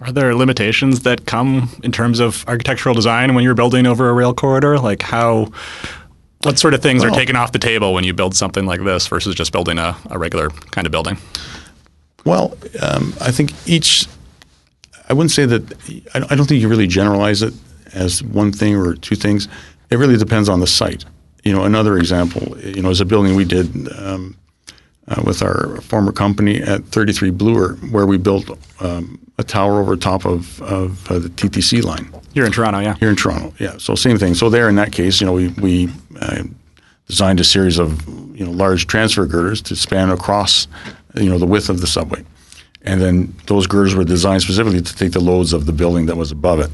Are 0.03 0.13
there 0.13 0.35
limitations 0.35 1.01
that 1.05 1.25
come 1.25 1.71
in 1.83 1.91
terms 1.91 2.21
of 2.21 2.45
architectural 2.47 2.95
design 2.95 3.35
when 3.35 3.45
you're 3.45 3.55
building 3.55 3.87
over 3.87 4.11
a 4.11 4.13
rail 4.13 4.35
corridor? 4.35 4.79
Like 4.79 5.01
how, 5.01 5.53
what 6.43 6.59
sort 6.59 6.75
of 6.75 6.83
things 6.83 7.03
are 7.03 7.11
taken 7.11 7.35
off 7.35 7.53
the 7.53 7.59
table 7.59 7.95
when 7.95 8.05
you 8.05 8.13
build 8.13 8.35
something 8.35 8.67
like 8.67 8.85
this 8.85 9.07
versus 9.07 9.35
just 9.35 9.53
building 9.53 9.79
a, 9.79 9.97
a 10.11 10.19
regular 10.19 10.51
kind 10.51 10.87
of 10.87 10.91
building? 10.91 11.17
Well, 12.27 12.59
um, 12.83 13.15
I 13.21 13.31
think 13.31 13.53
each. 13.67 14.07
I 15.09 15.13
wouldn't 15.13 15.31
say 15.31 15.47
that. 15.47 16.03
I 16.15 16.35
don't 16.35 16.47
think 16.47 16.61
you 16.61 16.69
really 16.69 16.87
generalize 16.87 17.43
it 17.43 17.55
as 17.93 18.23
one 18.23 18.53
thing 18.53 18.77
or 18.77 18.95
two 18.95 19.17
things. 19.17 19.49
It 19.91 19.97
really 19.99 20.17
depends 20.17 20.49
on 20.49 20.61
the 20.61 20.67
site. 20.67 21.05
You 21.45 21.53
know, 21.53 21.65
another 21.65 21.97
example. 21.97 22.59
You 22.61 22.83
know, 22.83 22.91
is 22.91 23.01
a 23.01 23.05
building 23.05 23.37
we 23.37 23.45
did 23.45 23.93
um, 23.99 24.37
uh, 25.09 25.23
with 25.25 25.43
our 25.43 25.81
former 25.81 26.13
company 26.13 26.61
at 26.61 26.85
33 26.87 27.31
Bloor, 27.31 27.75
where 27.91 28.07
we 28.07 28.19
built 28.19 28.51
um, 28.81 29.19
a 29.39 29.45
tower 29.45 29.81
over 29.81 29.97
top 29.97 30.25
of 30.25 30.61
of 30.63 31.11
uh, 31.11 31.19
the 31.19 31.29
TTC 31.29 31.83
line 31.85 32.13
Here 32.35 32.45
in 32.45 32.53
Toronto, 32.53 32.81
yeah. 32.81 32.95
here 32.95 33.11
in 33.11 33.17
Toronto. 33.17 33.55
Yeah, 33.59 33.77
so 33.79 33.95
same 33.95 34.19
thing. 34.19 34.35
So 34.35 34.51
there, 34.51 34.69
in 34.69 34.77
that 34.77 34.93
case, 34.93 35.21
you 35.21 35.27
know, 35.27 35.33
we 35.33 35.49
we 35.49 35.89
uh, 36.21 36.43
designed 37.07 37.41
a 37.41 37.45
series 37.45 37.79
of 37.79 38.07
you 38.37 38.45
know 38.45 38.51
large 38.51 38.87
transfer 38.87 39.27
girders 39.27 39.63
to 39.63 39.77
span 39.77 40.11
across 40.11 40.67
you 41.15 41.29
know 41.29 41.39
the 41.39 41.47
width 41.47 41.69
of 41.69 41.81
the 41.81 41.87
subway, 41.87 42.25
and 42.87 43.01
then 43.01 43.35
those 43.47 43.67
girders 43.67 43.95
were 43.95 44.05
designed 44.05 44.43
specifically 44.43 44.81
to 44.81 44.97
take 44.97 45.13
the 45.13 45.21
loads 45.21 45.53
of 45.53 45.67
the 45.67 45.73
building 45.73 46.07
that 46.07 46.17
was 46.17 46.31
above 46.31 46.61
it. 46.61 46.71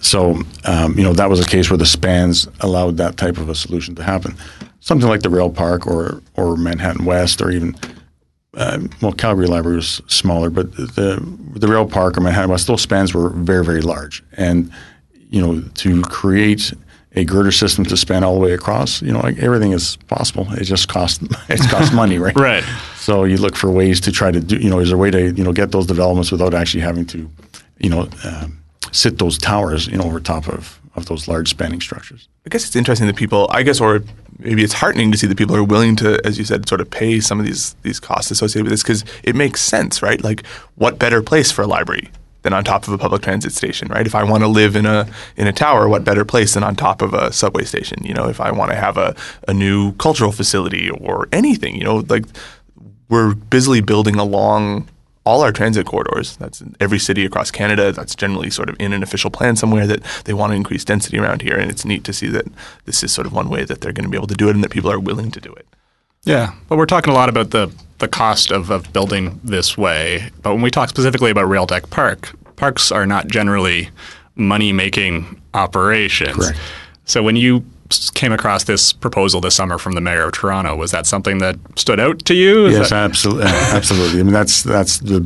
So 0.00 0.40
um, 0.64 0.96
you 0.96 1.04
know 1.04 1.12
that 1.12 1.28
was 1.28 1.40
a 1.40 1.48
case 1.48 1.70
where 1.70 1.76
the 1.76 1.86
spans 1.86 2.48
allowed 2.60 2.96
that 2.96 3.16
type 3.16 3.38
of 3.38 3.48
a 3.48 3.54
solution 3.54 3.94
to 3.96 4.02
happen. 4.02 4.36
Something 4.80 5.08
like 5.08 5.22
the 5.22 5.30
rail 5.30 5.50
park 5.50 5.86
or 5.86 6.22
or 6.34 6.56
Manhattan 6.56 7.04
West 7.04 7.40
or 7.40 7.50
even 7.50 7.76
uh, 8.54 8.80
well, 9.00 9.12
Calgary 9.12 9.46
Library 9.46 9.76
was 9.76 10.02
smaller, 10.08 10.50
but 10.50 10.74
the 10.76 11.22
the 11.54 11.68
rail 11.68 11.86
park 11.86 12.18
or 12.18 12.20
Manhattan 12.20 12.50
West, 12.50 12.66
those 12.66 12.82
spans 12.82 13.14
were 13.14 13.30
very, 13.30 13.64
very 13.64 13.80
large. 13.80 14.22
And 14.36 14.70
you 15.30 15.40
know, 15.40 15.62
to 15.74 16.02
create 16.02 16.72
a 17.14 17.24
girder 17.24 17.52
system 17.52 17.84
to 17.84 17.96
span 17.96 18.24
all 18.24 18.34
the 18.34 18.40
way 18.40 18.52
across, 18.52 19.02
you 19.02 19.12
know, 19.12 19.20
like 19.20 19.38
everything 19.38 19.72
is 19.72 19.96
possible. 20.08 20.46
It 20.52 20.64
just 20.64 20.88
costs 20.88 21.22
it 21.48 21.60
costs 21.70 21.92
money, 21.92 22.18
right? 22.18 22.36
Right. 22.42 22.64
So 22.96 23.24
you 23.24 23.36
look 23.36 23.56
for 23.56 23.70
ways 23.70 24.00
to 24.02 24.12
try 24.12 24.30
to 24.30 24.40
do. 24.40 24.56
You 24.56 24.70
know, 24.70 24.78
is 24.78 24.88
there 24.88 24.96
a 24.96 25.00
way 25.00 25.10
to 25.10 25.32
you 25.32 25.44
know 25.44 25.52
get 25.52 25.70
those 25.70 25.86
developments 25.86 26.32
without 26.32 26.54
actually 26.54 26.80
having 26.80 27.04
to, 27.06 27.30
you 27.78 27.90
know, 27.90 28.08
um, 28.24 28.62
sit 28.90 29.18
those 29.18 29.38
towers, 29.38 29.86
you 29.86 29.96
know, 29.96 30.04
over 30.04 30.20
top 30.20 30.48
of 30.48 30.80
of 30.94 31.06
those 31.06 31.28
large 31.28 31.48
spanning 31.48 31.80
structures. 31.80 32.28
I 32.46 32.50
guess 32.50 32.66
it's 32.66 32.76
interesting 32.76 33.06
that 33.06 33.16
people, 33.16 33.48
I 33.50 33.62
guess, 33.62 33.80
or 33.80 34.02
maybe 34.38 34.62
it's 34.62 34.74
heartening 34.74 35.10
to 35.12 35.18
see 35.18 35.26
that 35.26 35.38
people 35.38 35.56
are 35.56 35.64
willing 35.64 35.96
to, 35.96 36.20
as 36.24 36.38
you 36.38 36.44
said, 36.44 36.68
sort 36.68 36.80
of 36.80 36.90
pay 36.90 37.20
some 37.20 37.38
of 37.38 37.46
these 37.46 37.74
these 37.82 38.00
costs 38.00 38.30
associated 38.30 38.64
with 38.64 38.72
this 38.72 38.82
because 38.82 39.04
it 39.22 39.36
makes 39.36 39.60
sense, 39.60 40.02
right? 40.02 40.22
Like, 40.22 40.46
what 40.76 40.98
better 40.98 41.22
place 41.22 41.50
for 41.50 41.62
a 41.62 41.66
library 41.66 42.10
than 42.42 42.52
on 42.52 42.64
top 42.64 42.86
of 42.86 42.92
a 42.92 42.98
public 42.98 43.22
transit 43.22 43.52
station, 43.52 43.88
right? 43.88 44.06
If 44.06 44.14
I 44.14 44.24
want 44.24 44.42
to 44.42 44.48
live 44.48 44.76
in 44.76 44.86
a 44.86 45.08
in 45.36 45.46
a 45.46 45.52
tower, 45.52 45.88
what 45.88 46.04
better 46.04 46.24
place 46.24 46.54
than 46.54 46.62
on 46.62 46.76
top 46.76 47.02
of 47.02 47.14
a 47.14 47.32
subway 47.32 47.64
station? 47.64 48.04
You 48.04 48.14
know, 48.14 48.28
if 48.28 48.40
I 48.40 48.50
want 48.50 48.70
to 48.70 48.76
have 48.76 48.96
a, 48.96 49.14
a 49.48 49.54
new 49.54 49.92
cultural 49.94 50.32
facility 50.32 50.90
or 50.90 51.28
anything, 51.32 51.76
you 51.76 51.84
know, 51.84 52.04
like 52.08 52.24
we're 53.08 53.34
busily 53.34 53.80
building 53.80 54.16
along 54.16 54.88
all 55.24 55.42
our 55.42 55.52
transit 55.52 55.86
corridors. 55.86 56.36
That's 56.36 56.60
in 56.60 56.74
every 56.80 56.98
city 56.98 57.24
across 57.24 57.50
Canada. 57.50 57.92
That's 57.92 58.14
generally 58.14 58.50
sort 58.50 58.68
of 58.68 58.76
in 58.80 58.92
an 58.92 59.02
official 59.02 59.30
plan 59.30 59.56
somewhere 59.56 59.86
that 59.86 60.02
they 60.24 60.32
want 60.32 60.50
to 60.50 60.56
increase 60.56 60.84
density 60.84 61.18
around 61.18 61.42
here. 61.42 61.56
And 61.56 61.70
it's 61.70 61.84
neat 61.84 62.04
to 62.04 62.12
see 62.12 62.26
that 62.28 62.46
this 62.86 63.04
is 63.04 63.12
sort 63.12 63.26
of 63.26 63.32
one 63.32 63.48
way 63.48 63.64
that 63.64 63.80
they're 63.80 63.92
going 63.92 64.04
to 64.04 64.10
be 64.10 64.16
able 64.16 64.26
to 64.26 64.34
do 64.34 64.48
it 64.48 64.54
and 64.54 64.64
that 64.64 64.70
people 64.70 64.90
are 64.90 64.98
willing 64.98 65.30
to 65.30 65.40
do 65.40 65.52
it. 65.52 65.66
Yeah, 66.24 66.52
but 66.68 66.78
we're 66.78 66.86
talking 66.86 67.12
a 67.12 67.16
lot 67.16 67.28
about 67.28 67.50
the 67.50 67.70
the 67.98 68.08
cost 68.08 68.50
of, 68.50 68.70
of 68.70 68.92
building 68.92 69.40
this 69.44 69.78
way. 69.78 70.30
But 70.42 70.52
when 70.54 70.62
we 70.62 70.70
talk 70.70 70.88
specifically 70.88 71.30
about 71.30 71.44
Rail 71.48 71.66
Deck 71.66 71.88
Park, 71.90 72.32
parks 72.56 72.90
are 72.90 73.06
not 73.06 73.28
generally 73.28 73.90
money 74.34 74.72
making 74.72 75.40
operations. 75.54 76.34
Correct. 76.36 76.58
So 77.04 77.22
when 77.22 77.36
you 77.36 77.64
came 78.14 78.32
across 78.32 78.64
this 78.64 78.92
proposal 78.92 79.40
this 79.40 79.54
summer 79.54 79.78
from 79.78 79.92
the 79.92 80.00
mayor 80.00 80.24
of 80.26 80.32
Toronto, 80.32 80.74
was 80.74 80.90
that 80.92 81.06
something 81.06 81.38
that 81.38 81.56
stood 81.76 82.00
out 82.00 82.24
to 82.24 82.34
you? 82.34 82.66
Is 82.66 82.74
Yes, 82.78 82.90
that- 82.90 83.04
absolutely, 83.04 83.44
absolutely. 83.46 84.20
I 84.20 84.22
mean, 84.22 84.32
that's 84.32 84.62
that's 84.62 84.98
the 84.98 85.20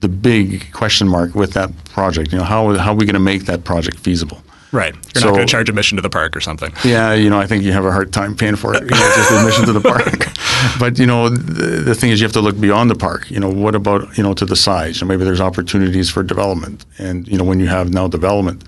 the 0.00 0.08
big 0.08 0.72
question 0.72 1.08
mark 1.08 1.34
with 1.34 1.52
that 1.54 1.70
project. 1.86 2.32
You 2.32 2.38
know, 2.38 2.44
how 2.44 2.74
how 2.78 2.92
are 2.92 2.96
we 2.96 3.04
going 3.04 3.14
to 3.14 3.20
make 3.20 3.44
that 3.46 3.64
project 3.64 3.98
feasible? 3.98 4.42
Right. 4.72 4.94
You're 4.94 5.20
So- 5.22 5.28
not 5.28 5.34
going 5.34 5.46
to 5.46 5.50
charge 5.50 5.68
admission 5.68 5.96
to 5.96 6.02
the 6.02 6.10
park 6.10 6.36
or 6.36 6.40
something. 6.40 6.72
Yeah, 6.84 7.14
you 7.14 7.30
know, 7.30 7.38
I 7.38 7.46
think 7.46 7.64
you 7.64 7.72
have 7.72 7.84
a 7.84 7.92
hard 7.92 8.12
time 8.12 8.34
paying 8.36 8.56
for 8.56 8.74
it, 8.74 8.82
you 8.82 8.90
know, 8.90 9.12
just 9.16 9.30
admission 9.30 9.64
to 9.66 9.72
the 9.72 9.80
park. 9.80 10.28
But 10.80 10.98
you 10.98 11.06
know, 11.06 11.28
the, 11.28 11.82
the 11.82 11.94
thing 11.94 12.10
is, 12.10 12.20
you 12.20 12.24
have 12.24 12.32
to 12.32 12.40
look 12.40 12.58
beyond 12.60 12.90
the 12.90 12.96
park. 12.96 13.30
You 13.30 13.38
know, 13.38 13.48
what 13.48 13.76
about 13.76 14.16
you 14.18 14.24
know 14.24 14.34
to 14.34 14.44
the 14.44 14.56
sides? 14.56 15.00
And 15.00 15.08
maybe 15.08 15.24
there's 15.24 15.40
opportunities 15.40 16.10
for 16.10 16.24
development. 16.24 16.84
And 16.98 17.28
you 17.28 17.38
know, 17.38 17.44
when 17.44 17.60
you 17.60 17.68
have 17.68 17.92
now 17.92 18.08
development, 18.08 18.64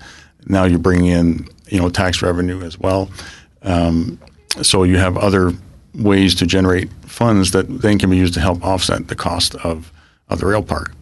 now 0.47 0.63
you 0.63 0.77
bring 0.79 1.05
in 1.05 1.49
you 1.67 1.79
know 1.81 1.89
tax 1.89 2.21
revenue 2.21 2.61
as 2.63 2.79
well. 2.79 3.09
Um, 3.63 4.19
so 4.61 4.83
you 4.83 4.97
have 4.99 5.17
other 5.17 5.51
ways 5.93 6.33
to 6.35 6.45
generate 6.45 6.89
funds 7.05 7.51
that 7.51 7.81
then 7.81 7.99
can 7.99 8.09
be 8.09 8.15
used 8.15 8.33
to 8.35 8.39
help 8.39 8.63
offset 8.63 9.09
the 9.09 9.15
cost 9.15 9.55
of 9.55 9.91
of 10.29 10.39
the 10.39 10.45
rail 10.45 10.63
park. 10.63 10.93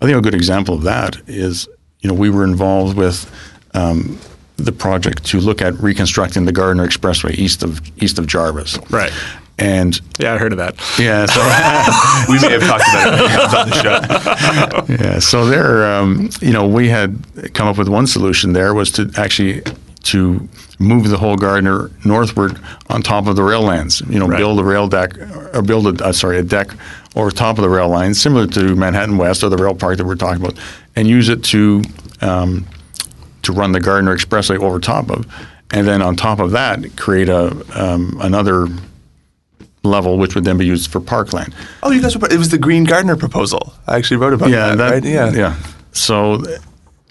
I 0.00 0.06
think 0.06 0.16
a 0.16 0.22
good 0.22 0.34
example 0.34 0.74
of 0.74 0.82
that 0.84 1.16
is, 1.26 1.68
you 2.00 2.08
know, 2.08 2.14
we 2.14 2.30
were 2.30 2.44
involved 2.44 2.96
with 2.96 3.30
um, 3.74 4.18
the 4.64 4.72
project 4.72 5.24
to 5.26 5.40
look 5.40 5.60
at 5.62 5.74
reconstructing 5.80 6.44
the 6.44 6.52
Gardiner 6.52 6.86
Expressway 6.86 7.32
east 7.38 7.62
of 7.62 7.80
east 8.02 8.18
of 8.18 8.26
Jarvis. 8.26 8.78
Right. 8.90 9.12
And 9.58 10.00
Yeah, 10.18 10.32
I 10.34 10.38
heard 10.38 10.52
of 10.52 10.58
that. 10.58 10.74
yeah, 10.98 11.26
so 11.26 11.40
We 12.32 12.40
may 12.40 12.52
have 12.58 12.62
talked 12.62 12.88
about 12.88 13.12
it 13.12 13.20
when 13.20 13.30
it 13.30 13.36
comes 13.36 13.54
on 13.54 13.68
the 13.68 14.86
show. 14.96 15.04
yeah, 15.04 15.18
so 15.18 15.44
there, 15.44 15.84
um, 15.94 16.30
you 16.40 16.52
know, 16.52 16.66
we 16.66 16.88
had 16.88 17.22
come 17.52 17.68
up 17.68 17.76
with 17.76 17.88
one 17.88 18.06
solution. 18.06 18.54
There 18.54 18.72
was 18.72 18.90
to 18.92 19.10
actually 19.16 19.62
to 20.04 20.48
move 20.78 21.10
the 21.10 21.18
whole 21.18 21.36
Gardiner 21.36 21.90
northward 22.06 22.58
on 22.88 23.02
top 23.02 23.26
of 23.26 23.36
the 23.36 23.42
rail 23.42 23.60
lines. 23.60 24.00
You 24.08 24.18
know, 24.18 24.26
Right. 24.28 24.38
build 24.38 24.58
a 24.58 24.64
rail 24.64 24.88
deck 24.88 25.12
or 25.54 25.60
build 25.60 26.00
a 26.00 26.06
uh, 26.06 26.12
sorry 26.12 26.38
a 26.38 26.42
deck 26.42 26.70
over 27.14 27.30
top 27.30 27.58
of 27.58 27.62
the 27.62 27.68
rail 27.68 27.88
line, 27.90 28.14
similar 28.14 28.46
to 28.46 28.74
Manhattan 28.76 29.18
West 29.18 29.42
or 29.44 29.50
the 29.50 29.58
rail 29.58 29.74
park 29.74 29.98
that 29.98 30.06
we're 30.06 30.14
talking 30.16 30.42
about, 30.42 30.58
and 30.96 31.06
use 31.06 31.28
it 31.28 31.44
to 31.44 31.82
um, 32.22 32.64
to 33.42 33.52
run 33.52 33.72
the 33.72 33.80
Gardiner 33.80 34.16
Expressway 34.16 34.58
over 34.58 34.78
top 34.78 35.10
of, 35.10 35.26
and 35.70 35.86
then 35.86 36.02
on 36.02 36.16
top 36.16 36.38
of 36.38 36.50
that 36.52 36.96
create 36.96 37.28
a 37.28 37.50
um, 37.74 38.18
another 38.20 38.66
level 39.82 40.18
which 40.18 40.34
would 40.34 40.44
then 40.44 40.58
be 40.58 40.66
used 40.66 40.90
for 40.90 41.00
parkland. 41.00 41.54
Oh, 41.82 41.90
you 41.90 42.02
guys 42.02 42.16
were, 42.16 42.28
it 42.30 42.38
was 42.38 42.50
the 42.50 42.58
Green 42.58 42.84
Gardiner 42.84 43.16
proposal. 43.16 43.72
I 43.86 43.96
actually 43.96 44.18
wrote 44.18 44.34
about 44.34 44.50
yeah, 44.50 44.74
that, 44.74 44.76
that, 44.76 44.90
right? 44.90 45.04
Yeah. 45.04 45.32
yeah. 45.32 45.56
So, 45.92 46.42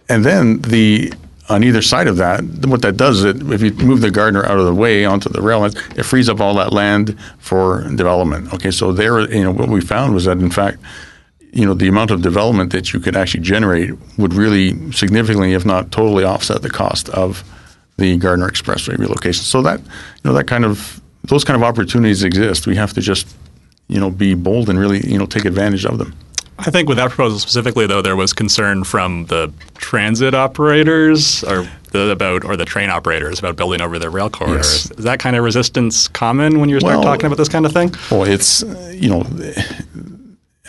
and 0.08 0.24
then 0.24 0.62
the 0.62 1.12
on 1.50 1.64
either 1.64 1.82
side 1.82 2.08
of 2.08 2.18
that, 2.18 2.44
what 2.68 2.84
that 2.84 2.96
does 2.96 3.20
is 3.20 3.26
it, 3.26 3.52
if 3.52 3.62
you 3.62 3.72
move 3.86 4.02
the 4.02 4.12
Gardiner 4.12 4.46
out 4.46 4.60
of 4.60 4.66
the 4.66 4.74
way 4.74 5.04
onto 5.04 5.30
the 5.30 5.42
rail 5.42 5.62
lines, 5.62 5.76
it 5.96 6.04
frees 6.04 6.30
up 6.30 6.40
all 6.40 6.54
that 6.56 6.72
land 6.72 7.18
for 7.40 7.82
development. 7.96 8.54
Okay, 8.54 8.70
so 8.70 8.92
there, 8.92 9.20
you 9.34 9.44
know, 9.44 9.52
what 9.52 9.68
we 9.68 9.82
found 9.82 10.14
was 10.14 10.26
that 10.26 10.38
in 10.38 10.52
fact, 10.52 10.78
you 11.52 11.66
know, 11.66 11.74
the 11.74 11.88
amount 11.88 12.12
of 12.12 12.22
development 12.22 12.72
that 12.72 12.94
you 12.94 13.00
could 13.00 13.16
actually 13.16 13.42
generate 13.42 13.92
would 14.18 14.34
really 14.34 14.92
significantly, 14.92 15.54
if 15.54 15.66
not 15.66 15.92
totally, 15.92 16.24
offset 16.24 16.62
the 16.62 16.70
cost 16.70 17.10
of 17.10 17.44
the 17.98 18.18
Gardiner 18.18 18.50
Expressway 18.50 18.98
relocation. 18.98 19.44
So 19.44 19.62
that, 19.64 19.80
you 19.80 19.86
know, 20.24 20.34
that 20.34 20.46
kind 20.48 20.64
of 20.64 21.02
those 21.26 21.44
kind 21.44 21.56
of 21.56 21.64
opportunities 21.64 22.24
exist. 22.24 22.66
We 22.68 22.76
have 22.76 22.94
to 22.94 23.02
just, 23.02 23.28
you 23.88 24.00
know, 24.00 24.10
be 24.10 24.34
bold 24.36 24.70
and 24.70 24.80
really, 24.80 25.00
you 25.06 25.18
know, 25.18 25.26
take 25.26 25.46
advantage 25.46 25.86
of 25.86 25.98
them. 25.98 26.16
I 26.58 26.72
think 26.72 26.90
with 26.90 26.98
that 26.98 27.10
proposal 27.10 27.40
specifically, 27.40 27.88
though, 27.88 28.02
there 28.02 28.16
was 28.18 28.34
concern 28.34 28.84
from 28.84 29.26
the 29.28 29.52
transit 29.78 30.34
operators 30.34 31.44
or 31.46 31.66
the, 31.92 32.12
about 32.12 32.44
or 32.44 32.58
the 32.58 32.66
train 32.66 32.90
operators 32.90 33.40
about 33.40 33.56
building 33.56 33.82
over 33.82 33.98
their 33.98 34.10
rail 34.10 34.30
corridors. 34.30 34.88
Yes. 34.90 34.92
Is 35.00 35.04
that 35.06 35.20
kind 35.20 35.36
of 35.36 35.44
resistance 35.44 36.08
common 36.10 36.60
when 36.60 36.70
you 36.70 36.80
start 36.80 36.96
Well- 36.98 37.04
talking 37.04 37.28
about 37.28 37.38
this 37.38 37.50
kind 37.50 37.66
of 37.66 37.72
thing? 37.72 37.94
Well, 38.12 38.24
it's 38.24 38.62
you 38.92 39.10
know, 39.10 39.24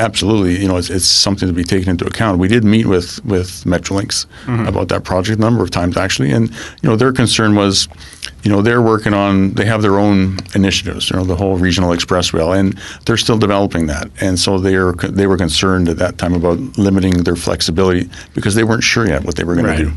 absolutely, 0.00 0.60
you 0.60 0.66
know, 0.66 0.76
it's, 0.78 0.90
it's 0.90 1.04
something 1.04 1.46
to 1.46 1.52
be 1.54 1.62
taken 1.64 1.90
into 1.90 2.06
account. 2.06 2.38
We 2.38 2.48
did 2.48 2.64
meet 2.64 2.86
with 2.86 3.24
with 3.24 3.48
Metrolinx 3.64 4.26
about 4.68 4.88
that 4.88 5.04
project 5.04 5.38
a 5.38 5.40
number 5.40 5.62
of 5.62 5.70
times 5.70 5.96
actually, 5.96 6.30
and 6.32 6.50
you 6.82 6.88
know, 6.88 6.96
their 6.96 7.12
concern 7.12 7.54
was, 7.54 7.88
you 8.42 8.50
know, 8.50 8.62
they're 8.62 8.82
working 8.82 9.14
on 9.14 9.52
they 9.52 9.66
have 9.66 9.82
their 9.82 9.98
own 9.98 10.38
initiatives, 10.54 11.10
you 11.10 11.16
know, 11.16 11.24
the 11.24 11.36
whole 11.36 11.56
regional 11.56 11.92
express 11.92 12.32
rail, 12.32 12.52
and 12.52 12.78
they're 13.04 13.16
still 13.16 13.38
developing 13.38 13.86
that, 13.86 14.10
and 14.20 14.38
so 14.38 14.58
they 14.58 14.74
are 14.74 14.92
they 14.94 15.26
were 15.26 15.36
concerned 15.36 15.88
at 15.88 15.98
that 15.98 16.18
time 16.18 16.34
about 16.34 16.58
limiting 16.78 17.22
their 17.24 17.36
flexibility 17.36 18.08
because 18.34 18.54
they 18.54 18.64
weren't 18.64 18.82
sure 18.82 19.06
yet 19.06 19.22
what 19.24 19.36
they 19.36 19.44
were 19.44 19.54
going 19.54 19.66
Right. 19.66 19.78
to 19.78 19.84
do. 19.84 19.92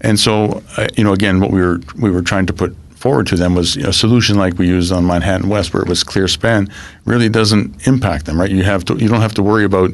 And 0.00 0.20
so, 0.20 0.62
uh, 0.76 0.86
you 0.98 1.04
know, 1.04 1.12
again, 1.14 1.40
what 1.40 1.50
we 1.50 1.60
were 1.60 1.80
we 1.98 2.10
were 2.10 2.22
trying 2.22 2.46
to 2.46 2.52
put 2.52 2.76
forward 3.04 3.26
to 3.26 3.36
them 3.36 3.54
was 3.54 3.76
you 3.76 3.82
know, 3.82 3.90
a 3.90 3.92
solution 3.92 4.38
like 4.38 4.54
we 4.56 4.66
used 4.66 4.90
on 4.90 5.06
Manhattan 5.06 5.50
West, 5.50 5.74
where 5.74 5.82
it 5.82 5.88
was 5.90 6.02
clear 6.02 6.26
span, 6.26 6.70
really 7.04 7.28
doesn't 7.28 7.86
impact 7.86 8.24
them, 8.24 8.40
right? 8.40 8.50
You 8.50 8.62
have 8.62 8.82
to 8.86 8.96
you 8.96 9.08
don't 9.08 9.20
have 9.20 9.34
to 9.34 9.42
worry 9.42 9.64
about 9.64 9.90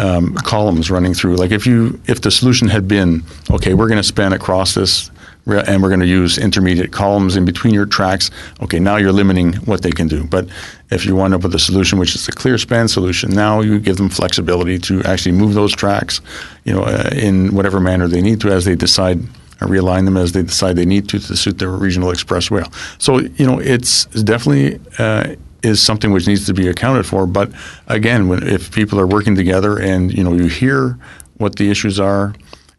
um, 0.00 0.34
columns 0.34 0.90
running 0.90 1.14
through. 1.14 1.36
Like 1.36 1.52
if 1.52 1.64
you 1.64 2.00
if 2.08 2.22
the 2.22 2.30
solution 2.32 2.66
had 2.66 2.88
been 2.88 3.22
okay, 3.52 3.74
we're 3.74 3.86
going 3.86 4.02
to 4.02 4.12
span 4.14 4.32
across 4.32 4.74
this 4.74 5.12
And 5.46 5.82
we're 5.82 5.88
going 5.88 6.06
to 6.08 6.14
use 6.22 6.38
intermediate 6.38 6.92
columns 6.92 7.36
in 7.36 7.44
between 7.44 7.72
your 7.74 7.86
tracks. 7.86 8.30
Okay, 8.64 8.80
now 8.80 8.96
you're 9.00 9.16
limiting 9.22 9.54
what 9.70 9.80
they 9.82 9.90
can 9.90 10.08
do. 10.08 10.24
But 10.24 10.44
if 10.90 11.06
you 11.06 11.14
wind 11.16 11.34
up 11.34 11.42
with 11.42 11.54
a 11.54 11.58
solution 11.58 11.98
which 12.00 12.14
is 12.14 12.28
a 12.28 12.32
clear 12.32 12.58
span 12.58 12.88
solution, 12.88 13.30
now 13.30 13.62
you 13.62 13.78
give 13.80 13.96
them 13.96 14.10
flexibility 14.10 14.78
to 14.88 14.94
actually 15.04 15.36
move 15.42 15.54
those 15.54 15.74
tracks, 15.74 16.20
you 16.64 16.72
know, 16.74 16.82
uh, 16.82 17.10
in 17.26 17.54
whatever 17.54 17.80
manner 17.80 18.06
they 18.08 18.22
need 18.22 18.40
to 18.40 18.48
as 18.56 18.64
they 18.64 18.76
decide 18.76 19.18
or 19.60 19.66
realign 19.66 20.04
them 20.04 20.16
as 20.16 20.32
they 20.32 20.42
decide 20.42 20.76
they 20.76 20.86
need 20.86 21.08
to 21.08 21.18
to 21.18 21.36
suit 21.36 21.58
their 21.58 21.70
regional 21.70 22.10
express 22.10 22.50
rail. 22.50 22.70
So 22.98 23.18
you 23.18 23.46
know, 23.46 23.58
it's 23.58 24.06
definitely 24.06 24.80
uh, 24.98 25.36
is 25.62 25.82
something 25.82 26.10
which 26.12 26.26
needs 26.26 26.46
to 26.46 26.54
be 26.54 26.68
accounted 26.68 27.06
for. 27.06 27.26
But 27.26 27.52
again, 27.86 28.28
when, 28.28 28.46
if 28.46 28.72
people 28.72 28.98
are 28.98 29.06
working 29.06 29.34
together 29.34 29.78
and 29.78 30.12
you 30.12 30.24
know 30.24 30.32
you 30.32 30.46
hear 30.46 30.98
what 31.36 31.56
the 31.56 31.70
issues 31.70 31.98
are, 31.98 32.34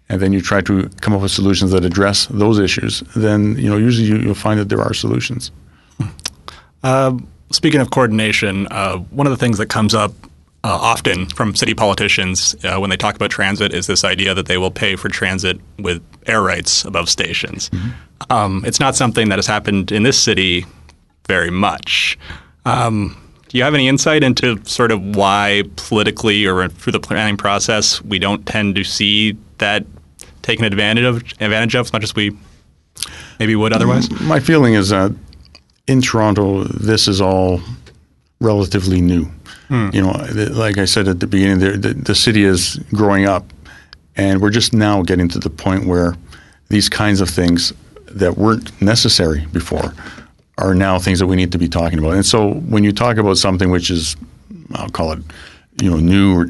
and 0.09 0.21
then 0.21 0.33
you 0.33 0.41
try 0.41 0.61
to 0.61 0.89
come 1.01 1.13
up 1.13 1.21
with 1.21 1.31
solutions 1.31 1.71
that 1.71 1.85
address 1.85 2.27
those 2.27 2.59
issues, 2.59 3.01
then 3.15 3.57
you 3.57 3.69
know 3.69 3.77
usually 3.77 4.07
you, 4.07 4.17
you'll 4.17 4.35
find 4.35 4.59
that 4.59 4.69
there 4.69 4.81
are 4.81 4.93
solutions. 4.93 5.51
Uh, 6.83 7.17
speaking 7.51 7.79
of 7.79 7.91
coordination, 7.91 8.67
uh, 8.71 8.97
one 8.97 9.27
of 9.27 9.31
the 9.31 9.37
things 9.37 9.57
that 9.59 9.67
comes 9.67 9.93
up 9.93 10.13
uh, 10.63 10.77
often 10.79 11.27
from 11.27 11.55
city 11.55 11.73
politicians 11.73 12.55
uh, 12.63 12.77
when 12.77 12.89
they 12.89 12.97
talk 12.97 13.15
about 13.15 13.31
transit 13.31 13.73
is 13.73 13.87
this 13.87 14.03
idea 14.03 14.33
that 14.33 14.45
they 14.45 14.57
will 14.57 14.71
pay 14.71 14.95
for 14.95 15.09
transit 15.09 15.59
with 15.79 16.03
air 16.27 16.41
rights 16.41 16.85
above 16.85 17.09
stations. 17.09 17.71
Um, 18.29 18.63
it's 18.65 18.79
not 18.79 18.95
something 18.95 19.29
that 19.29 19.37
has 19.37 19.47
happened 19.47 19.91
in 19.91 20.03
this 20.03 20.21
city 20.21 20.65
very 21.27 21.49
much. 21.49 22.17
Um, 22.65 23.17
do 23.49 23.57
you 23.57 23.63
have 23.63 23.73
any 23.73 23.87
insight 23.87 24.23
into 24.23 24.63
sort 24.63 24.91
of 24.91 25.15
why 25.15 25.63
politically 25.75 26.45
or 26.45 26.69
through 26.69 26.93
the 26.93 26.99
planning 26.99 27.37
process 27.37 28.01
we 28.03 28.19
don't 28.19 28.45
tend 28.45 28.75
to 28.75 28.83
see 28.83 29.37
that 29.57 29.85
taken 30.41 30.65
advantage 30.65 31.03
of 31.03 31.17
advantage 31.41 31.75
of 31.75 31.87
as 31.87 31.93
much 31.93 32.03
as 32.03 32.15
we 32.15 32.37
maybe 33.39 33.55
would 33.55 33.73
otherwise? 33.73 34.09
My 34.21 34.39
feeling 34.39 34.75
is 34.75 34.89
that 34.89 35.13
in 35.87 36.01
Toronto, 36.01 36.63
this 36.63 37.07
is 37.07 37.19
all 37.19 37.59
relatively 38.41 38.99
new. 38.99 39.25
Hmm. 39.69 39.89
You 39.93 40.01
know, 40.01 40.11
like 40.51 40.77
I 40.77 40.85
said 40.85 41.07
at 41.07 41.21
the 41.21 41.27
beginning, 41.27 41.59
the, 41.59 41.77
the, 41.77 41.93
the 41.93 42.15
city 42.15 42.43
is 42.43 42.77
growing 42.93 43.25
up, 43.25 43.45
and 44.17 44.41
we're 44.41 44.49
just 44.49 44.73
now 44.73 45.01
getting 45.03 45.29
to 45.29 45.39
the 45.39 45.49
point 45.49 45.85
where 45.85 46.15
these 46.67 46.89
kinds 46.89 47.21
of 47.21 47.29
things 47.29 47.71
that 48.07 48.37
weren't 48.37 48.81
necessary 48.81 49.45
before 49.53 49.93
are 50.57 50.73
now 50.73 50.99
things 50.99 51.19
that 51.19 51.27
we 51.27 51.35
need 51.37 51.51
to 51.53 51.57
be 51.57 51.69
talking 51.69 51.99
about. 51.99 52.13
And 52.13 52.25
so, 52.25 52.55
when 52.55 52.83
you 52.83 52.91
talk 52.91 53.17
about 53.17 53.37
something 53.37 53.71
which 53.71 53.89
is, 53.89 54.17
I'll 54.75 54.89
call 54.89 55.13
it, 55.13 55.19
you 55.81 55.89
know, 55.89 55.97
new 55.97 56.35
or 56.35 56.49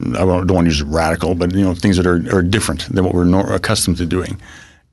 I 0.00 0.24
don't 0.24 0.50
want 0.50 0.66
to 0.66 0.70
use 0.70 0.82
radical, 0.82 1.34
but 1.34 1.54
you 1.54 1.64
know, 1.64 1.74
things 1.74 1.96
that 1.96 2.06
are, 2.06 2.22
are 2.36 2.42
different 2.42 2.92
than 2.92 3.04
what 3.04 3.14
we're 3.14 3.24
nor- 3.24 3.52
accustomed 3.52 3.96
to 3.98 4.06
doing. 4.06 4.40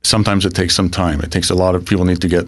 Sometimes 0.03 0.45
it 0.45 0.53
takes 0.53 0.75
some 0.75 0.89
time. 0.89 1.21
It 1.21 1.31
takes 1.31 1.49
a 1.49 1.55
lot 1.55 1.75
of 1.75 1.85
people 1.85 2.05
need 2.05 2.21
to 2.21 2.27
get, 2.27 2.47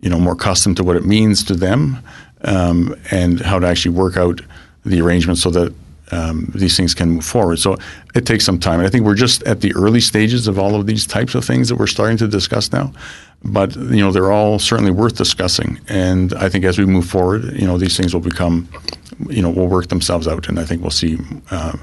you 0.00 0.10
know, 0.10 0.18
more 0.18 0.34
accustomed 0.34 0.76
to 0.76 0.84
what 0.84 0.96
it 0.96 1.04
means 1.04 1.42
to 1.44 1.54
them, 1.54 1.98
um, 2.42 2.94
and 3.10 3.40
how 3.40 3.58
to 3.58 3.66
actually 3.66 3.94
work 3.94 4.16
out 4.16 4.40
the 4.84 5.00
arrangements 5.00 5.42
so 5.42 5.50
that 5.50 5.74
um, 6.10 6.50
these 6.54 6.76
things 6.76 6.94
can 6.94 7.10
move 7.10 7.24
forward. 7.24 7.58
So 7.58 7.76
it 8.14 8.26
takes 8.26 8.44
some 8.44 8.58
time. 8.58 8.80
And 8.80 8.86
I 8.86 8.90
think 8.90 9.04
we're 9.04 9.14
just 9.14 9.42
at 9.42 9.60
the 9.60 9.74
early 9.74 10.00
stages 10.00 10.48
of 10.48 10.58
all 10.58 10.74
of 10.74 10.86
these 10.86 11.06
types 11.06 11.34
of 11.34 11.44
things 11.44 11.68
that 11.68 11.76
we're 11.76 11.86
starting 11.86 12.16
to 12.18 12.28
discuss 12.28 12.72
now. 12.72 12.92
But 13.44 13.76
you 13.76 14.00
know, 14.00 14.10
they're 14.10 14.32
all 14.32 14.58
certainly 14.58 14.90
worth 14.90 15.16
discussing. 15.16 15.80
And 15.88 16.32
I 16.34 16.48
think 16.48 16.64
as 16.64 16.78
we 16.78 16.86
move 16.86 17.06
forward, 17.06 17.44
you 17.58 17.66
know, 17.66 17.78
these 17.78 17.96
things 17.96 18.14
will 18.14 18.20
become, 18.20 18.68
you 19.28 19.42
know, 19.42 19.50
will 19.50 19.68
work 19.68 19.88
themselves 19.88 20.26
out. 20.26 20.48
And 20.48 20.58
I 20.58 20.64
think 20.64 20.82
we'll 20.82 20.90
see 20.90 21.18
uh, 21.50 21.76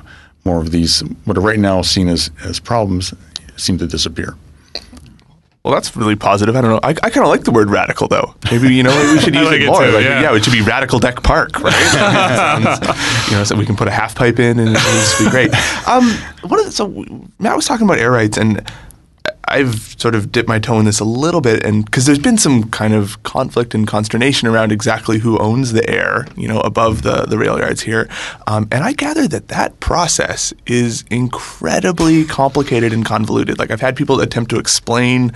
more 0.44 0.60
of 0.60 0.72
these 0.72 1.02
what 1.26 1.38
are 1.38 1.42
right 1.42 1.60
now 1.60 1.82
seen 1.82 2.08
as 2.08 2.30
as 2.44 2.60
problems 2.60 3.14
seem 3.58 3.78
to 3.78 3.88
disappear. 3.88 4.36
Well, 5.66 5.74
that's 5.74 5.98
really 5.98 6.16
positive. 6.16 6.56
I 6.56 6.62
don't 6.62 6.70
know. 6.70 6.80
I, 6.84 6.90
I 6.90 7.10
kind 7.10 7.26
of 7.26 7.30
like 7.30 7.44
the 7.44 7.50
word 7.50 7.72
radical, 7.72 8.08
though. 8.08 8.36
Maybe 8.52 8.72
you 8.76 8.84
know 8.84 8.96
maybe 8.96 9.14
we 9.14 9.20
should 9.20 9.34
use 9.42 9.48
like 9.48 9.62
it 9.62 9.66
more. 9.66 9.84
too, 9.84 9.92
like, 9.94 10.04
yeah. 10.06 10.36
it 10.36 10.44
should 10.44 10.54
be 10.54 10.62
Radical 10.62 11.00
Deck 11.00 11.24
Park, 11.24 11.60
right? 11.60 11.74
Sounds- 11.92 13.32
you 13.32 13.36
know, 13.36 13.44
so 13.44 13.56
we 13.56 13.66
can 13.66 13.76
put 13.76 13.88
a 13.88 13.92
half 13.92 14.14
pipe 14.14 14.38
in, 14.38 14.60
and 14.60 14.76
it'll 14.78 15.26
be 15.26 15.32
great. 15.32 15.50
Um, 15.88 16.12
what 16.44 16.60
is, 16.68 16.76
so 16.76 17.04
Matt 17.40 17.56
was 17.56 17.66
talking 17.66 17.88
about 17.88 17.98
air 17.98 18.12
rights, 18.12 18.38
and 18.38 18.62
I've 19.48 19.96
sort 20.00 20.16
of 20.16 20.32
dipped 20.32 20.50
my 20.50 20.60
toe 20.60 20.80
in 20.80 20.86
this 20.86 21.00
a 21.00 21.06
little 21.06 21.42
bit, 21.42 21.64
and 21.64 21.86
because 21.86 22.06
there's 22.06 22.20
been 22.20 22.38
some 22.38 22.70
kind 22.72 22.94
of 22.94 23.22
conflict 23.24 23.74
and 23.76 23.88
consternation 23.88 24.48
around 24.48 24.72
exactly 24.72 25.20
who 25.20 25.38
owns 25.38 25.72
the 25.72 25.88
air, 25.90 26.26
you 26.36 26.48
know, 26.48 26.60
above 26.62 27.04
the 27.04 27.24
the 27.24 27.38
rail 27.38 27.58
yards 27.60 27.82
here, 27.82 28.10
um, 28.48 28.68
and 28.72 28.84
I 28.84 28.94
gather 28.94 29.28
that 29.28 29.50
that 29.50 29.80
process 29.80 30.54
is 30.66 31.04
incredibly 31.10 32.26
complicated 32.26 32.92
and 32.92 33.06
convoluted. 33.06 33.60
Like 33.60 33.72
I've 33.72 33.82
had 33.82 33.96
people 33.96 34.20
attempt 34.20 34.50
to 34.52 34.58
explain 34.58 35.32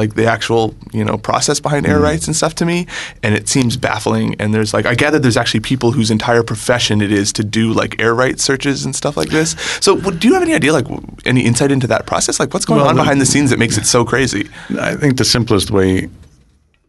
like 0.00 0.14
the 0.14 0.26
actual 0.26 0.74
you 0.92 1.04
know 1.04 1.16
process 1.18 1.60
behind 1.60 1.86
air 1.86 1.96
mm-hmm. 1.96 2.04
rights 2.10 2.26
and 2.28 2.34
stuff 2.34 2.54
to 2.54 2.64
me 2.64 2.86
and 3.22 3.34
it 3.34 3.48
seems 3.48 3.76
baffling 3.76 4.34
and 4.40 4.54
there's 4.54 4.72
like 4.72 4.86
i 4.86 4.94
gather 4.94 5.18
there's 5.18 5.36
actually 5.36 5.60
people 5.60 5.92
whose 5.92 6.10
entire 6.10 6.42
profession 6.42 7.00
it 7.00 7.12
is 7.12 7.32
to 7.32 7.44
do 7.44 7.72
like 7.72 8.00
air 8.00 8.14
rights 8.14 8.42
searches 8.42 8.84
and 8.84 8.94
stuff 8.96 9.16
like 9.16 9.28
this. 9.28 9.50
So 9.80 9.96
what, 9.96 10.18
do 10.20 10.28
you 10.28 10.34
have 10.34 10.42
any 10.42 10.54
idea 10.54 10.72
like 10.72 10.86
any 11.24 11.42
insight 11.42 11.70
into 11.70 11.86
that 11.88 12.06
process? 12.06 12.40
Like 12.40 12.52
what's 12.54 12.64
going 12.64 12.80
Well, 12.80 12.88
on 12.88 12.96
the- 12.96 13.02
behind 13.02 13.20
the 13.20 13.26
scenes 13.26 13.50
that 13.50 13.58
makes 13.58 13.76
it 13.76 13.86
so 13.86 14.04
crazy? 14.04 14.48
I 14.80 14.94
think 14.94 15.18
the 15.18 15.24
simplest 15.24 15.70
way 15.70 16.08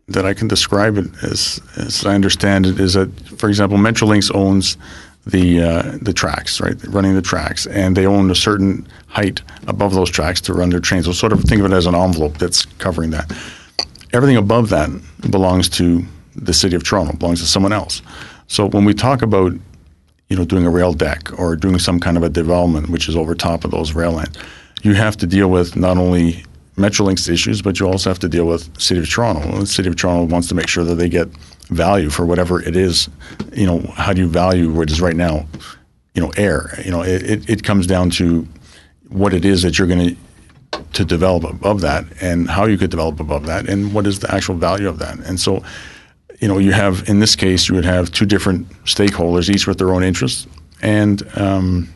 that 0.07 0.25
I 0.25 0.33
can 0.33 0.47
describe 0.47 0.97
it, 0.97 1.07
as 1.21 1.61
as 1.75 2.05
I 2.05 2.15
understand 2.15 2.65
it, 2.65 2.79
is 2.79 2.93
that, 2.93 3.09
for 3.37 3.47
example, 3.47 3.77
Metrolinx 3.77 4.33
owns 4.33 4.77
the 5.25 5.61
uh, 5.61 5.97
the 6.01 6.13
tracks, 6.13 6.59
right, 6.61 6.81
running 6.87 7.15
the 7.15 7.21
tracks, 7.21 7.67
and 7.67 7.95
they 7.95 8.05
own 8.05 8.31
a 8.31 8.35
certain 8.35 8.87
height 9.07 9.41
above 9.67 9.93
those 9.93 10.09
tracks 10.09 10.41
to 10.41 10.53
run 10.53 10.69
their 10.69 10.79
trains. 10.79 11.05
So 11.05 11.11
sort 11.11 11.33
of 11.33 11.41
think 11.43 11.61
of 11.61 11.71
it 11.71 11.75
as 11.75 11.85
an 11.85 11.95
envelope 11.95 12.37
that's 12.37 12.65
covering 12.65 13.11
that. 13.11 13.31
Everything 14.13 14.37
above 14.37 14.69
that 14.69 14.89
belongs 15.29 15.69
to 15.69 16.03
the 16.35 16.53
city 16.53 16.75
of 16.75 16.83
Toronto, 16.83 17.15
belongs 17.17 17.41
to 17.41 17.47
someone 17.47 17.73
else. 17.73 18.01
So 18.47 18.67
when 18.67 18.85
we 18.85 18.93
talk 18.93 19.21
about 19.21 19.53
you 20.29 20.37
know, 20.37 20.45
doing 20.45 20.65
a 20.65 20.69
rail 20.69 20.93
deck 20.93 21.37
or 21.39 21.55
doing 21.55 21.79
some 21.79 21.99
kind 21.99 22.15
of 22.15 22.23
a 22.23 22.29
development 22.29 22.89
which 22.89 23.09
is 23.09 23.15
over 23.15 23.35
top 23.35 23.65
of 23.65 23.71
those 23.71 23.93
rail 23.93 24.11
lines, 24.11 24.37
you 24.83 24.93
have 24.93 25.17
to 25.17 25.27
deal 25.27 25.49
with 25.49 25.75
not 25.75 25.97
only 25.97 26.43
Metrolinx 26.79 27.29
issues, 27.29 27.61
but 27.61 27.79
you 27.79 27.87
also 27.87 28.09
have 28.09 28.19
to 28.19 28.29
deal 28.29 28.45
with 28.45 28.79
City 28.79 28.99
of 28.99 29.09
Toronto. 29.09 29.59
The 29.59 29.67
City 29.67 29.89
of 29.89 29.95
Toronto 29.95 30.31
wants 30.31 30.47
to 30.49 30.55
make 30.55 30.67
sure 30.67 30.83
that 30.83 30.95
they 30.95 31.09
get 31.09 31.27
value 31.67 32.09
for 32.09 32.25
whatever 32.25 32.61
it 32.61 32.75
is. 32.75 33.09
You 33.53 33.67
know, 33.67 33.79
how 33.95 34.13
do 34.13 34.21
you 34.21 34.27
value 34.27 34.71
what 34.71 34.89
is 34.89 35.01
right 35.01 35.15
now, 35.15 35.45
you 36.15 36.21
know, 36.21 36.31
air? 36.37 36.79
You 36.83 36.91
know, 36.91 37.03
it, 37.03 37.23
it, 37.23 37.49
it 37.49 37.63
comes 37.63 37.85
down 37.85 38.09
to 38.11 38.47
what 39.09 39.33
it 39.33 39.45
is 39.45 39.61
that 39.63 39.77
you're 39.77 39.87
going 39.87 40.09
to 40.09 40.15
to 40.93 41.03
develop 41.03 41.43
above 41.43 41.81
that 41.81 42.05
and 42.21 42.49
how 42.49 42.65
you 42.65 42.77
could 42.77 42.91
develop 42.91 43.19
above 43.19 43.45
that 43.45 43.67
and 43.67 43.93
what 43.93 44.05
is 44.05 44.19
the 44.19 44.33
actual 44.33 44.55
value 44.55 44.87
of 44.87 44.99
that. 44.99 45.17
And 45.19 45.39
so, 45.39 45.63
you 46.39 46.47
know, 46.47 46.57
you 46.57 46.71
have 46.71 47.07
in 47.09 47.19
this 47.19 47.35
case 47.35 47.67
you 47.67 47.75
would 47.75 47.85
have 47.85 48.11
two 48.11 48.25
different 48.25 48.69
stakeholders, 48.85 49.49
each 49.53 49.67
with 49.67 49.77
their 49.77 49.91
own 49.91 50.03
interests, 50.03 50.47
and 50.81 51.23
um, 51.37 51.91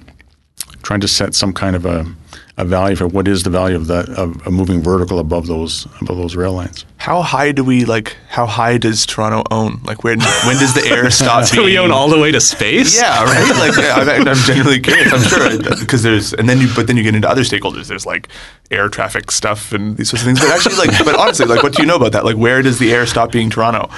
trying 0.81 1.01
to 1.01 1.07
set 1.07 1.33
some 1.33 1.53
kind 1.53 1.75
of 1.75 1.85
a, 1.85 2.05
a 2.55 2.65
value 2.65 2.95
for 2.95 3.07
what 3.07 3.27
is 3.27 3.43
the 3.43 3.49
value 3.49 3.75
of 3.75 3.87
that 3.87 4.07
of, 4.09 4.45
of 4.45 4.53
moving 4.53 4.81
vertical 4.81 5.17
above 5.17 5.47
those 5.47 5.87
above 6.01 6.17
those 6.17 6.35
rail 6.35 6.53
lines. 6.53 6.85
how 6.97 7.21
high 7.23 7.51
do 7.51 7.63
we 7.63 7.83
like 7.83 8.15
how 8.29 8.45
high 8.45 8.77
does 8.77 9.07
toronto 9.07 9.41
own 9.49 9.81
like 9.85 10.03
when 10.03 10.19
when 10.45 10.57
does 10.57 10.73
the 10.75 10.85
air 10.87 11.09
stop 11.19 11.49
Do 11.49 11.63
we 11.63 11.79
own 11.79 11.91
all 11.91 12.09
the 12.09 12.19
way 12.19 12.31
to 12.31 12.39
space? 12.39 12.95
Yeah, 12.95 13.23
right. 13.23 13.49
Like 13.49 13.77
I'm, 13.77 14.27
I'm 14.27 14.35
genuinely 14.35 14.79
curious. 14.81 15.11
I'm 15.11 15.21
sure 15.21 15.75
because 15.79 16.03
there's, 16.03 16.33
and 16.33 16.47
then 16.47 16.59
you, 16.61 16.67
but 16.75 16.87
then 16.87 16.97
you 16.97 17.03
get 17.03 17.15
into 17.15 17.29
other 17.29 17.41
stakeholders. 17.41 17.87
There's 17.87 18.05
like 18.05 18.27
air 18.71 18.87
traffic 18.89 19.31
stuff 19.31 19.71
and 19.71 19.97
these 19.97 20.09
sorts 20.09 20.21
of 20.23 20.27
things. 20.27 20.39
But 20.39 20.49
actually, 20.49 20.75
like, 20.75 20.97
but 21.05 21.15
honestly, 21.15 21.45
like, 21.45 21.63
what 21.63 21.73
do 21.75 21.81
you 21.81 21.87
know 21.87 21.95
about 21.95 22.11
that? 22.13 22.25
Like, 22.25 22.37
where 22.37 22.61
does 22.61 22.79
the 22.79 22.91
air 22.91 23.05
stop 23.05 23.31
being 23.31 23.49
Toronto? 23.49 23.89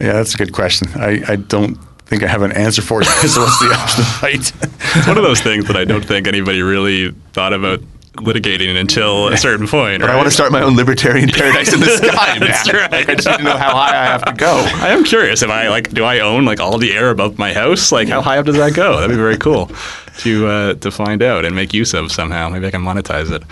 Yeah, 0.00 0.12
that's 0.14 0.34
a 0.34 0.38
good 0.38 0.52
question. 0.52 0.88
I, 0.96 1.22
I 1.26 1.36
don't 1.36 1.76
think 2.06 2.22
I 2.22 2.26
have 2.28 2.42
an 2.42 2.52
answer 2.52 2.82
for 2.82 3.02
you. 3.02 3.08
so 3.28 3.40
what's 3.42 3.58
the 3.60 3.72
option? 3.72 4.04
height? 4.04 4.52
It's 4.96 5.06
one 5.06 5.16
of 5.16 5.24
those 5.24 5.40
things 5.40 5.66
that 5.66 5.76
I 5.76 5.84
don't 5.84 6.04
think 6.04 6.26
anybody 6.26 6.62
really 6.62 7.12
thought 7.32 7.52
about 7.52 7.80
litigating 8.14 8.78
until 8.78 9.28
a 9.28 9.36
certain 9.36 9.66
point. 9.66 10.00
But 10.00 10.10
I 10.10 10.16
want 10.16 10.26
to 10.26 10.32
start 10.32 10.52
my 10.52 10.62
own 10.62 10.76
libertarian 10.76 11.28
paradise 11.32 11.72
in 11.72 11.80
the 11.80 11.86
sky, 11.86 12.38
man. 12.38 12.50
Right. 12.50 12.90
Like, 12.92 13.08
I 13.08 13.14
just 13.14 13.28
need 13.28 13.38
to 13.38 13.42
know 13.44 13.56
how 13.56 13.74
high 13.74 13.90
I 13.90 14.04
have 14.06 14.24
to 14.24 14.32
go. 14.32 14.62
I 14.76 14.88
am 14.88 15.04
curious 15.04 15.42
if 15.42 15.50
I 15.50 15.68
like 15.68 15.90
do 15.90 16.04
I 16.04 16.20
own 16.20 16.44
like 16.44 16.60
all 16.60 16.78
the 16.78 16.92
air 16.92 17.10
above 17.10 17.38
my 17.38 17.52
house? 17.52 17.92
Like 17.92 18.08
how 18.08 18.20
high 18.20 18.38
up 18.38 18.46
does 18.46 18.56
that 18.56 18.74
go? 18.74 18.96
That'd 18.96 19.10
be 19.10 19.16
very 19.16 19.38
cool 19.38 19.70
to 20.18 20.46
uh, 20.46 20.74
to 20.74 20.90
find 20.90 21.22
out 21.22 21.44
and 21.44 21.54
make 21.54 21.72
use 21.72 21.94
of 21.94 22.10
somehow. 22.12 22.48
Maybe 22.48 22.66
I 22.66 22.70
can 22.70 22.82
monetize 22.82 23.30
it. 23.30 23.42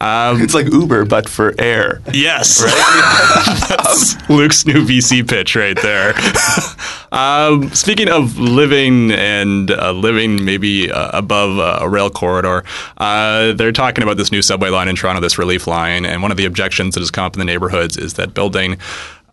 Um, 0.00 0.40
It's 0.40 0.54
like 0.54 0.66
Uber, 0.72 1.06
but 1.06 1.28
for 1.28 1.54
air. 1.58 2.00
yes, 2.12 2.60
that's 3.68 4.28
Luke's 4.30 4.64
new 4.64 4.84
VC 4.84 5.28
pitch 5.28 5.56
right 5.56 5.76
there. 5.82 6.14
um, 7.12 7.68
speaking 7.70 8.08
of 8.08 8.38
living 8.38 9.10
and 9.10 9.70
uh, 9.72 9.90
living 9.92 10.44
maybe 10.44 10.90
uh, 10.92 11.10
above 11.18 11.58
uh, 11.58 11.78
a 11.84 11.88
rail 11.88 12.10
corridor, 12.10 12.62
uh, 12.98 13.52
they're 13.54 13.72
talking 13.72 14.04
about 14.04 14.16
this 14.16 14.30
new 14.30 14.40
subway 14.42 14.70
line 14.70 14.86
in 14.86 14.94
Toronto, 14.94 15.20
this 15.20 15.36
relief 15.36 15.66
line, 15.66 16.04
and 16.06 16.22
one 16.22 16.30
of 16.30 16.36
the 16.36 16.44
objections 16.44 16.94
that 16.94 17.00
has 17.00 17.10
come 17.10 17.24
up 17.24 17.34
in 17.34 17.40
the 17.40 17.44
neighborhoods 17.44 17.96
is 17.96 18.14
that 18.14 18.34
building 18.34 18.76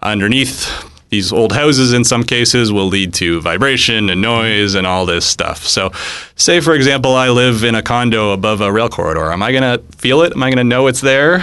underneath 0.02 0.68
these 1.16 1.32
old 1.32 1.54
houses 1.54 1.94
in 1.94 2.04
some 2.04 2.24
cases 2.26 2.74
will 2.74 2.88
lead 2.88 3.14
to 3.14 3.40
vibration 3.40 4.10
and 4.10 4.22
noise 4.22 4.76
and 4.76 4.86
all 4.86 5.06
this 5.06 5.26
stuff. 5.26 5.66
So, 5.66 5.92
say 6.36 6.60
for 6.60 6.74
example, 6.74 7.16
I 7.16 7.30
live 7.30 7.64
in 7.64 7.74
a 7.74 7.82
condo 7.82 8.32
above 8.32 8.60
a 8.60 8.70
rail 8.70 8.90
corridor. 8.90 9.32
Am 9.32 9.42
I 9.42 9.52
going 9.54 9.64
to 9.64 9.82
feel 9.96 10.24
it? 10.24 10.34
Am 10.34 10.44
I 10.44 10.50
going 10.50 10.58
to 10.58 10.66
know 10.66 10.88
it's 10.88 11.00
there? 11.00 11.42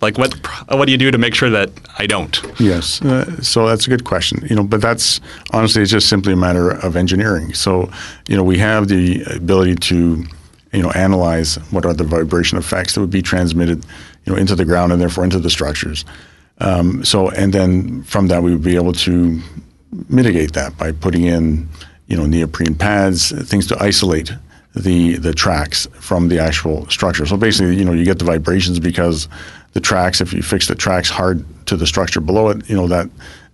Like 0.00 0.16
what 0.16 0.32
what 0.70 0.86
do 0.86 0.92
you 0.92 0.96
do 0.96 1.10
to 1.10 1.18
make 1.18 1.34
sure 1.34 1.50
that 1.50 1.68
I 1.98 2.06
don't? 2.06 2.40
Yes, 2.58 3.02
uh, 3.02 3.42
so 3.42 3.68
that's 3.68 3.86
a 3.86 3.90
good 3.90 4.04
question. 4.04 4.46
You 4.48 4.56
know, 4.56 4.64
but 4.64 4.80
that's 4.80 5.20
honestly 5.52 5.82
it's 5.82 5.90
just 5.90 6.08
simply 6.08 6.32
a 6.32 6.36
matter 6.36 6.70
of 6.70 6.96
engineering. 6.96 7.52
So, 7.52 7.90
you 8.26 8.34
know, 8.34 8.42
we 8.42 8.56
have 8.56 8.88
the 8.88 9.22
ability 9.24 9.74
to, 9.74 10.24
you 10.72 10.82
know, 10.82 10.90
analyze 10.92 11.56
what 11.70 11.84
are 11.84 11.92
the 11.92 12.04
vibration 12.04 12.56
effects 12.56 12.94
that 12.94 13.02
would 13.02 13.10
be 13.10 13.20
transmitted, 13.20 13.84
you 14.24 14.32
know, 14.32 14.38
into 14.38 14.56
the 14.56 14.64
ground 14.64 14.90
and 14.92 15.02
therefore 15.02 15.24
into 15.24 15.38
the 15.38 15.50
structures. 15.50 16.06
Um, 16.60 17.04
so, 17.04 17.30
and 17.30 17.52
then 17.52 18.02
from 18.04 18.28
that 18.28 18.42
we 18.42 18.52
would 18.52 18.62
be 18.62 18.76
able 18.76 18.92
to 18.92 19.40
mitigate 20.08 20.52
that 20.52 20.76
by 20.76 20.92
putting 20.92 21.24
in, 21.24 21.68
you 22.06 22.16
know, 22.16 22.26
neoprene 22.26 22.74
pads, 22.74 23.32
things 23.48 23.66
to 23.68 23.82
isolate 23.82 24.32
the 24.74 25.16
the 25.16 25.34
tracks 25.34 25.88
from 25.94 26.28
the 26.28 26.38
actual 26.38 26.88
structure. 26.88 27.26
So 27.26 27.36
basically, 27.36 27.76
you 27.76 27.84
know, 27.84 27.92
you 27.92 28.04
get 28.04 28.18
the 28.18 28.24
vibrations 28.24 28.78
because 28.78 29.28
the 29.72 29.80
tracks, 29.80 30.20
if 30.20 30.32
you 30.32 30.42
fix 30.42 30.68
the 30.68 30.74
tracks 30.74 31.08
hard 31.08 31.44
to 31.66 31.76
the 31.76 31.86
structure 31.86 32.20
below 32.20 32.50
it, 32.50 32.68
you 32.68 32.76
know 32.76 32.86
that 32.88 33.08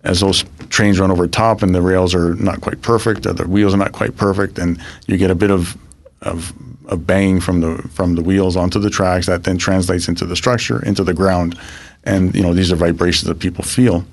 as 0.04 0.20
those 0.20 0.44
trains 0.68 1.00
run 1.00 1.10
over 1.10 1.26
top 1.26 1.62
and 1.62 1.74
the 1.74 1.82
rails 1.82 2.14
are 2.14 2.34
not 2.36 2.60
quite 2.60 2.80
perfect, 2.82 3.26
or 3.26 3.32
the 3.32 3.46
wheels 3.46 3.74
are 3.74 3.78
not 3.78 3.92
quite 3.92 4.16
perfect, 4.16 4.58
and 4.58 4.80
you 5.06 5.16
get 5.16 5.30
a 5.30 5.34
bit 5.34 5.50
of 5.50 5.76
of, 6.22 6.52
of 6.86 7.06
banging 7.06 7.40
from 7.40 7.60
the 7.60 7.76
from 7.88 8.14
the 8.14 8.22
wheels 8.22 8.56
onto 8.56 8.78
the 8.78 8.90
tracks 8.90 9.26
that 9.26 9.44
then 9.44 9.58
translates 9.58 10.08
into 10.08 10.26
the 10.26 10.36
structure, 10.36 10.84
into 10.84 11.04
the 11.04 11.14
ground, 11.14 11.58
and 12.06 12.34
you 12.34 12.42
know 12.42 12.54
these 12.54 12.72
are 12.72 12.76
vibrations 12.76 13.28
that 13.28 13.38
people 13.38 13.64
feel. 13.64 14.04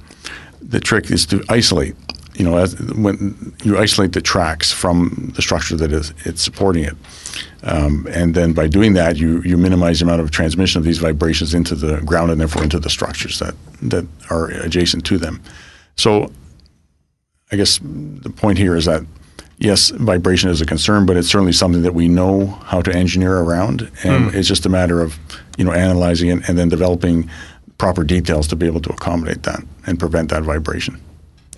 The 0.62 0.80
trick 0.80 1.12
is 1.12 1.26
to 1.28 1.44
isolate. 1.50 1.96
You 2.36 2.46
know, 2.46 2.58
as, 2.58 2.80
when 2.96 3.56
you 3.64 3.78
isolate 3.78 4.14
the 4.14 4.22
tracks 4.22 4.72
from 4.72 5.32
the 5.36 5.42
structure 5.42 5.76
that 5.76 5.92
is 5.92 6.14
it's 6.26 6.42
supporting 6.42 6.84
it. 6.84 6.96
Um, 7.62 8.08
and 8.10 8.34
then 8.34 8.54
by 8.54 8.68
doing 8.68 8.94
that, 8.94 9.18
you, 9.18 9.42
you 9.44 9.56
minimize 9.56 10.00
the 10.00 10.06
amount 10.06 10.22
of 10.22 10.32
transmission 10.32 10.80
of 10.80 10.84
these 10.84 10.98
vibrations 10.98 11.54
into 11.54 11.76
the 11.76 12.02
ground 12.02 12.32
and 12.32 12.42
therefore 12.42 12.64
into 12.64 12.80
the 12.80 12.90
structures 12.90 13.40
that, 13.40 13.54
that 13.84 14.06
are 14.30 14.50
adjacent 14.50 15.06
to 15.06 15.18
them. 15.18 15.42
So 15.96 16.32
I 17.52 17.56
guess 17.56 17.80
the 17.84 18.32
point 18.32 18.58
here 18.58 18.76
is 18.76 18.86
that 18.86 19.06
yes, 19.60 19.90
vibration 19.92 20.50
is 20.50 20.62
a 20.62 20.66
concern, 20.66 21.06
but 21.06 21.18
it's 21.18 21.30
certainly 21.30 21.54
something 21.54 21.84
that 21.84 21.94
we 21.94 22.08
know 22.08 22.48
how 22.66 22.82
to 22.82 22.94
engineer 22.94 23.40
around, 23.40 23.84
and 24.04 24.32
mm. 24.32 24.34
it's 24.34 24.48
just 24.48 24.66
a 24.66 24.70
matter 24.70 25.02
of 25.02 25.18
you 25.58 25.64
know 25.64 25.72
analyzing 25.72 26.30
it 26.30 26.50
and 26.50 26.58
then 26.58 26.70
developing 26.70 27.30
proper 27.84 28.06
details 28.06 28.48
to 28.48 28.56
be 28.56 28.66
able 28.66 28.80
to 28.80 28.90
accommodate 28.94 29.44
that 29.44 29.62
and 29.86 30.00
prevent 30.00 30.30
that 30.30 30.42
vibration. 30.42 30.98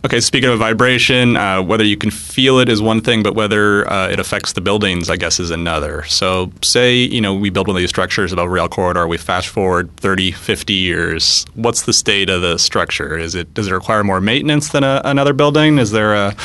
Okay, 0.04 0.20
speaking 0.20 0.50
of 0.50 0.58
vibration, 0.58 1.38
uh, 1.38 1.62
whether 1.62 1.84
you 1.84 1.96
can 1.96 2.10
feel 2.10 2.58
it 2.58 2.68
is 2.68 2.82
one 2.82 3.00
thing, 3.02 3.22
but 3.22 3.36
whether 3.36 3.88
uh, 3.88 4.10
it 4.10 4.20
affects 4.20 4.54
the 4.54 4.62
buildings, 4.62 5.08
I 5.08 5.18
guess, 5.18 5.40
is 5.40 5.52
another. 5.52 6.04
So, 6.06 6.52
say, 6.64 6.96
you 6.96 7.22
know, 7.22 7.36
we 7.36 7.52
build 7.52 7.68
one 7.68 7.76
of 7.76 7.80
these 7.80 7.92
structures 7.92 8.34
above 8.34 8.50
rail 8.50 8.68
corridor, 8.68 9.08
we 9.08 9.18
fast 9.18 9.50
forward 9.50 9.96
30, 9.98 10.32
50 10.32 10.74
years. 10.74 11.46
What's 11.54 11.84
the 11.84 11.94
state 11.94 12.28
of 12.32 12.42
the 12.42 12.58
structure? 12.58 13.16
Is 13.16 13.36
it 13.36 13.54
Does 13.54 13.68
it 13.68 13.72
require 13.72 14.04
more 14.04 14.20
maintenance 14.20 14.70
than 14.70 14.84
a, 14.84 15.02
another 15.06 15.34
building? 15.34 15.78
Is 15.78 15.92
there 15.92 16.16
a, 16.16 16.36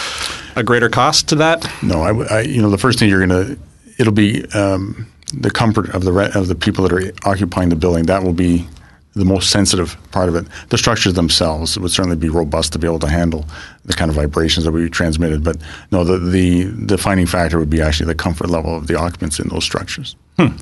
a 0.57 0.63
greater 0.63 0.91
cost 0.91 1.27
to 1.31 1.37
that? 1.37 1.67
No, 1.83 2.03
I, 2.03 2.11
I 2.25 2.41
you 2.43 2.61
know, 2.61 2.69
the 2.69 2.77
first 2.77 2.99
thing 2.99 3.09
you're 3.09 3.27
going 3.27 3.47
to, 3.47 3.59
it'll 3.99 4.13
be 4.13 4.45
um, 4.53 5.11
the 5.33 5.51
comfort 5.51 5.89
of 5.95 6.05
the, 6.05 6.39
of 6.39 6.49
the 6.49 6.55
people 6.55 6.87
that 6.87 6.93
are 6.93 7.13
occupying 7.25 7.71
the 7.71 7.77
building. 7.77 8.05
That 8.05 8.23
will 8.23 8.35
be 8.35 8.67
the 9.15 9.25
most 9.25 9.51
sensitive 9.51 9.97
part 10.13 10.29
of 10.29 10.37
it. 10.37 10.47
The 10.69 10.79
structures 10.79 11.15
themselves 11.15 11.79
would 11.79 11.91
certainly 11.91 12.17
be 12.17 12.29
robust 12.29 12.73
to 12.75 12.79
be 12.79 12.87
able 12.87 13.01
to 13.01 13.09
handle 13.09 13.45
the 13.85 13.93
kind 13.93 14.09
of 14.09 14.15
vibrations 14.15 14.65
that 14.65 14.73
be 14.73 14.89
transmitted. 14.89 15.43
But 15.43 15.57
no, 15.91 16.05
the, 16.05 16.19
the 16.19 16.87
defining 16.87 17.27
factor 17.27 17.59
would 17.59 17.71
be 17.71 17.81
actually 17.81 18.07
the 18.07 18.15
comfort 18.15 18.51
level 18.51 18.77
of 18.77 18.87
the 18.87 18.97
occupants 18.97 19.41
in 19.41 19.49
those 19.49 19.65
structures. 19.65 20.15
Hmm. 20.39 20.57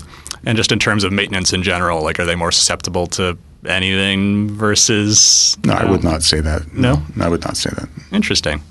And 0.45 0.57
just 0.57 0.73
in 0.73 0.79
terms 0.79 1.05
of 1.05 1.13
maintenance 1.13 1.53
in 1.53 1.63
general, 1.63 2.03
like 2.03 2.19
are 2.19 2.25
they 2.25 2.37
more 2.37 2.53
susceptible 2.53 3.07
to 3.09 3.37
anything 3.67 4.49
versus? 4.51 5.59
No, 5.65 5.75
I 5.75 5.91
would 5.91 6.05
not 6.05 6.23
say 6.23 6.41
that. 6.41 6.73
No? 6.73 7.03
no, 7.17 7.25
I 7.25 7.29
would 7.29 7.45
not 7.45 7.57
say 7.57 7.71
that. 7.71 7.89
Interesting. 8.13 8.63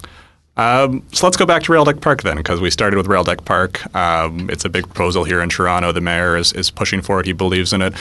Um, 0.55 1.03
so 1.11 1.27
let's 1.27 1.37
go 1.37 1.45
back 1.45 1.61
to 1.63 1.71
Rail 1.71 1.85
Deck 1.85 2.01
Park 2.01 2.23
then, 2.23 2.35
because 2.35 2.59
we 2.59 2.71
started 2.71 2.97
with 2.97 3.05
Rail 3.05 3.23
Deck 3.23 3.45
Park. 3.45 3.95
Um, 3.95 4.49
it's 4.49 4.65
a 4.65 4.69
big 4.69 4.85
proposal 4.85 5.23
here 5.23 5.39
in 5.39 5.49
Toronto. 5.49 5.91
The 5.91 6.01
mayor 6.01 6.35
is, 6.35 6.51
is 6.53 6.71
pushing 6.71 7.01
for 7.01 7.19
it. 7.19 7.27
He 7.27 7.33
believes 7.33 7.73
in 7.73 7.83
it. 7.83 7.93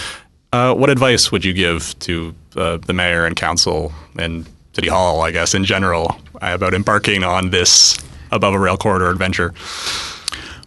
Uh, 0.52 0.74
what 0.74 0.90
advice 0.90 1.32
would 1.32 1.44
you 1.44 1.52
give 1.52 1.98
to 2.00 2.34
uh, 2.56 2.76
the 2.78 2.92
mayor 2.92 3.26
and 3.26 3.36
council 3.36 3.92
and 4.18 4.48
city 4.72 4.88
hall, 4.88 5.22
I 5.22 5.30
guess, 5.30 5.54
in 5.54 5.64
general, 5.64 6.16
about 6.40 6.74
embarking 6.74 7.24
on 7.24 7.50
this 7.50 7.98
above 8.30 8.54
a 8.54 8.58
rail 8.58 8.76
corridor 8.76 9.10
adventure? 9.10 9.54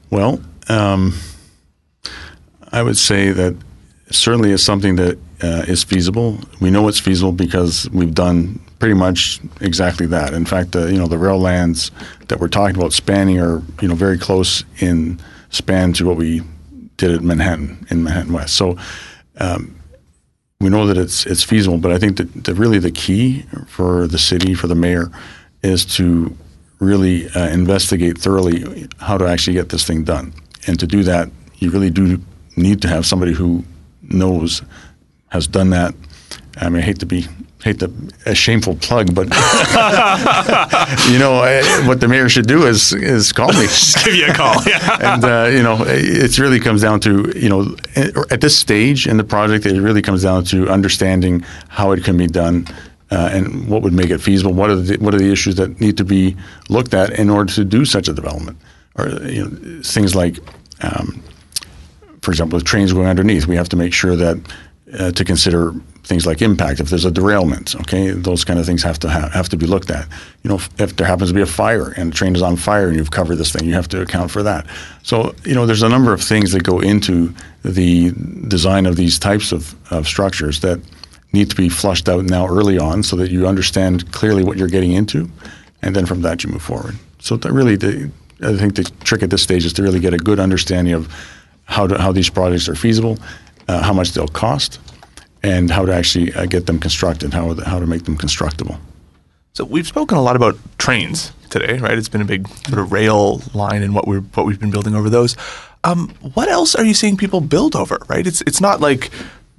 Well, 0.09 0.41
um, 0.67 1.13
I 2.71 2.83
would 2.83 2.97
say 2.97 3.31
that 3.31 3.55
certainly 4.11 4.51
is 4.51 4.63
something 4.63 4.95
that 4.97 5.17
uh, 5.41 5.65
is 5.67 5.83
feasible. 5.83 6.39
We 6.59 6.71
know 6.71 6.87
it's 6.87 6.99
feasible 6.99 7.31
because 7.31 7.89
we've 7.91 8.13
done 8.13 8.59
pretty 8.79 8.95
much 8.95 9.39
exactly 9.61 10.05
that. 10.07 10.33
In 10.33 10.45
fact, 10.45 10.75
uh, 10.75 10.87
you 10.87 10.97
know, 10.97 11.07
the 11.07 11.17
rail 11.17 11.39
lands 11.39 11.91
that 12.27 12.39
we're 12.39 12.47
talking 12.47 12.75
about 12.75 12.93
spanning 12.93 13.39
are 13.39 13.61
you 13.81 13.87
know 13.87 13.95
very 13.95 14.17
close 14.17 14.63
in 14.79 15.19
span 15.49 15.93
to 15.93 16.05
what 16.05 16.17
we 16.17 16.41
did 16.97 17.11
at 17.11 17.21
Manhattan 17.21 17.85
in 17.89 18.03
Manhattan 18.03 18.33
West. 18.33 18.55
So 18.55 18.77
um, 19.39 19.75
we 20.59 20.69
know 20.69 20.85
that 20.87 20.97
it's 20.97 21.25
it's 21.25 21.43
feasible, 21.43 21.77
but 21.77 21.91
I 21.91 21.97
think 21.97 22.17
that, 22.17 22.53
really 22.53 22.79
the 22.79 22.91
key 22.91 23.45
for 23.67 24.07
the 24.07 24.17
city, 24.17 24.53
for 24.53 24.67
the 24.67 24.75
mayor, 24.75 25.09
is 25.63 25.85
to 25.97 26.35
really 26.79 27.29
uh, 27.29 27.47
investigate 27.49 28.17
thoroughly 28.17 28.87
how 28.99 29.17
to 29.17 29.25
actually 29.25 29.53
get 29.53 29.69
this 29.69 29.85
thing 29.85 30.03
done. 30.03 30.33
And 30.67 30.79
to 30.79 30.87
do 30.87 31.03
that, 31.03 31.29
you 31.57 31.71
really 31.71 31.89
do 31.89 32.21
need 32.55 32.81
to 32.81 32.87
have 32.87 33.05
somebody 33.05 33.33
who 33.33 33.63
knows, 34.01 34.61
has 35.29 35.47
done 35.47 35.69
that. 35.69 35.93
I 36.57 36.69
mean, 36.69 36.81
I 36.83 36.85
hate 36.85 36.99
to 36.99 37.05
be 37.05 37.25
hate 37.63 37.79
the 37.79 37.91
a 38.25 38.33
shameful 38.33 38.75
plug, 38.75 39.13
but 39.13 39.25
you 41.09 41.19
know 41.19 41.41
I, 41.43 41.61
what 41.85 41.99
the 41.99 42.07
mayor 42.07 42.29
should 42.29 42.47
do 42.47 42.65
is 42.65 42.93
is 42.93 43.33
call 43.33 43.49
me, 43.49 43.63
just 43.63 44.03
give 44.05 44.15
you 44.15 44.27
a 44.27 44.33
call, 44.33 44.55
yeah. 44.67 45.13
and 45.15 45.23
uh, 45.23 45.49
you 45.51 45.61
know 45.61 45.77
it 45.85 46.37
really 46.39 46.59
comes 46.59 46.81
down 46.81 46.99
to 47.01 47.31
you 47.35 47.49
know 47.49 47.75
at 47.95 48.41
this 48.41 48.57
stage 48.57 49.07
in 49.07 49.17
the 49.17 49.23
project, 49.23 49.65
it 49.65 49.81
really 49.81 50.01
comes 50.01 50.23
down 50.23 50.43
to 50.45 50.69
understanding 50.69 51.41
how 51.67 51.91
it 51.91 52.03
can 52.03 52.17
be 52.17 52.27
done. 52.27 52.65
Uh, 53.11 53.27
and 53.33 53.67
what 53.67 53.81
would 53.81 53.91
make 53.91 54.11
it 54.11 54.19
feasible? 54.19 54.53
What 54.53 54.69
are 54.69 54.75
the 54.75 54.97
what 54.97 55.15
are 55.15 55.17
the 55.17 55.31
issues 55.31 55.55
that 55.55 55.81
need 55.81 55.97
to 55.97 56.03
be 56.03 56.37
looked 56.69 56.93
at 56.93 57.09
in 57.17 57.27
order 57.31 57.51
to 57.53 57.65
do 57.65 57.83
such 57.83 58.07
a 58.07 58.13
development? 58.13 58.59
Or 58.99 59.07
you 59.23 59.45
know, 59.45 59.81
things 59.81 60.15
like, 60.15 60.37
um, 60.83 61.23
for 62.21 62.29
example, 62.29 62.57
with 62.57 62.65
trains 62.65 62.93
going 62.93 63.07
underneath, 63.07 63.47
we 63.47 63.55
have 63.55 63.67
to 63.69 63.75
make 63.75 63.93
sure 63.93 64.15
that 64.15 64.37
uh, 64.97 65.11
to 65.11 65.23
consider 65.23 65.73
things 66.03 66.25
like 66.25 66.41
impact. 66.41 66.79
If 66.79 66.89
there's 66.89 67.05
a 67.05 67.11
derailment, 67.11 67.75
okay, 67.75 68.09
those 68.09 68.43
kind 68.43 68.59
of 68.59 68.65
things 68.65 68.81
have 68.83 68.97
to 68.99 69.09
ha- 69.09 69.29
have 69.29 69.49
to 69.49 69.57
be 69.57 69.67
looked 69.67 69.91
at. 69.91 70.07
You 70.43 70.49
know, 70.49 70.55
if, 70.55 70.69
if, 70.79 70.95
there 70.95 71.05
happens 71.05 71.29
to 71.29 71.35
be 71.35 71.41
a 71.41 71.45
fire 71.45 71.91
and 71.91 72.11
the 72.11 72.15
train 72.15 72.35
is 72.35 72.41
on 72.41 72.55
fire 72.55 72.87
and 72.87 72.97
you've 72.97 73.11
covered 73.11 73.35
this 73.35 73.51
thing, 73.51 73.67
you 73.67 73.75
have 73.75 73.87
to 73.89 74.01
account 74.01 74.31
for 74.31 74.41
that. 74.43 74.65
So 75.03 75.35
you 75.45 75.53
know, 75.53 75.65
there's 75.65 75.83
a 75.83 75.89
number 75.89 76.13
of 76.13 76.21
things 76.21 76.51
that 76.53 76.63
go 76.63 76.79
into 76.79 77.33
the 77.63 78.11
design 78.47 78.85
of 78.85 78.95
these 78.95 79.19
types 79.19 79.51
of, 79.51 79.75
of 79.91 80.07
structures 80.07 80.61
that 80.61 80.79
need 81.33 81.49
to 81.51 81.55
be 81.55 81.69
flushed 81.69 82.09
out 82.09 82.25
now 82.25 82.47
early 82.47 82.79
on, 82.79 83.03
so 83.03 83.15
that 83.17 83.29
you 83.29 83.47
understand 83.47 84.11
clearly 84.11 84.43
what 84.43 84.57
you're 84.57 84.67
getting 84.67 84.93
into, 84.93 85.29
and 85.83 85.95
then 85.95 86.05
from 86.05 86.21
that 86.21 86.43
you 86.43 86.49
move 86.49 86.63
forward. 86.63 86.95
So 87.19 87.37
really, 87.37 87.75
the, 87.75 88.09
I 88.41 88.57
think 88.57 88.75
the 88.75 88.83
trick 89.03 89.21
at 89.21 89.29
this 89.29 89.43
stage 89.43 89.65
is 89.65 89.73
to 89.73 89.83
really 89.83 89.99
get 89.99 90.13
a 90.13 90.17
good 90.17 90.39
understanding 90.39 90.93
of 90.93 91.13
how 91.65 91.85
to, 91.85 91.99
how 91.99 92.11
these 92.11 92.29
projects 92.29 92.67
are 92.67 92.75
feasible, 92.75 93.19
uh, 93.69 93.83
how 93.83 93.93
much 93.93 94.13
they'll 94.13 94.27
cost 94.27 94.79
and 95.43 95.69
how 95.69 95.85
to 95.85 95.93
actually 95.93 96.33
uh, 96.33 96.45
get 96.45 96.65
them 96.65 96.79
constructed, 96.79 97.33
how, 97.33 97.53
how 97.63 97.79
to 97.79 97.85
make 97.85 98.03
them 98.03 98.17
constructible. 98.17 98.77
So 99.53 99.63
we've 99.63 99.87
spoken 99.87 100.17
a 100.17 100.21
lot 100.21 100.35
about 100.35 100.57
trains 100.77 101.31
today, 101.49 101.77
right? 101.77 101.97
It's 101.97 102.09
been 102.09 102.21
a 102.21 102.25
big 102.25 102.47
sort 102.67 102.79
of 102.79 102.91
rail 102.91 103.41
line 103.53 103.83
and 103.83 103.93
what 103.93 104.07
we're 104.07 104.21
what 104.21 104.45
we've 104.45 104.59
been 104.59 104.71
building 104.71 104.95
over 104.95 105.09
those. 105.09 105.35
Um, 105.83 106.09
what 106.33 106.49
else 106.49 106.75
are 106.75 106.83
you 106.83 106.93
seeing 106.93 107.17
people 107.17 107.41
build 107.41 107.75
over? 107.75 107.99
Right? 108.07 108.25
It's 108.25 108.41
it's 108.41 108.61
not 108.61 108.79
like 108.79 109.11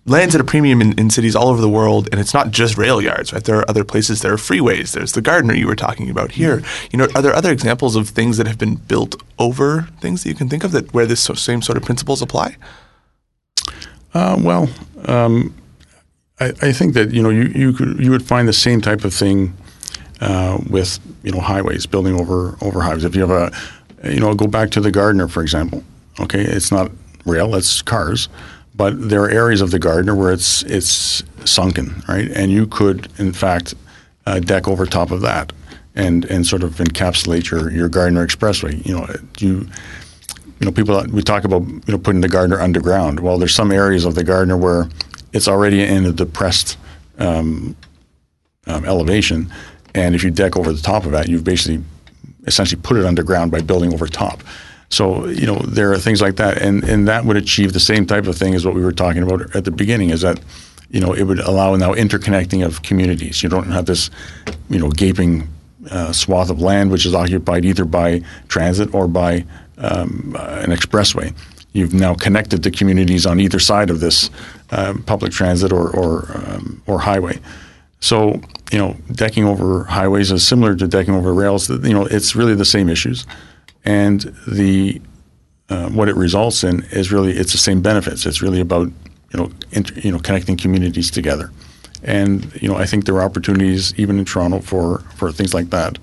lands 0.06 0.34
at 0.34 0.40
a 0.40 0.44
premium 0.44 0.80
in, 0.80 0.98
in 0.98 1.10
cities 1.10 1.36
all 1.36 1.48
over 1.48 1.60
the 1.60 1.68
world, 1.68 2.08
and 2.12 2.20
it's 2.20 2.32
not 2.32 2.50
just 2.50 2.78
rail 2.78 3.00
yards, 3.02 3.32
right? 3.32 3.44
There 3.44 3.58
are 3.58 3.68
other 3.68 3.84
places. 3.84 4.22
There 4.22 4.32
are 4.32 4.38
freeways. 4.38 4.92
There's 4.92 5.12
the 5.12 5.22
Gardiner 5.22 5.54
you 5.54 5.66
were 5.66 5.76
talking 5.76 6.08
about 6.08 6.32
here. 6.32 6.62
You 6.92 6.98
know, 6.98 7.08
are 7.14 7.22
there 7.22 7.34
other 7.34 7.52
examples 7.52 7.96
of 7.96 8.08
things 8.08 8.36
that 8.38 8.46
have 8.46 8.58
been 8.58 8.76
built 8.76 9.20
over 9.38 9.88
things 10.00 10.22
that 10.22 10.28
you 10.28 10.34
can 10.34 10.48
think 10.48 10.64
of 10.64 10.72
that 10.72 10.94
where 10.94 11.06
this 11.06 11.20
same 11.20 11.62
sort 11.62 11.76
of 11.76 11.84
principles 11.84 12.22
apply? 12.22 12.56
Uh, 14.12 14.36
well, 14.40 14.68
um, 15.06 15.54
I, 16.40 16.52
I, 16.62 16.72
think 16.72 16.94
that 16.94 17.12
you 17.12 17.22
know 17.22 17.30
you 17.30 17.44
you 17.54 17.72
could 17.72 18.00
you 18.00 18.10
would 18.10 18.24
find 18.24 18.48
the 18.48 18.52
same 18.52 18.80
type 18.80 19.04
of 19.04 19.14
thing 19.14 19.54
uh, 20.20 20.58
with 20.68 20.98
you 21.22 21.32
know 21.32 21.40
highways 21.40 21.86
building 21.86 22.18
over 22.18 22.56
over 22.60 22.80
highways. 22.80 23.04
If 23.04 23.14
you 23.14 23.26
have 23.26 23.30
a 23.30 24.10
you 24.10 24.20
know 24.20 24.34
go 24.34 24.46
back 24.46 24.70
to 24.70 24.80
the 24.80 24.90
Gardiner 24.90 25.28
for 25.28 25.42
example. 25.42 25.84
Okay, 26.18 26.40
it's 26.40 26.72
not 26.72 26.90
rail, 27.24 27.54
it's 27.54 27.82
cars, 27.82 28.28
but 28.74 29.08
there 29.08 29.22
are 29.22 29.30
areas 29.30 29.60
of 29.60 29.70
the 29.70 29.78
Gardiner 29.78 30.14
where 30.14 30.32
it's 30.32 30.62
it's 30.62 31.22
sunken, 31.44 32.02
right? 32.08 32.30
And 32.30 32.50
you 32.50 32.66
could 32.66 33.08
in 33.18 33.32
fact 33.32 33.74
uh, 34.26 34.40
deck 34.40 34.66
over 34.68 34.86
top 34.86 35.10
of 35.10 35.20
that 35.20 35.52
and 35.94 36.24
and 36.26 36.46
sort 36.46 36.62
of 36.62 36.74
encapsulate 36.74 37.50
your 37.50 37.70
your 37.70 37.88
Gardiner 37.88 38.26
Expressway. 38.26 38.84
You 38.84 38.96
know 38.96 39.06
you 39.38 39.68
you 40.60 40.66
know, 40.66 40.72
people 40.72 41.02
we 41.10 41.22
talk 41.22 41.44
about 41.44 41.66
you 41.66 41.82
know 41.88 41.98
putting 41.98 42.20
the 42.20 42.28
Gardiner 42.28 42.60
underground. 42.60 43.18
Well, 43.20 43.38
there's 43.38 43.54
some 43.54 43.72
areas 43.72 44.04
of 44.04 44.14
the 44.14 44.22
Gardiner 44.22 44.56
where 44.56 44.88
it's 45.32 45.48
already 45.48 45.82
in 45.82 46.04
a 46.04 46.12
depressed 46.12 46.76
um, 47.18 47.74
um, 48.66 48.84
elevation, 48.84 49.50
and 49.94 50.14
if 50.14 50.22
you 50.22 50.30
deck 50.30 50.56
over 50.56 50.72
the 50.72 50.82
top 50.82 51.06
of 51.06 51.12
that, 51.12 51.28
you've 51.28 51.44
basically 51.44 51.82
essentially 52.46 52.80
put 52.80 52.98
it 52.98 53.06
underground 53.06 53.50
by 53.50 53.60
building 53.62 53.92
over 53.92 54.06
top. 54.06 54.42
So 54.90 55.26
you 55.28 55.46
know 55.46 55.56
there 55.60 55.92
are 55.92 55.98
things 55.98 56.20
like 56.20 56.36
that, 56.36 56.58
and 56.60 56.84
and 56.84 57.08
that 57.08 57.24
would 57.24 57.38
achieve 57.38 57.72
the 57.72 57.80
same 57.80 58.06
type 58.06 58.26
of 58.26 58.36
thing 58.36 58.54
as 58.54 58.66
what 58.66 58.74
we 58.74 58.82
were 58.82 58.92
talking 58.92 59.22
about 59.22 59.56
at 59.56 59.64
the 59.64 59.70
beginning. 59.70 60.10
Is 60.10 60.20
that 60.20 60.40
you 60.90 61.00
know 61.00 61.14
it 61.14 61.22
would 61.22 61.38
allow 61.38 61.74
now 61.76 61.94
interconnecting 61.94 62.66
of 62.66 62.82
communities. 62.82 63.42
You 63.42 63.48
don't 63.48 63.70
have 63.70 63.86
this 63.86 64.10
you 64.68 64.78
know 64.78 64.90
gaping 64.90 65.48
uh, 65.90 66.12
swath 66.12 66.50
of 66.50 66.60
land 66.60 66.90
which 66.90 67.06
is 67.06 67.14
occupied 67.14 67.64
either 67.64 67.86
by 67.86 68.20
transit 68.48 68.92
or 68.94 69.08
by 69.08 69.42
um, 69.80 70.36
uh, 70.38 70.62
an 70.62 70.70
expressway. 70.70 71.34
You've 71.72 71.94
now 71.94 72.14
connected 72.14 72.62
the 72.62 72.70
communities 72.70 73.26
on 73.26 73.40
either 73.40 73.58
side 73.58 73.90
of 73.90 74.00
this 74.00 74.30
um, 74.70 75.02
public 75.02 75.32
transit 75.32 75.72
or 75.72 75.90
or, 75.90 76.30
um, 76.34 76.82
or 76.86 76.98
highway. 76.98 77.38
So 78.00 78.40
you 78.72 78.78
know, 78.78 78.96
decking 79.12 79.44
over 79.44 79.84
highways 79.84 80.30
is 80.30 80.46
similar 80.46 80.74
to 80.76 80.86
decking 80.86 81.14
over 81.14 81.34
rails. 81.34 81.68
You 81.68 81.92
know, 81.92 82.06
it's 82.06 82.34
really 82.34 82.54
the 82.54 82.64
same 82.64 82.88
issues, 82.88 83.26
and 83.84 84.20
the 84.46 85.00
uh, 85.68 85.88
what 85.90 86.08
it 86.08 86.16
results 86.16 86.64
in 86.64 86.82
is 86.90 87.12
really 87.12 87.32
it's 87.32 87.52
the 87.52 87.58
same 87.58 87.80
benefits. 87.82 88.26
It's 88.26 88.42
really 88.42 88.60
about 88.60 88.88
you 89.32 89.38
know 89.38 89.50
inter, 89.72 89.94
you 90.00 90.12
know 90.12 90.18
connecting 90.18 90.56
communities 90.56 91.10
together, 91.10 91.50
and 92.02 92.52
you 92.60 92.68
know 92.68 92.76
I 92.76 92.86
think 92.86 93.04
there 93.04 93.14
are 93.16 93.22
opportunities 93.22 93.94
even 93.96 94.18
in 94.18 94.24
Toronto 94.24 94.60
for 94.60 95.00
for 95.16 95.30
things 95.30 95.52
like 95.52 95.70
that 95.70 95.98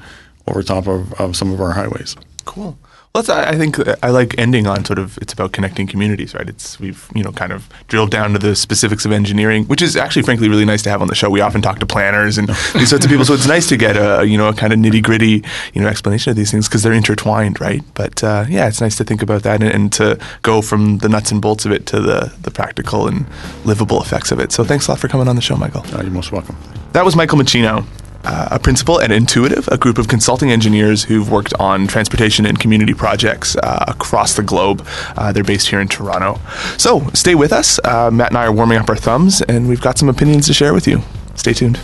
over 0.48 0.64
top 0.64 0.88
of, 0.88 1.14
of 1.20 1.36
some 1.36 1.52
of 1.52 1.60
our 1.60 1.74
highways. 1.74 2.16
Cool. 2.46 2.78
That's, 3.22 3.30
I 3.30 3.56
think 3.56 3.80
I 4.04 4.10
like 4.10 4.38
ending 4.38 4.68
on 4.68 4.86
sort 4.86 5.00
of 5.00 5.18
it's 5.22 5.34
about 5.34 5.52
connecting 5.52 5.88
communities, 5.88 6.34
right? 6.34 6.48
It's 6.48 6.80
we've 6.80 7.10
you 7.16 7.24
know 7.24 7.32
kind 7.32 7.52
of 7.52 7.68
drilled 7.88 8.12
down 8.12 8.34
to 8.34 8.40
the 8.40 8.56
specifics 8.56 9.06
of 9.06 9.12
engineering, 9.12 9.66
which 9.66 9.82
is 9.82 9.96
actually 9.96 10.22
frankly 10.22 10.50
really 10.50 10.66
nice 10.66 10.82
to 10.84 10.90
have 10.90 11.02
on 11.02 11.08
the 11.08 11.16
show. 11.16 11.30
We 11.30 11.42
often 11.42 11.62
talk 11.62 11.80
to 11.80 11.86
planners 11.86 12.38
and 12.38 12.48
these 12.76 12.90
sorts 12.90 13.06
of 13.06 13.10
people, 13.10 13.26
so 13.26 13.34
it's 13.34 13.48
nice 13.48 13.68
to 13.70 13.78
get 13.78 13.96
a 13.98 14.26
you 14.26 14.38
know 14.38 14.50
a 14.50 14.54
kind 14.54 14.72
of 14.72 14.80
nitty 14.80 15.02
gritty 15.02 15.44
you 15.74 15.82
know 15.82 15.88
explanation 15.88 16.30
of 16.32 16.38
these 16.38 16.52
things 16.52 16.68
because 16.68 16.84
they're 16.84 16.94
intertwined, 16.94 17.60
right? 17.60 17.84
But 17.96 18.24
uh, 18.24 18.46
yeah, 18.48 18.68
it's 18.68 18.82
nice 18.82 18.96
to 18.98 19.04
think 19.04 19.22
about 19.22 19.44
that 19.44 19.62
and, 19.62 19.72
and, 19.72 19.94
to 19.94 20.20
go 20.42 20.62
from 20.62 20.98
the 21.00 21.10
nuts 21.10 21.32
and 21.32 21.42
bolts 21.42 21.66
of 21.66 21.72
it 21.72 21.86
to 21.88 22.00
the 22.00 22.34
the 22.42 22.52
practical 22.52 23.08
and 23.08 23.26
livable 23.66 24.02
effects 24.02 24.32
of 24.32 24.40
it. 24.40 24.52
So 24.52 24.64
thanks 24.64 24.88
a 24.88 24.92
lot 24.92 25.00
for 25.00 25.08
coming 25.08 25.28
on 25.28 25.36
the 25.36 25.42
show, 25.42 25.56
Michael. 25.56 25.82
Uh, 25.94 26.02
you're 26.02 26.12
most 26.12 26.32
welcome. 26.32 26.56
That 26.92 27.06
was 27.06 27.16
Michael 27.16 27.38
Meschino 27.38 27.86
uh, 28.28 28.50
a 28.52 28.60
principal 28.60 29.00
at 29.02 29.12
Entuitive, 29.12 29.68
a 29.70 29.78
group 29.78 29.98
of 29.98 30.08
consulting 30.08 30.52
engineers 30.52 31.06
who've 31.06 31.32
worked 31.32 31.54
on 31.60 31.88
transportation 31.88 32.46
and 32.46 32.60
community 32.60 32.94
projects 32.94 33.56
uh, 33.56 33.86
across 33.88 34.36
the 34.36 34.44
globe. 34.44 34.86
Uh, 35.16 35.32
they're 35.32 35.44
based 35.44 35.70
here 35.70 35.80
in 35.80 35.88
Toronto. 35.88 36.40
So 36.78 37.08
stay 37.14 37.36
with 37.36 37.54
us. 37.54 37.80
Uh, 37.84 38.12
Matt 38.12 38.30
and 38.30 38.38
I 38.38 38.46
are 38.46 38.52
warming 38.52 38.78
up 38.78 38.90
our 38.90 38.96
thumbs, 38.98 39.42
and 39.42 39.70
we've 39.70 39.82
got 39.82 39.98
some 39.98 40.10
opinions 40.10 40.48
to 40.48 40.54
share 40.54 40.74
with 40.74 40.88
you. 40.88 41.02
Stay 41.36 41.54
tuned. 41.54 41.80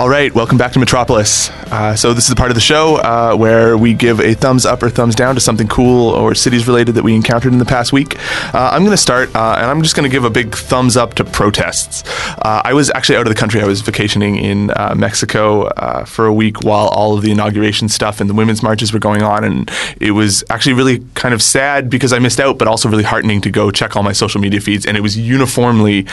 All 0.00 0.08
right, 0.08 0.34
welcome 0.34 0.56
back 0.56 0.72
to 0.72 0.78
Metropolis. 0.78 1.50
Uh, 1.70 1.94
so 1.94 2.14
this 2.14 2.24
is 2.24 2.30
the 2.30 2.34
part 2.34 2.50
of 2.50 2.54
the 2.54 2.60
show 2.62 2.96
uh, 2.96 3.36
where 3.36 3.76
we 3.76 3.92
give 3.92 4.18
a 4.18 4.32
thumbs 4.32 4.64
up 4.64 4.82
or 4.82 4.88
thumbs 4.88 5.14
down 5.14 5.34
to 5.34 5.42
something 5.42 5.68
cool 5.68 6.08
or 6.08 6.34
cities 6.34 6.66
related 6.66 6.92
that 6.92 7.04
we 7.04 7.14
encountered 7.14 7.52
in 7.52 7.58
the 7.58 7.66
past 7.66 7.92
week. 7.92 8.16
Uh, 8.54 8.70
I'm 8.72 8.80
going 8.80 8.92
to 8.92 8.96
start, 8.96 9.28
uh, 9.36 9.56
and 9.58 9.66
I'm 9.66 9.82
just 9.82 9.94
going 9.94 10.08
to 10.08 10.10
give 10.10 10.24
a 10.24 10.30
big 10.30 10.54
thumbs 10.54 10.96
up 10.96 11.12
to 11.16 11.24
protests. 11.24 12.02
Uh, 12.38 12.62
I 12.64 12.72
was 12.72 12.90
actually 12.94 13.16
out 13.16 13.26
of 13.26 13.28
the 13.28 13.38
country. 13.38 13.60
I 13.60 13.66
was 13.66 13.82
vacationing 13.82 14.36
in 14.36 14.70
uh, 14.70 14.94
Mexico 14.96 15.68
for 16.06 16.24
a 16.24 16.32
week 16.32 16.62
while 16.62 16.88
all 16.88 17.14
of 17.14 17.22
the 17.22 17.30
inauguration 17.30 17.90
stuff 17.90 18.22
and 18.22 18.30
the 18.30 18.34
women's 18.34 18.62
marches 18.62 18.94
were 18.94 19.00
going 19.00 19.22
on, 19.22 19.44
and 19.44 19.70
it 20.00 20.12
was 20.12 20.42
actually 20.48 20.72
really 20.72 21.04
kind 21.14 21.34
of 21.34 21.42
sad 21.42 21.90
because 21.90 22.14
I 22.14 22.20
missed 22.20 22.40
out, 22.40 22.56
but 22.56 22.68
also 22.68 22.88
really 22.88 23.04
heartening 23.04 23.42
to 23.42 23.50
go 23.50 23.70
check 23.70 23.96
all 23.96 24.02
my 24.02 24.12
social 24.12 24.40
media 24.40 24.62
feeds, 24.62 24.86
and 24.86 24.96
it 24.96 25.02
was 25.02 25.18
uniformly 25.18 26.06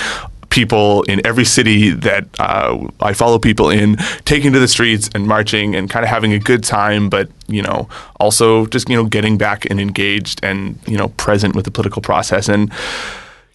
people 0.49 1.03
in 1.03 1.25
every 1.25 1.45
city 1.45 1.91
that 1.91 2.27
uh, 2.39 2.87
I 2.99 3.13
follow 3.13 3.39
people 3.39 3.69
in 3.69 3.97
taking 4.25 4.53
to 4.53 4.59
the 4.59 4.67
streets 4.67 5.09
and 5.13 5.27
marching 5.27 5.75
and 5.75 5.89
kind 5.89 6.03
of 6.03 6.09
having 6.09 6.33
a 6.33 6.39
good 6.39 6.63
time, 6.63 7.09
but 7.09 7.29
you 7.47 7.61
know 7.61 7.87
also 8.19 8.65
just 8.67 8.89
you 8.89 8.95
know 8.95 9.05
getting 9.05 9.37
back 9.37 9.65
and 9.69 9.79
engaged 9.79 10.39
and 10.43 10.79
you 10.87 10.97
know 10.97 11.09
present 11.09 11.55
with 11.55 11.65
the 11.65 11.71
political 11.71 12.01
process. 12.01 12.49
And 12.49 12.71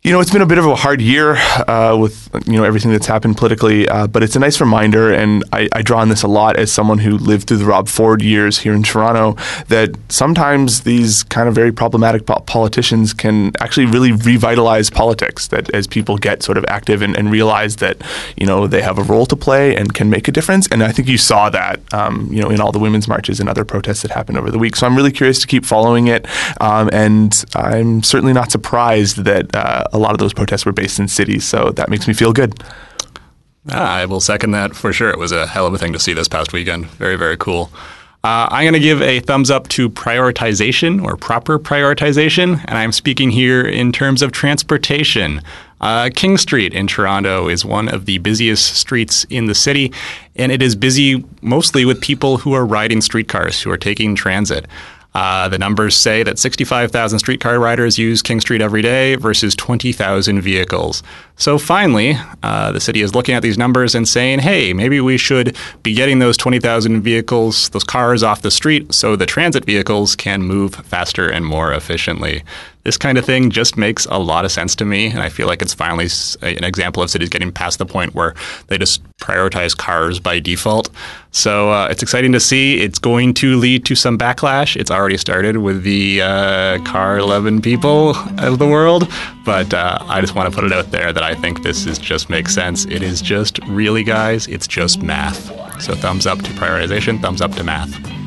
you 0.03 0.11
know, 0.11 0.19
it's 0.19 0.33
been 0.33 0.43
a 0.43 0.47
bit 0.47 0.59
of 0.59 0.67
a 0.67 0.75
hard 0.75 1.01
year 1.01 1.37
uh, 1.69 1.97
with 1.97 2.29
you 2.49 2.55
know 2.55 2.65
everything 2.65 2.91
that's 2.91 3.07
happened 3.07 3.37
politically, 3.37 3.89
uh, 3.89 4.09
but 4.09 4.25
it's 4.25 4.35
a 4.35 4.41
nice 4.41 4.61
reminder, 4.61 5.13
and 5.13 5.45
I, 5.53 5.69
I, 5.73 5.83
draw 5.83 6.01
on 6.01 6.09
this 6.09 6.25
a 6.25 6.29
lot 6.29 6.57
as 6.57 6.73
someone 6.73 6.99
who 6.99 7.17
lived 7.19 7.47
through 7.47 7.59
the 7.59 7.65
Rob 7.65 7.87
Ford 7.87 8.21
years 8.21 8.59
here 8.59 8.75
in 8.75 8.83
Toronto. 8.83 9.37
That 9.69 9.95
sometimes 10.09 10.81
these 10.81 11.23
kind 11.23 11.49
of 11.49 11.55
very 11.55 11.71
problematic 11.71 12.27
po- 12.27 12.41
politicians 12.47 13.15
can 13.15 13.53
actually 13.61 13.87
really 13.87 14.11
revitalize 14.11 14.91
politics. 14.91 15.47
That 15.49 15.73
as 15.73 15.87
people 15.87 16.19
get 16.19 16.43
sort 16.43 16.59
of 16.59 16.65
active 16.67 17.01
and, 17.01 17.17
and, 17.17 17.31
realize 17.31 17.77
that 17.77 18.03
you 18.37 18.45
know 18.45 18.67
they 18.67 18.83
have 18.83 18.99
a 18.99 19.05
role 19.05 19.25
to 19.27 19.37
play 19.37 19.77
and 19.77 19.95
can 19.95 20.11
make 20.11 20.27
a 20.27 20.33
difference, 20.33 20.67
and 20.73 20.83
I 20.83 20.91
think 20.91 21.07
you 21.07 21.17
saw 21.17 21.49
that 21.51 21.79
um, 21.95 22.27
you 22.33 22.43
know 22.43 22.51
in 22.51 22.61
all 22.61 22.73
the 22.73 22.81
women's 22.81 23.07
marches 23.07 23.39
and 23.39 23.49
other 23.49 23.65
protests 23.65 24.03
that 24.03 24.11
happened 24.11 24.37
over 24.37 24.51
the 24.51 24.59
week. 24.59 24.75
So 24.75 24.85
I'm 24.85 24.97
really 24.97 25.13
curious 25.13 25.39
to 25.43 25.47
keep 25.47 25.65
following 25.65 26.09
it, 26.09 26.27
um, 26.61 26.91
and 26.93 27.45
I'm 27.55 28.03
certainly 28.03 28.33
not 28.33 28.51
surprised 28.51 29.19
that. 29.19 29.55
Uh, 29.55 29.85
a 29.93 29.99
lot 29.99 30.13
of 30.13 30.19
those 30.19 30.33
protests 30.33 30.67
were 30.67 30.73
based 30.73 30.99
in 30.99 31.09
cities, 31.09 31.45
so 31.45 31.71
that 31.73 31.89
makes 31.89 32.09
me 32.09 32.15
feel 32.15 32.33
good. 32.33 32.63
Ah, 33.71 33.95
I 33.95 34.07
will 34.07 34.21
second 34.21 34.51
that 34.53 34.75
for 34.75 34.93
sure. 34.93 35.11
It 35.11 35.19
was 35.19 35.33
a 35.33 35.47
hell 35.47 35.67
of 35.67 35.75
a 35.75 35.79
thing 35.79 35.93
to 35.93 35.99
see 35.99 36.13
this 36.13 36.29
past 36.29 36.53
weekend. 36.53 36.87
Very, 36.87 37.17
very 37.17 37.37
cool. 37.37 37.71
Uh, 38.25 38.47
I'm 38.51 38.63
going 38.63 38.75
to 38.75 38.81
give 38.81 39.03
a 39.03 39.19
thumbs 39.19 39.51
up 39.51 39.67
to 39.69 39.91
prioritization 39.91 41.03
or 41.03 41.17
proper 41.17 41.59
prioritization, 41.59 42.65
and 42.67 42.79
I'm 42.79 42.93
speaking 42.93 43.31
here 43.31 43.63
in 43.63 43.91
terms 43.91 44.23
of 44.23 44.31
transportation. 44.31 45.43
Uh, 45.81 46.09
King 46.15 46.39
Street 46.39 46.73
in 46.73 46.87
Toronto 46.87 47.49
is 47.49 47.65
one 47.65 47.89
of 47.89 48.07
the 48.07 48.19
busiest 48.19 48.77
streets 48.77 49.25
in 49.29 49.47
the 49.47 49.57
city, 49.57 49.93
and 50.37 50.53
it 50.53 50.63
is 50.63 50.77
busy 50.77 51.25
mostly 51.41 51.85
with 51.85 52.01
people 52.01 52.37
who 52.39 52.53
are 52.53 52.65
riding 52.65 53.01
streetcars, 53.01 53.61
who 53.61 53.71
are 53.73 53.77
taking 53.77 54.15
transit. 54.15 54.67
Uh, 55.15 55.49
the 55.49 55.59
numbers 55.59 55.97
say 55.97 56.23
that 56.23 56.39
65,000 56.39 57.19
streetcar 57.19 57.59
riders 57.59 57.99
use 57.99 58.23
King 58.23 58.41
Street 58.41 58.63
every 58.63 58.83
day 58.83 59.15
versus 59.17 59.55
20,000 59.55 60.41
vehicles. 60.41 61.03
So 61.37 61.59
finally, 61.59 62.17
uh, 62.43 62.73
the 62.73 62.81
city 62.81 63.03
is 63.03 63.15
looking 63.15 63.35
at 63.35 63.43
these 63.43 63.59
numbers 63.59 63.95
and 63.95 64.09
saying, 64.09 64.39
hey, 64.39 64.73
maybe 64.73 65.01
we 65.01 65.19
should 65.19 65.57
be 65.83 65.95
getting 65.95 66.19
those 66.19 66.37
20,000 66.37 67.03
vehicles, 67.03 67.69
those 67.71 67.85
cars 67.85 68.23
off 68.23 68.43
the 68.43 68.51
street 68.51 68.95
so 68.95 69.17
the 69.17 69.27
transit 69.27 69.65
vehicles 69.65 70.17
can 70.17 70.43
move 70.43 70.75
faster 70.75 71.29
and 71.29 71.45
more 71.45 71.73
efficiently 71.73 72.43
this 72.85 72.97
kind 72.97 73.17
of 73.17 73.25
thing 73.25 73.51
just 73.51 73.77
makes 73.77 74.07
a 74.07 74.19
lot 74.19 74.45
of 74.45 74.51
sense 74.51 74.75
to 74.77 74.85
me. 74.85 75.07
And 75.07 75.21
I 75.21 75.29
feel 75.29 75.47
like 75.47 75.63
it's 75.63 75.75
finally 75.75 76.09
an 76.43 76.65
example 76.65 77.03
of 77.03 77.11
cities 77.11 77.29
getting 77.29 77.53
past 77.53 77.79
the 77.79 77.87
point 77.87 78.15
where 78.15 78.35
they 78.67 78.79
just 78.79 79.03
prioritize 79.19 79.77
cars 79.77 80.19
by 80.19 80.41
default. 80.41 80.91
So 81.33 81.71
uh, 81.71 81.89
it's 81.91 82.03
exciting 82.03 82.33
to 82.33 82.41
see. 82.41 82.81
It's 82.81 82.99
going 82.99 83.35
to 83.35 83.57
lead 83.57 83.87
to 83.87 83.95
some 83.95 84.19
backlash. 84.19 84.77
It's 84.77 84.91
already 84.91 85.17
started 85.17 85.57
with 85.57 85.83
the 85.83 86.21
uh, 86.23 86.79
car 86.85 87.19
11 87.19 87.63
people 87.63 88.11
of 88.39 88.59
the 88.59 88.67
world. 88.69 89.11
But 89.45 89.73
uh, 89.73 89.99
I 90.03 90.21
just 90.21 90.35
want 90.35 90.53
to 90.53 90.55
put 90.55 90.65
it 90.65 90.73
out 90.73 90.91
there 90.91 91.13
that 91.13 91.23
I 91.23 91.35
think 91.35 91.63
this 91.63 91.87
is 91.87 91.99
just 91.99 92.29
makes 92.29 92.55
sense. 92.55 92.85
It 92.85 93.03
is 93.03 93.23
just 93.23 93.59
really, 93.67 94.05
guys, 94.05 94.47
it's 94.47 94.67
just 94.67 95.03
math. 95.03 95.47
So 95.83 95.95
thumbs 95.95 96.27
up 96.27 96.39
to 96.43 96.51
prioritization, 96.53 97.21
thumbs 97.21 97.41
up 97.41 97.53
to 97.53 97.65
math. 97.65 98.22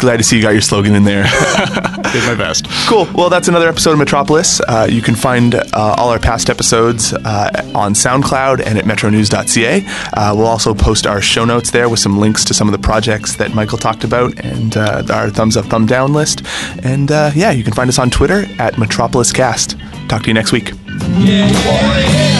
Glad 0.00 0.16
to 0.16 0.22
see 0.22 0.36
you 0.36 0.42
got 0.42 0.52
your 0.52 0.62
slogan 0.62 0.94
in 0.94 1.04
there. 1.04 1.24
Did 2.12 2.24
my 2.26 2.34
best. 2.34 2.66
Cool. 2.88 3.06
Well, 3.14 3.28
that's 3.28 3.48
another 3.48 3.68
episode 3.68 3.92
of 3.92 3.98
Metropolis. 3.98 4.58
Uh, 4.62 4.88
you 4.90 5.02
can 5.02 5.14
find 5.14 5.54
uh, 5.54 5.62
all 5.74 6.08
our 6.08 6.18
past 6.18 6.48
episodes 6.48 7.12
uh, 7.12 7.70
on 7.74 7.92
SoundCloud 7.92 8.64
and 8.64 8.78
at 8.78 8.86
metronews.ca. 8.86 9.84
Uh, 10.14 10.34
we'll 10.34 10.46
also 10.46 10.72
post 10.72 11.06
our 11.06 11.20
show 11.20 11.44
notes 11.44 11.70
there 11.70 11.90
with 11.90 12.00
some 12.00 12.18
links 12.18 12.46
to 12.46 12.54
some 12.54 12.66
of 12.66 12.72
the 12.72 12.78
projects 12.78 13.36
that 13.36 13.54
Michael 13.54 13.76
talked 13.76 14.02
about 14.02 14.42
and 14.42 14.74
uh, 14.74 15.02
our 15.12 15.28
thumbs 15.28 15.58
up, 15.58 15.66
thumb 15.66 15.84
down 15.84 16.14
list. 16.14 16.46
And 16.82 17.12
uh, 17.12 17.32
yeah, 17.34 17.50
you 17.50 17.62
can 17.62 17.74
find 17.74 17.90
us 17.90 17.98
on 17.98 18.08
Twitter 18.08 18.46
at 18.58 18.76
MetropolisCast. 18.76 20.08
Talk 20.08 20.22
to 20.22 20.28
you 20.28 20.34
next 20.34 20.50
week. 20.50 20.70
Yeah, 21.18 21.46
yeah, 21.50 22.39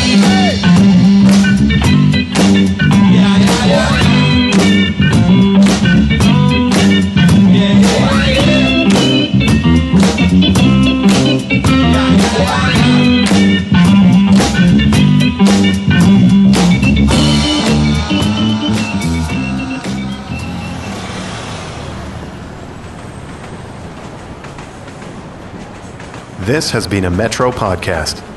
This 26.50 26.72
has 26.72 26.88
been 26.88 27.04
a 27.04 27.10
Metro 27.10 27.52
podcast. 27.52 28.29